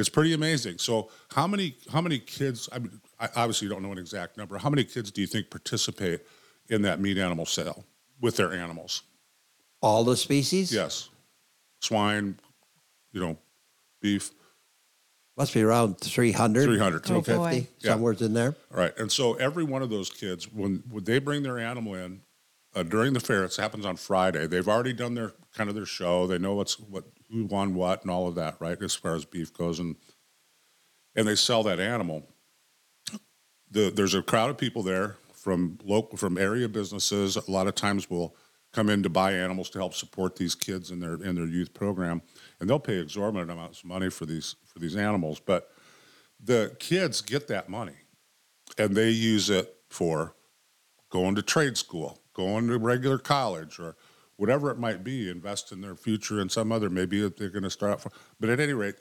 it's 0.00 0.08
pretty 0.08 0.32
amazing. 0.32 0.78
So, 0.78 1.10
how 1.32 1.46
many 1.46 1.76
how 1.92 2.00
many 2.00 2.18
kids? 2.18 2.68
I 2.72 2.78
mean, 2.78 3.00
I 3.18 3.28
obviously 3.36 3.68
don't 3.68 3.82
know 3.82 3.92
an 3.92 3.98
exact 3.98 4.36
number. 4.36 4.58
How 4.58 4.70
many 4.70 4.84
kids 4.84 5.10
do 5.10 5.20
you 5.20 5.26
think 5.26 5.50
participate 5.50 6.22
in 6.68 6.82
that 6.82 7.00
meat 7.00 7.18
animal 7.18 7.46
sale 7.46 7.84
with 8.20 8.36
their 8.36 8.52
animals? 8.52 9.02
All 9.82 10.04
the 10.04 10.16
species. 10.16 10.72
Yes, 10.72 11.10
swine, 11.80 12.38
you 13.12 13.20
know, 13.20 13.38
beef. 14.00 14.30
Must 15.40 15.54
be 15.54 15.62
around 15.62 15.98
300. 15.98 16.64
300, 16.64 17.02
350, 17.02 17.32
okay. 17.40 17.66
Yeah. 17.78 17.92
somewhere 17.92 18.12
in 18.12 18.34
there. 18.34 18.54
All 18.70 18.78
right, 18.78 18.92
and 18.98 19.10
so 19.10 19.34
every 19.36 19.64
one 19.64 19.80
of 19.80 19.88
those 19.88 20.10
kids, 20.10 20.52
when 20.52 20.82
when 20.90 21.04
they 21.04 21.18
bring 21.18 21.42
their 21.42 21.58
animal 21.58 21.94
in 21.94 22.20
uh, 22.74 22.82
during 22.82 23.14
the 23.14 23.20
fair, 23.20 23.44
it 23.44 23.56
happens 23.56 23.86
on 23.86 23.96
Friday. 23.96 24.46
They've 24.46 24.68
already 24.68 24.92
done 24.92 25.14
their 25.14 25.32
kind 25.56 25.70
of 25.70 25.74
their 25.74 25.86
show. 25.86 26.26
They 26.26 26.36
know 26.36 26.56
what's 26.56 26.78
what 26.78 27.04
who 27.30 27.46
won 27.46 27.74
what 27.74 28.02
and 28.02 28.10
all 28.10 28.28
of 28.28 28.34
that, 28.34 28.56
right? 28.60 28.76
As 28.82 28.94
far 28.94 29.14
as 29.14 29.24
beef 29.24 29.50
goes, 29.54 29.78
and 29.78 29.96
and 31.16 31.26
they 31.26 31.36
sell 31.36 31.62
that 31.62 31.80
animal. 31.80 32.22
The, 33.70 33.90
there's 33.90 34.14
a 34.14 34.22
crowd 34.22 34.50
of 34.50 34.58
people 34.58 34.82
there 34.82 35.16
from 35.32 35.78
local 35.82 36.18
from 36.18 36.36
area 36.36 36.68
businesses. 36.68 37.36
A 37.36 37.50
lot 37.50 37.66
of 37.66 37.74
times 37.74 38.10
will 38.10 38.36
come 38.74 38.90
in 38.90 39.02
to 39.04 39.08
buy 39.08 39.32
animals 39.32 39.70
to 39.70 39.78
help 39.78 39.94
support 39.94 40.36
these 40.36 40.54
kids 40.54 40.90
in 40.90 41.00
their 41.00 41.14
in 41.14 41.34
their 41.34 41.46
youth 41.46 41.72
program, 41.72 42.20
and 42.60 42.68
they'll 42.68 42.78
pay 42.78 42.98
exorbitant 42.98 43.50
amounts 43.50 43.80
of 43.80 43.86
money 43.86 44.10
for 44.10 44.26
these 44.26 44.56
for 44.80 44.86
these 44.86 44.96
animals. 44.96 45.40
But 45.40 45.70
the 46.42 46.74
kids 46.78 47.20
get 47.20 47.48
that 47.48 47.68
money 47.68 47.96
and 48.78 48.96
they 48.96 49.10
use 49.10 49.50
it 49.50 49.76
for 49.88 50.34
going 51.10 51.34
to 51.34 51.42
trade 51.42 51.76
school, 51.76 52.20
going 52.34 52.68
to 52.68 52.78
regular 52.78 53.18
college, 53.18 53.78
or 53.78 53.96
whatever 54.36 54.70
it 54.70 54.78
might 54.78 55.04
be, 55.04 55.28
invest 55.28 55.72
in 55.72 55.80
their 55.80 55.94
future 55.94 56.40
in 56.40 56.48
some 56.48 56.72
other, 56.72 56.88
maybe 56.88 57.28
they're 57.28 57.50
going 57.50 57.62
to 57.62 57.70
start 57.70 57.92
out. 57.92 58.00
For, 58.00 58.10
but 58.38 58.48
at 58.48 58.60
any 58.60 58.72
rate, 58.72 58.94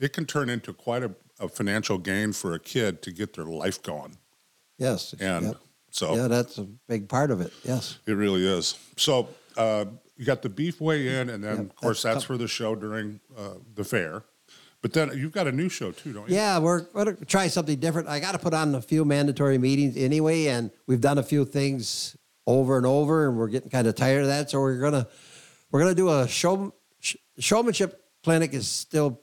it 0.00 0.12
can 0.12 0.24
turn 0.26 0.48
into 0.48 0.72
quite 0.72 1.02
a, 1.02 1.10
a 1.40 1.48
financial 1.48 1.98
gain 1.98 2.32
for 2.32 2.54
a 2.54 2.60
kid 2.60 3.02
to 3.02 3.12
get 3.12 3.34
their 3.34 3.46
life 3.46 3.82
going. 3.82 4.16
Yes. 4.78 5.14
And 5.18 5.46
Yep. 5.46 5.56
so 5.90 6.16
Yeah, 6.16 6.28
that's 6.28 6.58
a 6.58 6.64
big 6.88 7.08
part 7.08 7.30
of 7.30 7.40
it. 7.40 7.52
Yes. 7.64 7.98
it 8.06 8.12
really 8.12 8.46
is. 8.46 8.78
So 8.96 9.28
uh, 9.56 9.86
you 10.16 10.24
got 10.26 10.42
the 10.42 10.48
beef 10.48 10.80
weigh 10.80 11.20
in, 11.20 11.30
and 11.30 11.42
then, 11.42 11.56
Yep, 11.56 11.64
of 11.66 11.76
course, 11.76 12.02
that's 12.02 12.16
that's 12.16 12.24
for 12.24 12.36
the 12.36 12.48
show 12.48 12.74
during 12.74 13.20
uh, 13.36 13.54
the 13.74 13.84
fair. 13.84 14.24
But 14.84 14.92
then 14.92 15.12
you've 15.16 15.32
got 15.32 15.46
a 15.46 15.52
new 15.52 15.70
show 15.70 15.92
too, 15.92 16.12
don't 16.12 16.28
you? 16.28 16.36
Yeah, 16.36 16.58
we're 16.58 16.82
going 16.82 17.16
to 17.16 17.24
try 17.24 17.46
something 17.46 17.80
different. 17.80 18.06
I 18.06 18.20
got 18.20 18.32
to 18.32 18.38
put 18.38 18.52
on 18.52 18.74
a 18.74 18.82
few 18.82 19.06
mandatory 19.06 19.56
meetings 19.56 19.96
anyway, 19.96 20.48
and 20.48 20.70
we've 20.86 21.00
done 21.00 21.16
a 21.16 21.22
few 21.22 21.46
things 21.46 22.18
over 22.46 22.76
and 22.76 22.84
over, 22.84 23.26
and 23.26 23.38
we're 23.38 23.48
getting 23.48 23.70
kind 23.70 23.86
of 23.86 23.94
tired 23.94 24.20
of 24.20 24.26
that. 24.26 24.50
So 24.50 24.60
we're 24.60 24.78
gonna 24.78 25.08
we're 25.70 25.80
gonna 25.80 25.94
do 25.94 26.10
a 26.10 26.28
show 26.28 26.74
sh- 27.00 27.16
showmanship 27.38 27.98
clinic. 28.22 28.52
Is 28.52 28.68
still 28.68 29.22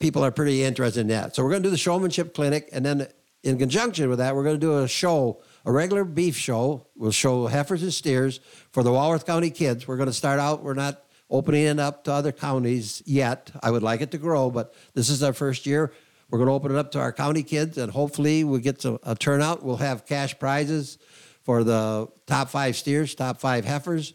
people 0.00 0.24
are 0.24 0.32
pretty 0.32 0.64
interested 0.64 1.02
in 1.02 1.06
that. 1.08 1.36
So 1.36 1.44
we're 1.44 1.50
gonna 1.50 1.62
do 1.62 1.70
the 1.70 1.76
showmanship 1.76 2.34
clinic, 2.34 2.68
and 2.72 2.84
then 2.84 3.06
in 3.44 3.58
conjunction 3.58 4.08
with 4.08 4.18
that, 4.18 4.34
we're 4.34 4.42
gonna 4.42 4.58
do 4.58 4.82
a 4.82 4.88
show, 4.88 5.40
a 5.64 5.70
regular 5.70 6.02
beef 6.02 6.36
show. 6.36 6.88
We'll 6.96 7.12
show 7.12 7.46
heifers 7.46 7.84
and 7.84 7.94
steers 7.94 8.40
for 8.72 8.82
the 8.82 8.90
Walworth 8.90 9.26
County 9.26 9.50
kids. 9.50 9.86
We're 9.86 9.96
gonna 9.96 10.12
start 10.12 10.40
out. 10.40 10.64
We're 10.64 10.74
not 10.74 11.04
opening 11.28 11.64
it 11.64 11.78
up 11.78 12.04
to 12.04 12.12
other 12.12 12.32
counties 12.32 13.02
yet. 13.04 13.50
I 13.62 13.70
would 13.70 13.82
like 13.82 14.00
it 14.00 14.10
to 14.12 14.18
grow, 14.18 14.50
but 14.50 14.74
this 14.94 15.08
is 15.08 15.22
our 15.22 15.32
first 15.32 15.66
year. 15.66 15.92
We're 16.30 16.38
going 16.38 16.48
to 16.48 16.54
open 16.54 16.72
it 16.72 16.78
up 16.78 16.90
to 16.92 17.00
our 17.00 17.12
county 17.12 17.42
kids, 17.42 17.78
and 17.78 17.90
hopefully 17.90 18.42
we 18.44 18.60
get 18.60 18.82
some, 18.82 18.98
a 19.02 19.14
turnout. 19.14 19.64
We'll 19.64 19.76
have 19.76 20.06
cash 20.06 20.38
prizes 20.38 20.98
for 21.44 21.62
the 21.62 22.08
top 22.26 22.48
five 22.48 22.74
steers, 22.76 23.14
top 23.14 23.38
five 23.38 23.64
heifers. 23.64 24.14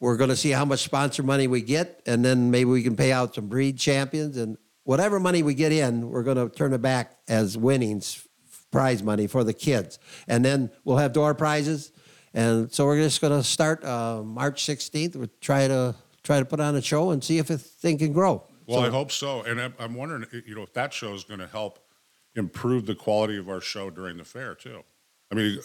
We're 0.00 0.16
going 0.16 0.30
to 0.30 0.36
see 0.36 0.50
how 0.50 0.64
much 0.64 0.80
sponsor 0.80 1.22
money 1.22 1.46
we 1.46 1.62
get, 1.62 2.02
and 2.06 2.24
then 2.24 2.50
maybe 2.50 2.70
we 2.70 2.82
can 2.82 2.94
pay 2.94 3.10
out 3.10 3.34
some 3.34 3.48
breed 3.48 3.78
champions. 3.78 4.36
And 4.36 4.58
whatever 4.84 5.18
money 5.18 5.42
we 5.42 5.54
get 5.54 5.72
in, 5.72 6.10
we're 6.10 6.22
going 6.22 6.36
to 6.36 6.54
turn 6.54 6.72
it 6.72 6.82
back 6.82 7.16
as 7.26 7.56
winnings, 7.56 8.26
prize 8.70 9.02
money 9.02 9.26
for 9.26 9.42
the 9.44 9.54
kids. 9.54 9.98
And 10.28 10.44
then 10.44 10.70
we'll 10.84 10.98
have 10.98 11.14
door 11.14 11.34
prizes. 11.34 11.90
And 12.34 12.70
so 12.72 12.84
we're 12.84 12.98
just 13.02 13.20
going 13.20 13.32
to 13.32 13.42
start 13.42 13.84
uh, 13.84 14.22
March 14.22 14.64
16th. 14.64 15.16
We'll 15.16 15.28
try 15.40 15.68
to 15.68 15.94
try 16.22 16.38
to 16.38 16.44
put 16.44 16.60
on 16.60 16.76
a 16.76 16.82
show 16.82 17.10
and 17.10 17.22
see 17.24 17.38
if 17.38 17.46
the 17.48 17.58
thing 17.58 17.98
can 17.98 18.12
grow. 18.12 18.44
Well, 18.66 18.80
So- 18.80 18.86
I 18.86 18.90
hope 18.90 19.10
so, 19.12 19.42
and 19.42 19.60
I'm, 19.60 19.74
I'm 19.78 19.94
wondering, 19.94 20.26
you 20.46 20.54
know, 20.54 20.62
if 20.62 20.72
that 20.74 20.92
show 20.92 21.14
is 21.14 21.24
going 21.24 21.40
to 21.40 21.46
help 21.46 21.78
improve 22.36 22.86
the 22.86 22.94
quality 22.94 23.36
of 23.38 23.48
our 23.48 23.60
show 23.60 23.90
during 23.90 24.16
the 24.18 24.24
fair 24.24 24.54
too. 24.54 24.82
I 25.30 25.34
mean, 25.34 25.58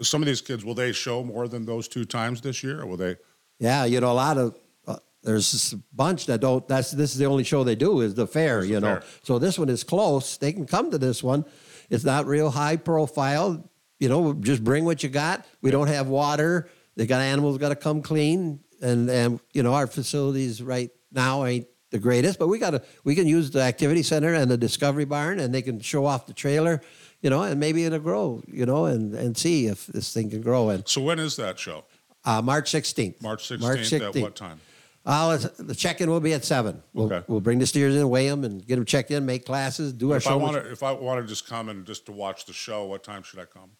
some 0.00 0.22
of 0.22 0.26
these 0.26 0.40
kids 0.40 0.64
will 0.64 0.74
they 0.74 0.92
show 0.92 1.22
more 1.22 1.48
than 1.48 1.66
those 1.66 1.88
two 1.88 2.04
times 2.04 2.40
this 2.40 2.62
year, 2.62 2.80
or 2.80 2.86
will 2.86 2.96
they? 2.96 3.16
Yeah, 3.58 3.84
you 3.84 4.00
know, 4.00 4.10
a 4.10 4.14
lot 4.14 4.38
of 4.38 4.56
uh, 4.86 4.96
there's 5.22 5.72
a 5.74 5.76
bunch 5.94 6.26
that 6.26 6.40
don't. 6.40 6.66
That's 6.66 6.90
this 6.92 7.12
is 7.12 7.18
the 7.18 7.26
only 7.26 7.44
show 7.44 7.62
they 7.64 7.74
do 7.74 8.00
is 8.00 8.14
the 8.14 8.26
fair. 8.26 8.60
The 8.62 8.68
you 8.68 8.80
know, 8.80 9.00
fair. 9.00 9.04
so 9.22 9.38
this 9.38 9.58
one 9.58 9.68
is 9.68 9.84
close. 9.84 10.38
They 10.38 10.52
can 10.52 10.66
come 10.66 10.90
to 10.90 10.98
this 10.98 11.22
one. 11.22 11.44
It's 11.90 12.04
not 12.04 12.26
real 12.26 12.50
high 12.50 12.76
profile. 12.76 13.70
You 14.02 14.08
know, 14.08 14.32
just 14.32 14.64
bring 14.64 14.84
what 14.84 15.04
you 15.04 15.08
got. 15.08 15.46
We 15.60 15.70
don't 15.70 15.86
have 15.86 16.08
water. 16.08 16.68
They 16.96 17.06
got 17.06 17.20
animals 17.20 17.56
got 17.58 17.68
to 17.68 17.76
come 17.76 18.02
clean, 18.02 18.58
and 18.80 19.08
and 19.08 19.38
you 19.52 19.62
know 19.62 19.74
our 19.74 19.86
facilities 19.86 20.60
right 20.60 20.90
now 21.12 21.44
ain't 21.44 21.68
the 21.90 22.00
greatest, 22.00 22.40
but 22.40 22.48
we 22.48 22.58
got 22.58 22.70
to 22.70 22.82
we 23.04 23.14
can 23.14 23.28
use 23.28 23.52
the 23.52 23.60
activity 23.62 24.02
center 24.02 24.34
and 24.34 24.50
the 24.50 24.56
discovery 24.56 25.04
barn, 25.04 25.38
and 25.38 25.54
they 25.54 25.62
can 25.62 25.78
show 25.78 26.04
off 26.04 26.26
the 26.26 26.32
trailer. 26.34 26.80
You 27.20 27.30
know, 27.30 27.44
and 27.44 27.60
maybe 27.60 27.84
it'll 27.84 28.00
grow. 28.00 28.42
You 28.48 28.66
know, 28.66 28.86
and 28.86 29.14
and 29.14 29.36
see 29.38 29.66
if 29.68 29.86
this 29.86 30.12
thing 30.12 30.30
can 30.30 30.40
grow. 30.42 30.70
And 30.70 30.82
So 30.88 31.00
when 31.00 31.20
is 31.20 31.36
that 31.36 31.60
show? 31.60 31.84
uh, 32.24 32.42
March 32.42 32.70
sixteenth. 32.72 33.22
March 33.22 33.48
16th, 33.48 34.16
at 34.16 34.20
what 34.20 34.34
time? 34.34 34.58
Uh, 35.06 35.36
the 35.60 35.76
check-in 35.76 36.10
will 36.10 36.18
be 36.20 36.32
at 36.32 36.44
seven. 36.44 36.82
We'll, 36.92 37.06
Okay. 37.06 37.24
we'll 37.28 37.40
bring 37.40 37.60
the 37.60 37.66
steers 37.66 37.94
in, 37.94 38.08
weigh 38.08 38.28
them, 38.28 38.42
and 38.42 38.66
get 38.66 38.76
them 38.76 38.84
checked 38.84 39.12
in, 39.12 39.26
make 39.26 39.44
classes, 39.46 39.92
do 39.92 40.10
our 40.10 40.16
If 40.18 40.26
I 40.26 40.34
want 40.34 40.56
to, 40.56 40.70
if 40.72 40.82
I 40.82 40.90
want 40.90 41.20
to 41.20 41.26
just 41.26 41.46
come 41.48 41.68
and 41.68 41.84
just 41.86 42.06
to 42.06 42.12
watch 42.12 42.46
the 42.46 42.52
show, 42.52 42.86
what 42.86 43.02
time 43.04 43.22
should 43.22 43.38
I 43.40 43.44
come? 43.44 43.70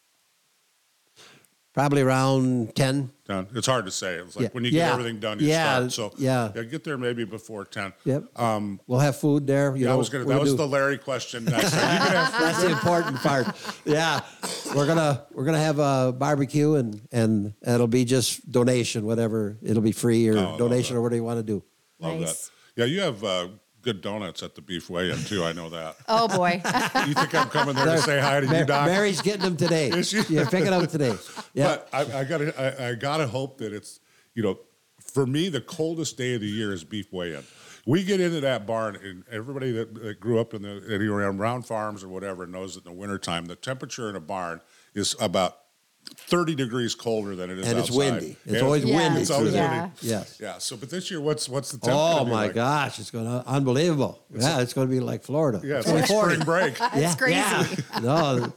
Probably 1.75 2.03
around 2.03 2.75
ten. 2.77 3.11
Ten. 3.27 3.47
It's 3.55 3.67
hard 3.67 3.87
to 3.87 3.91
say. 3.91 4.17
It's 4.17 4.37
like 4.37 4.43
Yeah. 4.45 4.49
when 4.53 4.65
you 4.65 4.71
get 4.71 4.77
Yeah. 4.77 4.93
everything 4.93 5.21
done, 5.21 5.39
you 5.41 5.47
Yeah. 5.47 5.77
start. 5.89 5.93
So 5.93 6.13
Yeah. 6.19 6.53
get 6.71 6.85
there 6.85 6.99
maybe 6.99 7.25
before 7.25 7.65
ten. 7.65 7.95
Yep. 8.05 8.25
Um, 8.39 8.79
We'll 8.87 8.99
have 9.01 9.17
food 9.17 9.47
there. 9.47 9.75
You 9.75 9.83
yeah, 9.83 9.89
know, 9.89 9.95
I 9.95 9.97
was 9.97 10.11
gonna. 10.11 10.27
That 10.27 10.39
was 10.41 10.51
do- 10.51 10.59
the 10.59 10.67
Larry 10.69 10.99
question. 10.99 11.47
Next 11.47 11.71
time. 11.71 11.95
You 11.95 11.99
can 12.01 12.17
have 12.17 12.33
That's 12.41 12.63
the 12.63 12.71
important 12.73 13.17
part. 13.19 13.47
Yeah, 13.87 14.21
we're 14.75 14.87
gonna 14.87 15.25
we're 15.33 15.47
gonna 15.47 15.59
have 15.59 15.79
a 15.79 16.13
barbecue 16.13 16.75
and 16.75 17.01
and 17.11 17.55
it'll 17.67 17.87
be 17.87 18.05
just 18.05 18.51
donation, 18.53 19.07
whatever. 19.07 19.57
It'll 19.63 19.83
be 19.83 19.93
free 19.93 20.29
or 20.29 20.37
Oh, 20.37 20.59
donation 20.59 20.97
or 20.97 21.01
whatever 21.01 21.17
you 21.17 21.25
want 21.25 21.39
to 21.39 21.43
do. 21.43 21.63
Love 22.01 22.21
Nice. 22.21 22.51
that. 22.77 22.83
Yeah, 22.83 22.85
you 22.85 23.01
have 23.01 23.25
uh, 23.25 23.49
good 23.83 24.01
donuts 24.01 24.43
at 24.43 24.55
the 24.55 24.63
beef 24.63 24.89
weigh-in 24.89 25.19
too. 25.25 25.45
I 25.45 25.53
know 25.53 25.69
that. 25.71 25.97
Oh 26.09 26.29
boy. 26.29 26.61
you 27.07 27.15
think 27.15 27.35
I'm 27.35 27.49
coming 27.49 27.75
there 27.75 27.87
to 27.87 27.99
say 27.99 28.21
hi 28.21 28.41
to 28.41 28.47
you, 28.47 28.65
Doc? 28.65 28.87
Mary's 28.87 29.23
getting 29.23 29.43
them 29.43 29.57
today. 29.57 29.89
Is 29.95 30.11
she? 30.11 30.23
You're 30.33 30.45
picking 30.47 30.71
them 30.71 30.83
up 30.83 30.91
today. 30.91 31.15
Yeah. 31.55 31.77
But 31.77 31.89
I, 31.93 32.21
I 32.21 32.25
gotta, 32.25 32.61
I, 32.61 32.91
I 32.91 32.95
gotta 32.95 33.27
hope 33.27 33.59
that 33.59 33.73
it's, 33.73 34.01
you 34.35 34.43
know, 34.43 34.59
for 35.01 35.27
me, 35.27 35.49
the 35.49 35.61
coldest 35.61 36.17
day 36.17 36.35
of 36.35 36.41
the 36.43 36.49
year 36.49 36.73
is 36.73 36.85
beef 36.85 37.13
weigh-in. 37.13 37.43
We 37.87 38.05
get 38.05 38.21
into 38.21 38.41
that 38.41 38.67
barn, 38.67 38.97
and 38.97 39.25
everybody 39.31 39.73
that, 39.73 39.95
that 39.95 40.21
grew 40.21 40.39
up 40.39 40.55
in 40.55 40.63
the 40.63 40.95
in 40.95 41.03
around 41.09 41.39
round 41.39 41.67
farms 41.67 42.05
or 42.05 42.09
whatever 42.09 42.47
knows 42.47 42.75
that 42.75 42.87
in 42.87 42.93
the 42.93 42.99
wintertime, 42.99 43.47
the 43.47 43.57
temperature 43.57 44.09
in 44.09 44.17
a 44.17 44.21
barn 44.21 44.61
is 44.95 45.17
about 45.19 45.62
30 46.33 46.55
degrees 46.55 46.95
colder 46.95 47.37
than 47.37 47.51
it 47.51 47.59
is 47.59 47.69
and 47.69 47.79
it's 47.79 47.91
outside. 47.91 47.99
windy. 48.15 48.37
It's 48.47 48.55
And 48.55 48.63
always 48.63 48.85
Yeah. 48.85 48.97
windy. 48.97 49.21
It's 49.21 49.31
always. 49.31 49.53
Yeah. 49.53 49.83
windy. 49.83 49.93
Yes. 50.01 50.37
Yeah. 50.41 50.57
So, 50.59 50.77
but 50.79 50.89
this 50.89 51.11
year, 51.11 51.21
what's 51.21 51.47
what's 51.47 51.71
the 51.73 51.79
temperature? 51.79 52.21
Oh 52.21 52.25
be 52.25 52.31
my 52.31 52.47
like? 52.47 52.55
gosh, 52.55 52.99
it's 52.99 53.11
going 53.11 53.27
to 53.27 53.45
unbelievable. 53.47 54.19
yeah, 54.35 54.61
it's 54.61 54.73
going 54.73 54.89
to 54.89 54.91
be 54.91 55.01
like 55.01 55.23
Florida. 55.25 55.61
Yeah, 55.63 55.79
it's 55.81 55.87
It's 55.89 55.95
like 56.01 56.09
gonna 56.09 56.33
spring 56.35 56.45
break. 56.47 56.79
That's 56.95 57.15
crazy. 57.17 57.37
Yeah. 57.37 57.67
No, 58.03 58.53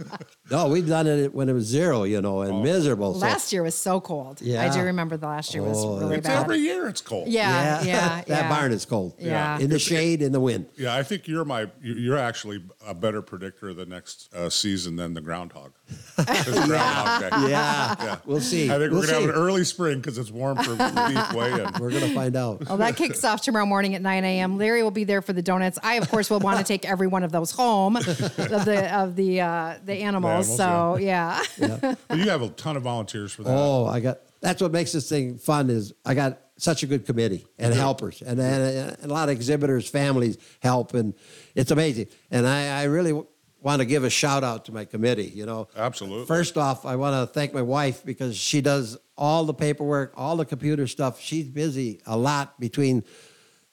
no, 0.49 0.67
we've 0.69 0.87
done 0.87 1.05
it 1.07 1.33
when 1.33 1.49
it 1.49 1.53
was 1.53 1.65
zero, 1.65 2.03
you 2.03 2.21
know, 2.21 2.41
and 2.41 2.63
miserable. 2.63 3.13
So, 3.13 3.19
Last 3.19 3.51
year 3.53 3.61
was 3.63 3.75
so 3.75 3.99
cold. 3.99 4.41
Yeah, 4.41 4.63
I 4.63 4.73
do 4.73 4.81
remember 4.81 5.17
the 5.17 5.27
last 5.27 5.53
year 5.53 5.61
was 5.63 5.77
Oh, 5.83 5.99
really 5.99 6.17
It's 6.17 6.27
bad. 6.27 6.43
every 6.43 6.59
year 6.59 6.87
it's 6.87 7.01
cold. 7.01 7.27
yeah, 7.27 7.83
yeah, 7.83 8.21
that 8.27 8.27
yeah. 8.27 8.49
barn 8.49 8.71
is 8.71 8.85
cold. 8.85 9.13
Yeah. 9.19 9.59
in 9.59 9.69
the 9.69 9.79
shade, 9.79 10.21
in 10.21 10.31
the 10.31 10.39
wind. 10.39 10.67
Yeah, 10.77 10.95
I 10.95 11.03
think 11.03 11.27
you're 11.27 11.45
my 11.45 11.67
you're 11.83 12.17
actually 12.17 12.63
a 12.87 12.93
better 12.93 13.21
predictor 13.21 13.69
of 13.69 13.75
the 13.77 13.85
next 13.85 14.33
uh, 14.33 14.49
season 14.49 14.95
than 14.95 15.13
the 15.13 15.21
groundhog. 15.21 15.73
'Cause 16.15 16.45
groundhog 16.65 17.21
Day. 17.21 17.51
Yeah, 17.65 18.17
we'll 18.25 18.39
see. 18.41 18.65
I 18.69 18.77
think 18.77 18.91
we'll 18.91 19.01
we're 19.01 19.07
gonna 19.07 19.19
see. 19.19 19.25
have 19.25 19.35
an 19.35 19.41
early 19.41 19.63
spring 19.63 19.99
because 19.99 20.17
it's 20.17 20.31
warm 20.31 20.57
for 20.57 20.75
beef 20.75 21.33
weigh-in. 21.33 21.71
We're 21.79 21.91
gonna 21.91 22.13
find 22.13 22.35
out. 22.35 22.67
Well, 22.67 22.77
that 22.77 22.95
kicks 22.95 23.23
off 23.23 23.41
tomorrow 23.41 23.65
morning 23.65 23.95
at 23.95 24.01
9 24.01 24.23
a.m. 24.23 24.57
Larry 24.57 24.83
will 24.83 24.91
be 24.91 25.03
there 25.03 25.21
for 25.21 25.33
the 25.33 25.41
donuts. 25.41 25.79
I, 25.83 25.95
of 25.95 26.09
course, 26.09 26.29
will 26.29 26.39
want 26.39 26.57
to 26.59 26.63
take 26.73 26.85
every 26.85 27.07
one 27.07 27.23
of 27.23 27.31
those 27.31 27.51
home 27.51 27.95
of 27.95 28.05
the 28.05 28.89
of 28.93 29.15
the 29.15 29.41
uh, 29.41 29.77
the 29.85 29.93
animals. 29.93 30.47
animals, 30.49 30.57
so 30.57 30.97
yeah. 30.97 31.41
But 32.07 32.17
you 32.17 32.29
have 32.29 32.41
a 32.41 32.49
ton 32.49 32.77
of 32.77 32.83
volunteers 32.83 33.31
for 33.33 33.43
that. 33.43 33.49
Oh, 33.51 33.85
I 33.85 33.99
got. 33.99 34.19
That's 34.41 34.61
what 34.61 34.71
makes 34.71 34.91
this 34.91 35.09
thing 35.09 35.37
fun. 35.37 35.69
Is 35.69 35.93
I 36.05 36.13
got 36.13 36.39
such 36.57 36.83
a 36.83 36.87
good 36.87 37.05
committee 37.05 37.45
and 37.59 37.73
helpers, 37.73 38.21
and, 38.21 38.39
and, 38.39 38.95
and 39.01 39.11
a 39.11 39.13
lot 39.13 39.27
of 39.29 39.35
exhibitors' 39.35 39.89
families 39.89 40.37
help, 40.61 40.93
and 40.93 41.13
it's 41.55 41.71
amazing. 41.71 42.07
And 42.31 42.47
I, 42.47 42.81
I 42.81 42.83
really 42.83 43.11
w- 43.11 43.27
want 43.65 43.79
to 43.79 43.85
give 43.85 44.03
a 44.03 44.09
shout 44.11 44.43
out 44.43 44.65
to 44.65 44.71
my 44.71 44.85
committee. 44.85 45.31
You 45.33 45.47
know, 45.47 45.67
Absolutely. 45.75 46.27
First 46.27 46.55
off, 46.55 46.85
I 46.85 46.95
want 46.95 47.15
to 47.15 47.33
thank 47.33 47.51
my 47.51 47.63
wife 47.63 48.05
because 48.05 48.37
she 48.37 48.61
does 48.61 48.95
all 49.17 49.43
the 49.43 49.55
paperwork, 49.55 50.13
all 50.15 50.37
the 50.37 50.45
computer 50.45 50.85
stuff. 50.85 51.19
She's 51.19 51.47
busy 51.47 51.99
a 52.05 52.15
lot 52.15 52.59
between 52.59 53.03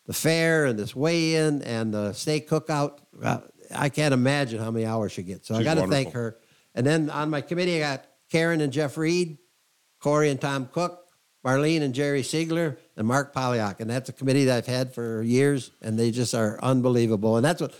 the 0.06 0.14
fair 0.14 0.64
and 0.64 0.78
this 0.78 0.96
weigh-in 0.96 1.62
and 1.62 1.92
the 1.92 2.14
steak 2.14 2.48
cookout. 2.48 3.00
Uh, 3.22 3.40
I 3.70 3.90
can't 3.90 4.14
imagine 4.14 4.60
how 4.60 4.70
many 4.70 4.86
hours 4.86 5.12
she 5.12 5.22
gets. 5.22 5.46
So 5.46 5.54
I 5.54 5.62
got 5.62 5.74
to 5.74 5.86
thank 5.86 6.14
her. 6.14 6.38
And 6.74 6.86
then 6.86 7.10
on 7.10 7.28
my 7.28 7.42
committee, 7.42 7.76
I 7.76 7.80
got 7.80 8.06
Karen 8.30 8.62
and 8.62 8.72
Jeff 8.72 8.96
Reed, 8.96 9.36
Corey 10.00 10.30
and 10.30 10.40
Tom 10.40 10.70
Cook, 10.72 11.00
Marlene 11.44 11.82
and 11.82 11.92
Jerry 11.92 12.22
Siegler, 12.22 12.78
and 12.96 13.06
Mark 13.06 13.34
Polyak. 13.34 13.80
And 13.80 13.90
that's 13.90 14.08
a 14.08 14.12
committee 14.12 14.46
that 14.46 14.56
I've 14.56 14.66
had 14.66 14.94
for 14.94 15.22
years, 15.22 15.70
and 15.82 15.98
they 15.98 16.10
just 16.10 16.34
are 16.34 16.58
unbelievable. 16.62 17.36
And 17.36 17.44
that's 17.44 17.60
what 17.60 17.74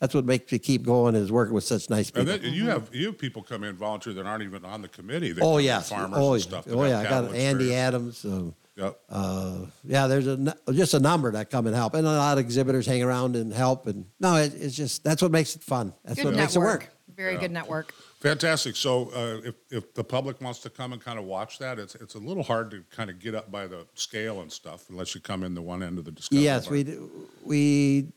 that's 0.00 0.14
what 0.14 0.24
makes 0.24 0.50
me 0.52 0.58
keep 0.58 0.84
going 0.84 1.14
is 1.14 1.30
working 1.32 1.54
with 1.54 1.64
such 1.64 1.88
nice 1.90 2.10
people. 2.10 2.30
And 2.30 2.42
then 2.42 2.52
you 2.52 2.66
have 2.68 2.88
you 2.92 3.06
have 3.06 3.18
people 3.18 3.42
come 3.42 3.64
in 3.64 3.76
volunteer 3.76 4.12
that 4.14 4.26
aren't 4.26 4.42
even 4.44 4.64
on 4.64 4.82
the 4.82 4.88
committee. 4.88 5.32
That 5.32 5.42
oh 5.42 5.52
come 5.52 5.58
in, 5.60 5.64
yes, 5.64 5.88
farmers 5.90 6.18
oh, 6.20 6.34
and 6.34 6.42
yeah. 6.42 6.48
stuff. 6.48 6.66
oh 6.70 6.84
yeah. 6.84 6.98
I 7.00 7.02
got 7.04 7.10
cattle 7.10 7.34
Andy. 7.34 7.74
Adams. 7.74 8.24
Um, 8.24 8.54
Yep. 8.76 9.00
uh, 9.08 9.56
yeah, 9.84 10.06
there's 10.06 10.26
a 10.26 10.32
n- 10.32 10.52
just 10.72 10.92
a 10.92 11.00
number 11.00 11.32
that 11.32 11.48
come 11.48 11.66
and 11.66 11.74
help, 11.74 11.94
and 11.94 12.06
a 12.06 12.10
lot 12.10 12.36
of 12.36 12.44
exhibitors 12.44 12.84
hang 12.84 13.02
around 13.02 13.34
and 13.34 13.50
help. 13.50 13.86
And 13.86 14.04
no, 14.20 14.36
it, 14.36 14.52
it's 14.54 14.76
just 14.76 15.02
that's 15.02 15.22
what 15.22 15.30
makes 15.30 15.56
it 15.56 15.62
fun. 15.62 15.94
That's 16.04 16.16
Good 16.16 16.26
what 16.26 16.34
makes 16.34 16.56
it 16.56 16.58
network. 16.58 16.80
work. 16.82 16.92
Very 17.16 17.38
good 17.38 17.50
network. 17.52 17.94
Fantastic. 18.20 18.76
So, 18.76 19.10
uh, 19.14 19.40
if, 19.48 19.54
if 19.70 19.94
the 19.94 20.04
public 20.04 20.42
wants 20.42 20.58
to 20.60 20.68
come 20.68 20.92
and 20.92 21.00
kind 21.02 21.18
of 21.18 21.24
watch 21.24 21.58
that, 21.60 21.78
it's 21.78 21.94
it's 21.94 22.16
a 22.16 22.18
little 22.18 22.42
hard 22.42 22.70
to 22.72 22.84
kind 22.94 23.08
of 23.08 23.18
get 23.18 23.34
up 23.34 23.50
by 23.50 23.66
the 23.66 23.86
scale 23.94 24.42
and 24.42 24.52
stuff 24.52 24.90
unless 24.90 25.14
you 25.14 25.22
come 25.22 25.42
in 25.42 25.54
the 25.54 25.62
one 25.62 25.82
end 25.82 25.98
of 25.98 26.04
the 26.04 26.12
discussion. 26.12 26.42
Yes, 26.44 26.68
we 26.68 26.82
do- 26.84 27.10
we 27.46 28.12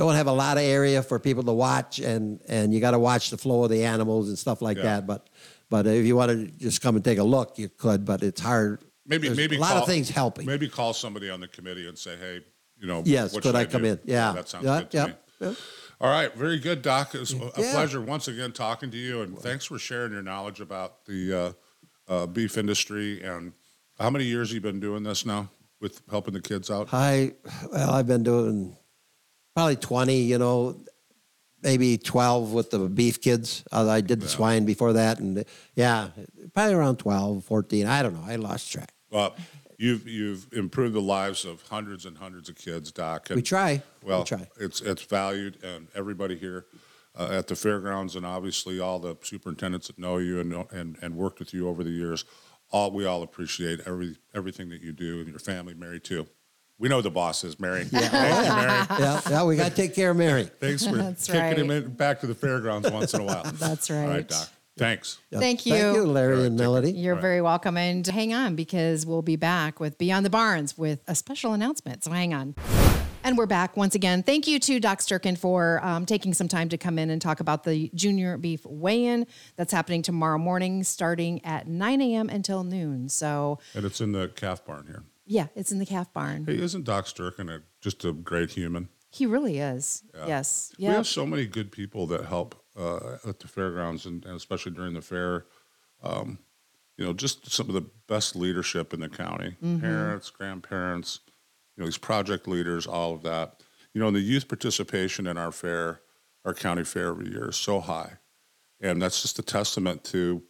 don't 0.00 0.14
have 0.14 0.28
a 0.28 0.32
lot 0.32 0.56
of 0.56 0.62
area 0.62 1.02
for 1.02 1.18
people 1.18 1.42
to 1.44 1.52
watch, 1.52 1.98
and 1.98 2.40
and 2.48 2.72
you 2.72 2.80
got 2.80 2.92
to 2.92 2.98
watch 2.98 3.28
the 3.30 3.36
flow 3.36 3.64
of 3.64 3.70
the 3.70 3.84
animals 3.84 4.28
and 4.30 4.38
stuff 4.38 4.62
like 4.62 4.78
Yeah. 4.78 4.84
that. 4.84 5.06
But 5.06 5.28
but 5.68 5.86
if 5.86 6.06
you 6.06 6.16
want 6.16 6.30
to 6.30 6.46
just 6.58 6.80
come 6.80 6.96
and 6.96 7.04
take 7.04 7.18
a 7.18 7.22
look, 7.22 7.58
you 7.58 7.68
could. 7.68 8.04
But 8.06 8.22
it's 8.22 8.40
hard. 8.40 8.80
maybe 9.06 9.28
There's 9.28 9.36
maybe 9.36 9.56
a 9.56 9.60
lot 9.60 9.72
call, 9.72 9.82
of 9.82 9.86
things 9.88 10.08
helping. 10.08 10.46
Maybe 10.46 10.68
call 10.68 10.94
somebody 10.94 11.28
on 11.28 11.40
the 11.40 11.48
committee 11.48 11.86
and 11.86 11.98
say, 11.98 12.16
hey, 12.16 12.40
you 12.78 12.86
know, 12.86 13.02
Yes, 13.04 13.34
what 13.34 13.42
could 13.42 13.48
should 13.50 13.56
I 13.56 13.66
come 13.66 13.82
do? 13.82 13.88
in? 13.88 14.00
Yeah. 14.04 14.32
that 14.32 14.48
sounds 14.48 14.64
Yeah, 14.64 14.78
good 14.80 14.90
to 14.92 14.96
yeah, 15.40 15.48
me. 15.50 15.56
All 16.00 16.08
right, 16.10 16.34
very 16.34 16.58
good, 16.58 16.80
Doc. 16.80 17.14
It's 17.14 17.32
a 17.34 17.36
Yeah. 17.36 17.72
pleasure 17.72 18.00
once 18.00 18.26
again 18.26 18.52
talking 18.52 18.90
to 18.90 18.96
you, 18.96 19.20
and 19.20 19.38
thanks 19.38 19.66
for 19.66 19.78
sharing 19.78 20.12
your 20.12 20.22
knowledge 20.22 20.60
about 20.60 21.04
the 21.04 21.20
uh, 21.34 21.52
uh, 22.12 22.26
beef 22.26 22.56
industry. 22.56 23.22
And 23.22 23.52
how 23.98 24.08
many 24.08 24.24
years 24.24 24.48
have 24.48 24.54
you 24.54 24.60
been 24.62 24.80
doing 24.80 25.02
this 25.02 25.26
now 25.26 25.50
with 25.78 26.00
helping 26.10 26.32
the 26.32 26.40
kids 26.40 26.70
out? 26.70 26.88
I 26.92 27.34
well, 27.70 27.90
I've 27.90 28.06
been 28.06 28.22
doing 28.22 28.76
probably 29.54 29.76
twenty. 29.76 30.22
You 30.22 30.38
know, 30.38 30.76
maybe 31.62 31.98
twelve 31.98 32.52
with 32.52 32.70
the 32.70 32.78
beef 32.80 33.20
kids. 33.20 33.64
Uh, 33.72 33.88
I 33.88 34.00
did 34.00 34.20
the 34.20 34.26
Yeah. 34.26 34.30
swine 34.32 34.64
before 34.64 34.92
that, 34.94 35.18
and 35.18 35.44
yeah, 35.74 36.08
probably 36.54 36.74
around 36.74 36.96
12, 36.98 37.44
14. 37.44 37.86
I 37.86 38.02
don't 38.02 38.14
know. 38.14 38.24
I 38.26 38.36
lost 38.36 38.70
track. 38.72 38.92
Well, 39.10 39.34
you've 39.78 40.06
you've 40.08 40.46
improved 40.52 40.94
the 40.94 41.00
lives 41.00 41.44
of 41.44 41.62
hundreds 41.62 42.06
and 42.06 42.16
hundreds 42.18 42.48
of 42.48 42.56
kids, 42.56 42.92
Doc. 42.92 43.30
And, 43.30 43.36
We 43.36 43.42
try. 43.42 43.82
Well, 44.02 44.20
we 44.20 44.24
try. 44.24 44.48
it's 44.58 44.80
it's 44.80 45.02
valued, 45.02 45.62
and 45.64 45.88
everybody 45.94 46.36
here 46.36 46.66
uh, 47.18 47.28
at 47.32 47.48
the 47.48 47.56
fairgrounds, 47.56 48.14
and 48.16 48.24
obviously 48.24 48.78
all 48.80 48.98
the 49.00 49.16
superintendents 49.22 49.88
that 49.88 49.98
know 49.98 50.18
you 50.18 50.40
and 50.40 50.52
and 50.72 50.96
and 51.02 51.16
worked 51.16 51.38
with 51.40 51.52
you 51.52 51.68
over 51.68 51.82
the 51.84 51.90
years. 51.90 52.24
All 52.72 52.92
we 52.92 53.04
all 53.04 53.22
appreciate 53.24 53.80
every 53.84 54.16
everything 54.32 54.68
that 54.70 54.80
you 54.80 54.92
do, 54.92 55.18
and 55.20 55.28
your 55.28 55.40
family, 55.40 55.74
Mary 55.74 55.98
too. 55.98 56.28
We 56.80 56.88
know 56.88 57.02
the 57.02 57.10
boss 57.10 57.44
is 57.44 57.60
Mary. 57.60 57.84
Thank 57.84 58.04
you, 58.06 58.10
Mary. 58.18 58.30
yeah, 58.30 59.20
yeah, 59.30 59.44
we 59.44 59.54
got 59.54 59.68
to 59.68 59.76
take 59.76 59.94
care 59.94 60.12
of 60.12 60.16
Mary. 60.16 60.44
Thanks 60.44 60.86
for 60.86 60.96
That's 60.96 61.26
kicking 61.26 61.40
right. 61.42 61.58
him 61.58 61.70
in, 61.70 61.90
back 61.90 62.20
to 62.20 62.26
the 62.26 62.34
fairgrounds 62.34 62.90
once 62.90 63.12
in 63.12 63.20
a 63.20 63.24
while. 63.24 63.42
That's 63.54 63.90
right. 63.90 63.98
All 63.98 64.06
right, 64.06 64.14
right. 64.14 64.28
Doc. 64.28 64.48
Thanks. 64.78 65.18
Yeah. 65.30 65.40
Thank 65.40 65.60
Thank 65.60 65.66
you. 65.66 65.92
you, 65.92 66.06
Larry 66.06 66.32
All 66.36 66.38
right, 66.40 66.46
and 66.46 66.56
Melody. 66.56 66.92
You're 66.92 67.16
Right. 67.16 67.20
very 67.20 67.42
welcome. 67.42 67.76
And 67.76 68.06
hang 68.06 68.32
on 68.32 68.56
because 68.56 69.04
we'll 69.04 69.20
be 69.20 69.36
back 69.36 69.78
with 69.78 69.98
Beyond 69.98 70.24
the 70.24 70.30
Barns 70.30 70.78
with 70.78 71.00
a 71.06 71.14
special 71.14 71.52
announcement. 71.52 72.02
So 72.02 72.12
hang 72.12 72.32
on. 72.32 72.54
And 73.22 73.36
we're 73.36 73.44
back 73.44 73.76
once 73.76 73.94
again. 73.94 74.22
Thank 74.22 74.46
you 74.46 74.58
to 74.60 74.80
Doc 74.80 75.00
Sterken 75.00 75.36
for 75.36 75.84
um, 75.84 76.06
taking 76.06 76.32
some 76.32 76.48
time 76.48 76.70
to 76.70 76.78
come 76.78 76.98
in 76.98 77.10
and 77.10 77.20
talk 77.20 77.40
about 77.40 77.64
the 77.64 77.90
junior 77.94 78.38
beef 78.38 78.64
weigh 78.64 79.04
in 79.04 79.26
that's 79.56 79.72
happening 79.72 80.00
tomorrow 80.00 80.38
morning, 80.38 80.82
starting 80.82 81.44
at 81.44 81.68
9 81.68 82.00
a.m. 82.00 82.30
until 82.30 82.64
noon. 82.64 83.10
So, 83.10 83.58
And 83.74 83.84
it's 83.84 84.00
in 84.00 84.12
the 84.12 84.28
calf 84.28 84.64
barn 84.64 84.86
here. 84.86 85.02
Yeah, 85.30 85.46
it's 85.54 85.70
in 85.70 85.78
the 85.78 85.86
calf 85.86 86.12
barn. 86.12 86.44
Hey, 86.44 86.58
isn't 86.58 86.82
Doc 86.82 87.04
Sterken 87.04 87.48
a, 87.48 87.62
just 87.80 88.04
a 88.04 88.12
great 88.12 88.50
human? 88.50 88.88
He 89.12 89.26
really 89.26 89.58
is. 89.58 90.02
Yes. 90.26 90.72
We 90.76 90.86
have 90.86 91.06
so 91.06 91.24
many 91.24 91.46
good 91.46 91.70
people 91.70 92.08
that 92.08 92.24
help 92.24 92.60
uh, 92.76 93.18
at 93.24 93.38
the 93.38 93.46
fairgrounds, 93.46 94.06
and, 94.06 94.24
and 94.24 94.34
especially 94.34 94.72
during 94.72 94.94
the 94.94 95.00
fair. 95.00 95.46
Um, 96.02 96.40
you 96.96 97.04
know, 97.04 97.12
just 97.12 97.48
some 97.48 97.68
of 97.68 97.74
the 97.74 97.86
best 98.08 98.34
leadership 98.34 98.92
in 98.92 98.98
the 98.98 99.08
county 99.08 99.56
parents, 99.80 100.30
grandparents, 100.30 101.20
you 101.76 101.82
know, 101.82 101.86
these 101.86 101.96
project 101.96 102.48
leaders, 102.48 102.88
all 102.88 103.14
of 103.14 103.22
that. 103.22 103.62
You 103.94 104.00
know, 104.00 104.08
and 104.08 104.16
the 104.16 104.20
youth 104.20 104.48
participation 104.48 105.28
in 105.28 105.38
our 105.38 105.52
fair, 105.52 106.00
our 106.44 106.54
county 106.54 106.82
fair 106.82 107.10
every 107.10 107.30
year 107.30 107.50
is 107.50 107.56
so 107.56 107.78
high. 107.78 108.14
And 108.80 109.00
that's 109.00 109.22
just 109.22 109.38
a 109.38 109.42
testament 109.42 110.02
to, 110.06 110.42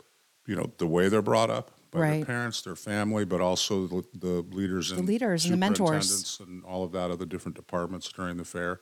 you 0.47 0.57
know, 0.57 0.73
the 0.79 0.87
way 0.87 1.11
they're 1.11 1.21
brought 1.21 1.51
up 1.51 1.71
by 1.91 1.99
Right. 2.01 2.17
their 2.19 2.25
parents, 2.27 2.63
their 2.63 2.77
family, 2.77 3.25
but 3.25 3.41
also 3.41 3.87
the, 3.87 4.05
the 4.15 4.43
leaders 4.55 4.91
and 4.93 5.07
leaders 5.07 5.45
and 5.45 5.53
the 5.53 5.59
mentors. 5.59 6.39
and 6.41 6.65
all 6.65 6.85
of 6.85 6.93
that 6.93 7.11
of 7.11 7.19
the 7.19 7.27
different 7.27 7.57
departments 7.57 8.11
during 8.13 8.37
the 8.37 8.45
fair. 8.45 8.81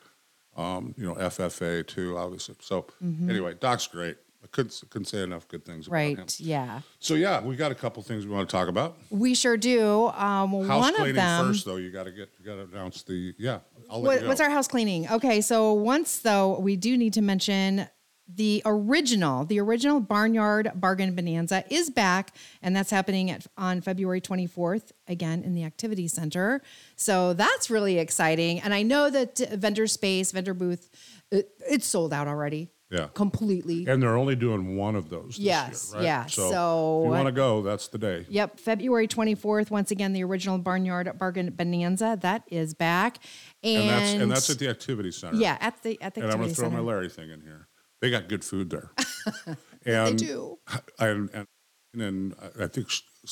Um, 0.56 0.94
you 0.96 1.06
know, 1.06 1.14
FFA 1.14 1.86
too, 1.86 2.16
obviously. 2.18 2.56
So 2.60 2.86
anyway, 3.28 3.54
Doc's 3.58 3.86
great. 3.86 4.16
I 4.42 4.46
couldn't, 4.52 4.82
couldn't 4.90 5.06
say 5.06 5.22
enough 5.22 5.48
good 5.48 5.64
things 5.64 5.86
about 5.88 5.96
him. 5.98 6.10
Mm-hmm. 6.12 6.20
Right. 6.20 6.40
Yeah. 6.40 6.80
So 7.00 7.14
yeah, 7.14 7.40
we 7.40 7.56
got 7.56 7.72
a 7.72 7.74
couple 7.74 8.02
things 8.04 8.24
we 8.24 8.32
want 8.32 8.48
to 8.48 8.52
talk 8.56 8.68
about. 8.68 8.96
We 9.10 9.34
sure 9.34 9.56
do. 9.56 10.08
Um, 10.08 10.50
House 10.64 10.80
one 10.80 10.90
of 10.90 10.96
cleaning 10.96 11.14
them. 11.16 11.46
first, 11.46 11.64
though. 11.64 11.76
You 11.76 11.90
got 11.90 12.04
to 12.04 12.12
get, 12.12 12.28
you 12.38 12.44
got 12.46 12.54
to 12.56 12.62
announce 12.72 13.02
the 13.02 13.34
yeah. 13.38 13.58
I'll 13.90 14.00
let 14.00 14.20
What, 14.20 14.28
what's 14.28 14.40
our 14.40 14.50
house 14.50 14.68
cleaning? 14.68 15.08
Okay, 15.10 15.40
so 15.40 15.72
once 15.72 16.20
though, 16.20 16.58
we 16.60 16.76
do 16.76 16.96
need 16.96 17.14
to 17.14 17.22
mention 17.22 17.88
the 18.32 18.62
original, 18.66 19.44
the 19.44 19.58
original 19.58 20.00
Barnyard 20.00 20.70
Bargain 20.74 21.14
Bonanza 21.14 21.64
is 21.70 21.88
back, 21.90 22.34
and 22.62 22.76
that's 22.76 22.90
happening 22.90 23.30
at, 23.30 23.46
on 23.56 23.80
February 23.80 24.20
24th 24.20 24.92
again 25.06 25.42
in 25.42 25.54
the 25.54 25.64
Activity 25.64 26.08
Center. 26.08 26.60
So 26.96 27.32
that's 27.32 27.70
really 27.70 27.98
exciting. 27.98 28.60
And 28.60 28.74
I 28.74 28.82
know 28.82 29.08
that 29.10 29.40
uh, 29.40 29.56
vendor 29.56 29.86
space, 29.86 30.32
vendor 30.32 30.52
booth, 30.54 30.90
it, 31.30 31.50
it's 31.68 31.86
sold 31.86 32.12
out 32.12 32.28
already. 32.28 32.68
Yeah. 32.90 33.08
completely. 33.12 33.84
And 33.86 34.02
they're 34.02 34.16
only 34.16 34.34
doing 34.34 34.74
one 34.78 34.96
of 34.96 35.10
those. 35.10 35.36
This 35.36 35.40
Yes, 35.40 35.88
year, 35.90 35.98
right? 35.98 36.04
yeah, 36.06 36.24
So, 36.24 36.50
so- 36.50 37.00
if 37.02 37.04
you 37.04 37.10
want 37.10 37.26
to 37.26 37.32
go, 37.32 37.60
that's 37.60 37.88
the 37.88 37.98
day. 37.98 38.24
Yep, 38.30 38.58
February 38.58 39.06
24th. 39.06 39.70
Once 39.70 39.90
again, 39.90 40.14
the 40.14 40.24
original 40.24 40.56
Barnyard 40.56 41.18
Bargain 41.18 41.50
Bonanza 41.50 42.16
that 42.22 42.44
is 42.50 42.72
back, 42.72 43.18
and, 43.62 43.82
And 43.82 43.90
that's 43.90 44.12
and 44.22 44.30
that's 44.30 44.48
at 44.50 44.58
the 44.58 44.68
activity 44.70 45.10
center. 45.10 45.36
yeah 45.36 45.58
at 45.60 45.82
the 45.82 46.00
at 46.00 46.14
the 46.14 46.22
And 46.22 46.30
I'm 46.30 46.38
gonna 46.40 46.54
throw 46.54 46.70
center. 46.70 46.78
my 46.78 46.82
Larry 46.82 47.10
thing 47.10 47.28
in 47.30 47.42
here. 47.42 47.67
They 48.00 48.10
got 48.10 48.28
good 48.28 48.44
food 48.44 48.70
there. 48.70 48.90
and, 49.86 50.18
do. 50.18 50.58
And, 50.98 51.30
and 51.32 51.46
and 51.94 52.34
I 52.60 52.66
think 52.66 52.88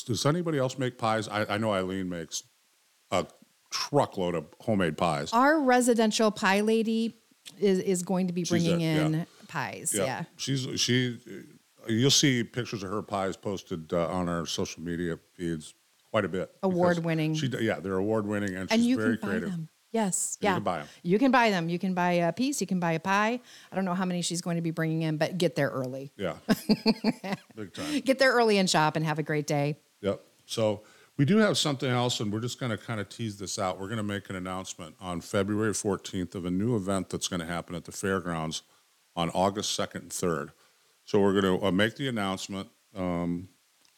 does 0.07 0.25
anybody 0.27 0.59
else 0.59 0.79
make 0.79 0.99
pies? 0.99 1.29
I, 1.29 1.45
I 1.55 1.59
know 1.59 1.73
Eileen 1.73 2.09
makes 2.09 2.43
a 3.11 3.27
truckload 3.71 4.35
of 4.35 4.47
homemade 4.61 4.97
pies. 4.97 5.33
Our 5.33 5.61
residential 5.61 6.31
pie 6.31 6.61
lady 6.61 7.19
is 7.59 7.79
is 7.81 8.03
going 8.03 8.27
to 8.27 8.33
be 8.33 8.45
bringing 8.45 8.83
a- 8.83 8.85
in 8.85 9.12
yeah. 9.14 9.25
pies. 9.49 9.93
Yeah. 9.95 10.25
she's 10.37 10.67
she. 10.81 11.19
You'll 11.89 12.11
see 12.11 12.43
pictures 12.43 12.83
of 12.83 12.91
her 12.91 13.03
pies 13.03 13.37
posted 13.37 13.93
uh, 13.93 14.09
on 14.09 14.29
our 14.29 14.45
social 14.47 14.83
media 14.83 15.19
feeds 15.35 15.75
quite 16.11 16.25
a 16.25 16.29
bit. 16.29 16.51
Award-winning. 16.64 17.35
She 17.35 17.47
yeah, 17.61 17.79
they're 17.79 17.99
award 17.99 18.27
winning 18.27 18.57
and 18.57 18.69
she's 18.71 18.79
and 18.79 18.89
you 18.89 18.97
very 18.97 19.19
can 19.19 19.29
buy 19.29 19.29
creative. 19.29 19.51
them. 19.51 19.69
Yes, 19.97 20.36
You 20.42 20.47
yeah, 20.49 20.55
can 20.55 20.62
buy 20.62 20.80
'em. 20.80 20.86
You 21.03 21.18
can 21.18 21.30
buy 21.30 21.49
them. 21.49 21.68
You 21.70 21.78
can 21.78 21.94
buy 21.94 22.12
a 22.12 22.32
piece. 22.32 22.61
You 22.61 22.66
can 22.66 22.78
buy 22.78 22.92
a 22.92 23.01
pie. 23.01 23.40
I 23.72 23.74
don't 23.74 23.86
know 23.86 23.94
how 23.94 24.05
many 24.05 24.20
she's 24.20 24.42
going 24.42 24.57
to 24.57 24.62
be 24.62 24.70
bringing 24.70 25.01
in, 25.01 25.16
but 25.16 25.38
get 25.38 25.55
there 25.57 25.70
early. 25.70 26.12
Yeah, 26.16 26.34
big 27.57 27.72
time. 27.72 28.01
Get 28.01 28.18
there 28.18 28.32
early 28.32 28.59
and 28.59 28.68
shop 28.68 28.97
and 28.97 29.07
have 29.07 29.18
a 29.18 29.22
great 29.22 29.47
day. 29.47 29.78
Yep. 30.03 30.20
So 30.44 30.82
we 31.16 31.24
do 31.24 31.38
have 31.38 31.57
something 31.57 31.88
else, 31.90 32.20
and 32.20 32.30
we're 32.30 32.40
just 32.40 32.61
going 32.61 32.70
to 32.70 32.76
kind 32.76 33.01
of 33.01 33.09
tease 33.09 33.38
this 33.38 33.59
out. 33.59 33.80
We're 33.80 33.88
going 33.88 33.97
to 33.97 34.03
make 34.03 34.28
an 34.28 34.36
announcement 34.36 34.97
on 35.01 35.22
February 35.22 35.72
14th 35.72 36.34
of 36.34 36.44
a 36.44 36.51
new 36.51 36.76
event 36.76 37.09
that's 37.09 37.26
going 37.28 37.40
to 37.40 37.47
happen 37.47 37.74
at 37.74 37.84
the 37.86 37.92
fairgrounds 37.92 38.62
on 39.14 39.30
August 39.30 39.78
2nd 39.80 39.94
and 39.94 40.11
3rd. 40.11 40.51
So 41.07 41.20
we're 41.20 41.40
going 41.40 41.59
to 41.59 41.66
uh, 41.66 41.72
make 41.72 41.97
the 41.97 42.09
announcement 42.09 42.68
um, 42.94 43.49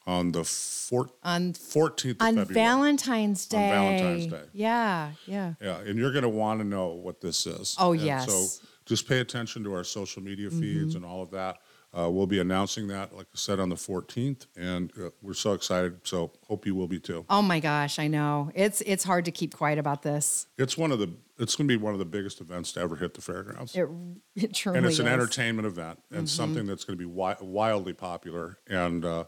on 0.09 0.33
the 0.33 0.43
four, 0.43 1.11
On 1.23 1.53
14th 1.53 2.13
of 2.13 2.23
on 2.23 2.35
February. 2.37 2.55
Valentine's 2.55 3.47
Day. 3.47 3.69
Valentine's 3.71 4.27
Day. 4.27 4.43
Yeah, 4.55 5.11
yeah. 5.27 5.53
Yeah, 5.61 5.79
and 5.81 5.99
you're 5.99 6.13
going 6.13 6.23
to 6.23 6.31
want 6.31 6.61
to 6.61 6.67
know 6.67 6.89
what 6.89 7.21
this 7.21 7.47
is. 7.47 7.77
Oh, 7.79 7.93
And 7.93 8.01
yes. 8.01 8.27
Mm-hmm. 8.27 8.31
So 8.33 8.69
just 8.87 9.07
pay 9.07 9.21
attention 9.21 9.63
to 9.65 9.75
our 9.75 9.85
social 9.85 10.23
media 10.23 10.51
feeds 10.51 10.95
and 10.95 11.05
all 11.05 11.23
of 11.23 11.31
that. 11.33 11.59
Uh, 11.97 12.09
we'll 12.11 12.27
be 12.27 12.39
announcing 12.39 12.87
that, 12.89 13.15
like 13.15 13.27
I 13.27 13.37
said, 13.37 13.61
on 13.61 13.69
the 13.71 13.75
14th, 13.75 14.47
and 14.57 14.91
uh, 14.99 15.09
we're 15.23 15.33
so 15.35 15.53
excited. 15.53 16.01
So 16.05 16.33
hope 16.47 16.67
you 16.67 16.75
will 16.75 16.89
be 16.89 16.99
too. 17.01 17.25
Oh 17.31 17.41
my 17.43 17.61
gosh, 17.61 17.99
I 17.99 18.09
know. 18.09 18.51
It's 18.55 18.83
it's 18.83 19.05
hard 19.05 19.25
to 19.25 19.31
keep 19.31 19.55
quiet 19.55 19.79
about 19.79 20.03
this. 20.03 20.47
It's 20.59 20.77
one 20.77 20.91
of 20.93 20.99
the. 20.99 21.11
It's 21.39 21.55
going 21.57 21.67
to 21.69 21.79
be 21.79 21.83
one 21.83 21.93
of 21.95 21.99
the 21.99 22.05
biggest 22.05 22.41
events 22.43 22.73
to 22.73 22.81
ever 22.81 22.97
hit 22.97 23.15
the 23.15 23.21
fairgrounds, 23.23 23.75
It 23.75 23.89
it 24.37 24.55
truly 24.55 24.79
and 24.79 24.87
it's 24.87 24.99
an 24.99 25.07
is. 25.07 25.13
entertainment 25.13 25.67
event 25.67 25.99
and 26.11 26.21
Mm-hmm. 26.21 26.27
something 26.27 26.67
that's 26.67 26.85
going 26.85 26.99
to 26.99 27.05
be 27.05 27.11
wi- 27.11 27.37
wildly 27.41 27.93
popular. 27.95 28.59
And 28.67 29.05
uh, 29.05 29.25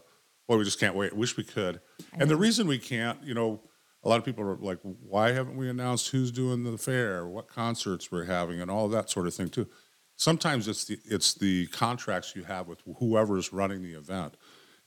boy, 0.51 0.57
we 0.57 0.65
just 0.65 0.81
can't 0.81 0.95
wait. 0.95 1.15
Wish 1.15 1.37
we 1.37 1.45
could. 1.45 1.79
And 2.11 2.29
the 2.29 2.35
reason 2.35 2.67
we 2.67 2.77
can't, 2.77 3.23
you 3.23 3.33
know, 3.33 3.61
a 4.03 4.09
lot 4.09 4.17
of 4.17 4.25
people 4.25 4.43
are 4.43 4.57
like, 4.57 4.79
"Why 4.81 5.31
haven't 5.31 5.55
we 5.55 5.69
announced 5.69 6.09
who's 6.09 6.29
doing 6.29 6.65
the 6.65 6.77
fair, 6.77 7.25
what 7.25 7.47
concerts 7.47 8.11
we're 8.11 8.25
having, 8.25 8.59
and 8.59 8.69
all 8.69 8.89
that 8.89 9.09
sort 9.09 9.27
of 9.27 9.33
thing 9.33 9.47
too?" 9.47 9.69
Sometimes 10.17 10.67
it's 10.67 10.83
the 10.83 10.99
it's 11.05 11.33
the 11.33 11.67
contracts 11.67 12.35
you 12.35 12.43
have 12.43 12.67
with 12.67 12.81
whoever's 12.99 13.53
running 13.53 13.81
the 13.81 13.93
event. 13.93 14.35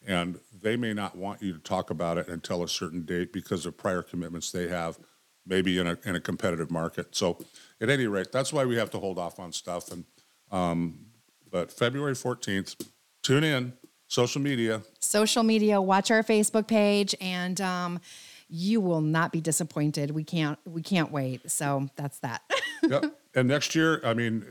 And 0.06 0.38
they 0.52 0.76
may 0.76 0.92
not 0.92 1.16
want 1.16 1.40
you 1.40 1.54
to 1.54 1.58
talk 1.58 1.88
about 1.88 2.18
it 2.18 2.28
until 2.28 2.62
a 2.62 2.68
certain 2.68 3.06
date 3.06 3.32
because 3.32 3.64
of 3.64 3.78
prior 3.78 4.02
commitments 4.02 4.52
they 4.52 4.68
have 4.68 4.98
maybe 5.46 5.78
in 5.78 5.86
a 5.86 5.96
in 6.04 6.14
a 6.14 6.20
competitive 6.20 6.70
market. 6.70 7.16
So 7.16 7.38
at 7.80 7.88
any 7.88 8.06
rate, 8.06 8.32
that's 8.32 8.52
why 8.52 8.66
we 8.66 8.76
have 8.76 8.90
to 8.90 8.98
hold 8.98 9.18
off 9.18 9.38
on 9.38 9.50
stuff. 9.52 9.90
And 9.90 10.04
um, 10.50 11.06
but 11.50 11.72
February 11.72 12.14
fourteenth, 12.14 12.74
tune 13.22 13.44
in, 13.44 13.72
social 14.14 14.40
media. 14.40 14.82
social 15.00 15.42
media. 15.42 15.80
Watch 15.80 16.10
our 16.10 16.22
Facebook 16.22 16.66
page, 16.66 17.14
and 17.20 17.60
um, 17.60 18.00
you 18.48 18.80
will 18.80 19.00
not 19.00 19.32
be 19.32 19.40
disappointed. 19.40 20.12
We 20.12 20.24
can't 20.24 20.58
we 20.64 20.82
can't 20.82 21.10
wait. 21.10 21.50
So 21.50 21.88
that's 21.96 22.18
that. 22.20 22.42
Yep. 22.86 23.18
and 23.34 23.48
next 23.48 23.74
year, 23.74 24.02
I 24.04 24.12
mean, 24.12 24.44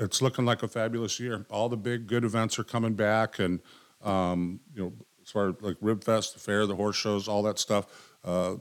it's 0.00 0.20
looking 0.20 0.44
like 0.44 0.64
a 0.64 0.68
fabulous 0.68 1.20
year. 1.20 1.46
All 1.48 1.68
the 1.68 1.76
big 1.76 2.08
good 2.08 2.24
events 2.24 2.58
are 2.58 2.64
coming 2.64 2.94
back, 2.94 3.38
and 3.38 3.60
um, 4.02 4.58
you 4.74 4.82
know, 4.82 4.92
as 5.22 5.30
far 5.30 5.50
as 5.50 5.54
like 5.60 5.76
Rib 5.80 6.02
Fest, 6.02 6.34
the 6.34 6.40
fair, 6.40 6.66
the 6.66 6.74
horse 6.74 6.96
shows, 6.96 7.28
all 7.28 7.44
that 7.44 7.56
stuff. 7.60 7.86
Uh, 8.24 8.56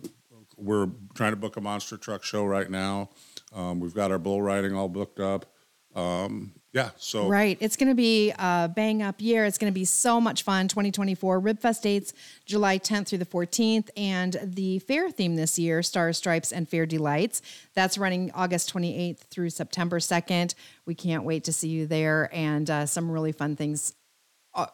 we're 0.56 0.90
trying 1.16 1.32
to 1.32 1.36
book 1.36 1.58
a 1.58 1.62
monster 1.62 1.98
truck 1.98 2.24
show 2.24 2.46
right 2.46 2.70
now. 2.70 3.10
Um, 3.54 3.80
we've 3.80 3.94
got 3.94 4.12
our 4.12 4.20
bull 4.20 4.42
riding 4.42 4.76
all 4.76 4.88
booked 4.88 5.20
up. 5.20 5.48
Um, 5.96 6.54
yeah, 6.78 6.92
so 6.98 7.28
Right. 7.28 7.58
It's 7.60 7.76
going 7.76 7.90
to 7.90 7.96
be 7.96 8.32
a 8.38 8.72
bang 8.74 9.02
up 9.02 9.20
year. 9.20 9.46
It's 9.46 9.58
going 9.58 9.74
to 9.74 9.78
be 9.78 9.84
so 9.84 10.22
much 10.22 10.44
fun. 10.44 10.68
2024 10.68 11.42
Ribfest 11.42 11.82
dates 11.82 12.14
July 12.46 12.78
10th 12.78 13.08
through 13.08 13.18
the 13.18 13.26
14th. 13.26 13.90
And 13.98 14.38
the 14.44 14.78
fair 14.80 15.10
theme 15.10 15.36
this 15.36 15.58
year, 15.58 15.82
Stars, 15.82 16.18
Stripes, 16.18 16.52
and 16.52 16.70
Fair 16.70 16.86
Delights. 16.86 17.42
That's 17.74 17.98
running 17.98 18.32
August 18.36 18.72
28th 18.72 19.22
through 19.32 19.50
September 19.50 19.98
2nd. 19.98 20.54
We 20.86 20.94
can't 20.94 21.24
wait 21.24 21.46
to 21.46 21.54
see 21.54 21.70
you 21.70 21.88
there 21.88 22.30
and 22.32 22.70
uh, 22.70 22.86
some 22.86 23.10
really 23.10 23.32
fun 23.32 23.56
things 23.56 23.96
uh, 24.54 24.68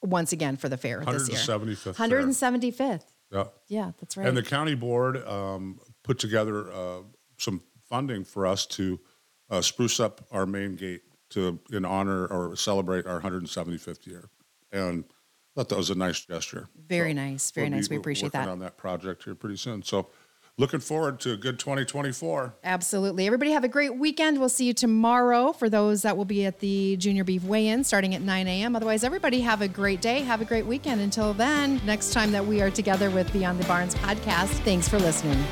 once 0.00 0.32
again 0.32 0.56
for 0.56 0.70
the 0.70 0.78
fair 0.78 1.04
this 1.04 1.28
year. 1.28 1.36
175th 1.36 1.96
fair. 1.96 2.22
175th. 2.22 3.04
yeah. 3.30 3.44
Yeah, 3.68 3.92
that's 4.00 4.16
right. 4.16 4.26
And 4.26 4.34
the 4.34 4.42
county 4.42 4.74
board 4.74 5.18
um, 5.28 5.78
put 6.04 6.18
together 6.18 6.72
uh, 6.72 7.00
some 7.36 7.60
funding 7.90 8.24
for 8.24 8.46
us 8.46 8.64
to 8.64 8.98
uh, 9.50 9.60
spruce 9.60 10.00
up 10.00 10.24
our 10.30 10.46
main 10.46 10.76
gate 10.76 11.02
to 11.30 11.58
in 11.72 11.84
honor 11.84 12.26
or 12.26 12.56
celebrate 12.56 13.06
our 13.06 13.20
175th 13.20 14.06
year, 14.06 14.28
and 14.72 15.04
I 15.08 15.60
thought 15.60 15.68
that 15.70 15.78
was 15.78 15.90
a 15.90 15.94
nice 15.94 16.20
gesture. 16.24 16.68
Very 16.88 17.14
nice. 17.14 17.50
Very 17.50 17.68
we'll 17.68 17.78
nice. 17.78 17.88
be 17.88 17.96
We 17.96 18.00
appreciate 18.00 18.32
that. 18.32 18.48
on 18.48 18.60
that 18.60 18.76
project 18.76 19.24
here 19.24 19.34
pretty 19.34 19.56
soon. 19.56 19.82
So, 19.82 20.08
looking 20.58 20.80
forward 20.80 21.18
to 21.20 21.32
a 21.32 21.36
good 21.36 21.58
2024. 21.58 22.54
Absolutely. 22.62 23.26
Everybody 23.26 23.50
have 23.52 23.64
a 23.64 23.68
great 23.68 23.96
weekend. 23.96 24.38
We'll 24.38 24.48
see 24.48 24.66
you 24.66 24.74
tomorrow 24.74 25.52
for 25.52 25.68
those 25.68 26.02
that 26.02 26.16
will 26.16 26.24
be 26.24 26.44
at 26.44 26.60
the 26.60 26.96
Junior 26.98 27.24
Beef 27.24 27.42
Weigh 27.42 27.68
In 27.68 27.82
starting 27.82 28.14
at 28.14 28.22
9 28.22 28.46
a.m. 28.46 28.76
Otherwise, 28.76 29.02
everybody 29.02 29.40
have 29.40 29.62
a 29.62 29.68
great 29.68 30.00
day. 30.00 30.20
Have 30.20 30.40
a 30.40 30.44
great 30.44 30.66
weekend. 30.66 31.00
Until 31.00 31.32
then, 31.32 31.80
next 31.86 32.12
time 32.12 32.30
that 32.32 32.44
we 32.44 32.60
are 32.60 32.70
together 32.70 33.10
with 33.10 33.32
Beyond 33.32 33.58
the 33.58 33.66
Barns 33.66 33.94
podcast, 33.96 34.48
thanks 34.64 34.88
for 34.88 34.98
listening. 34.98 35.42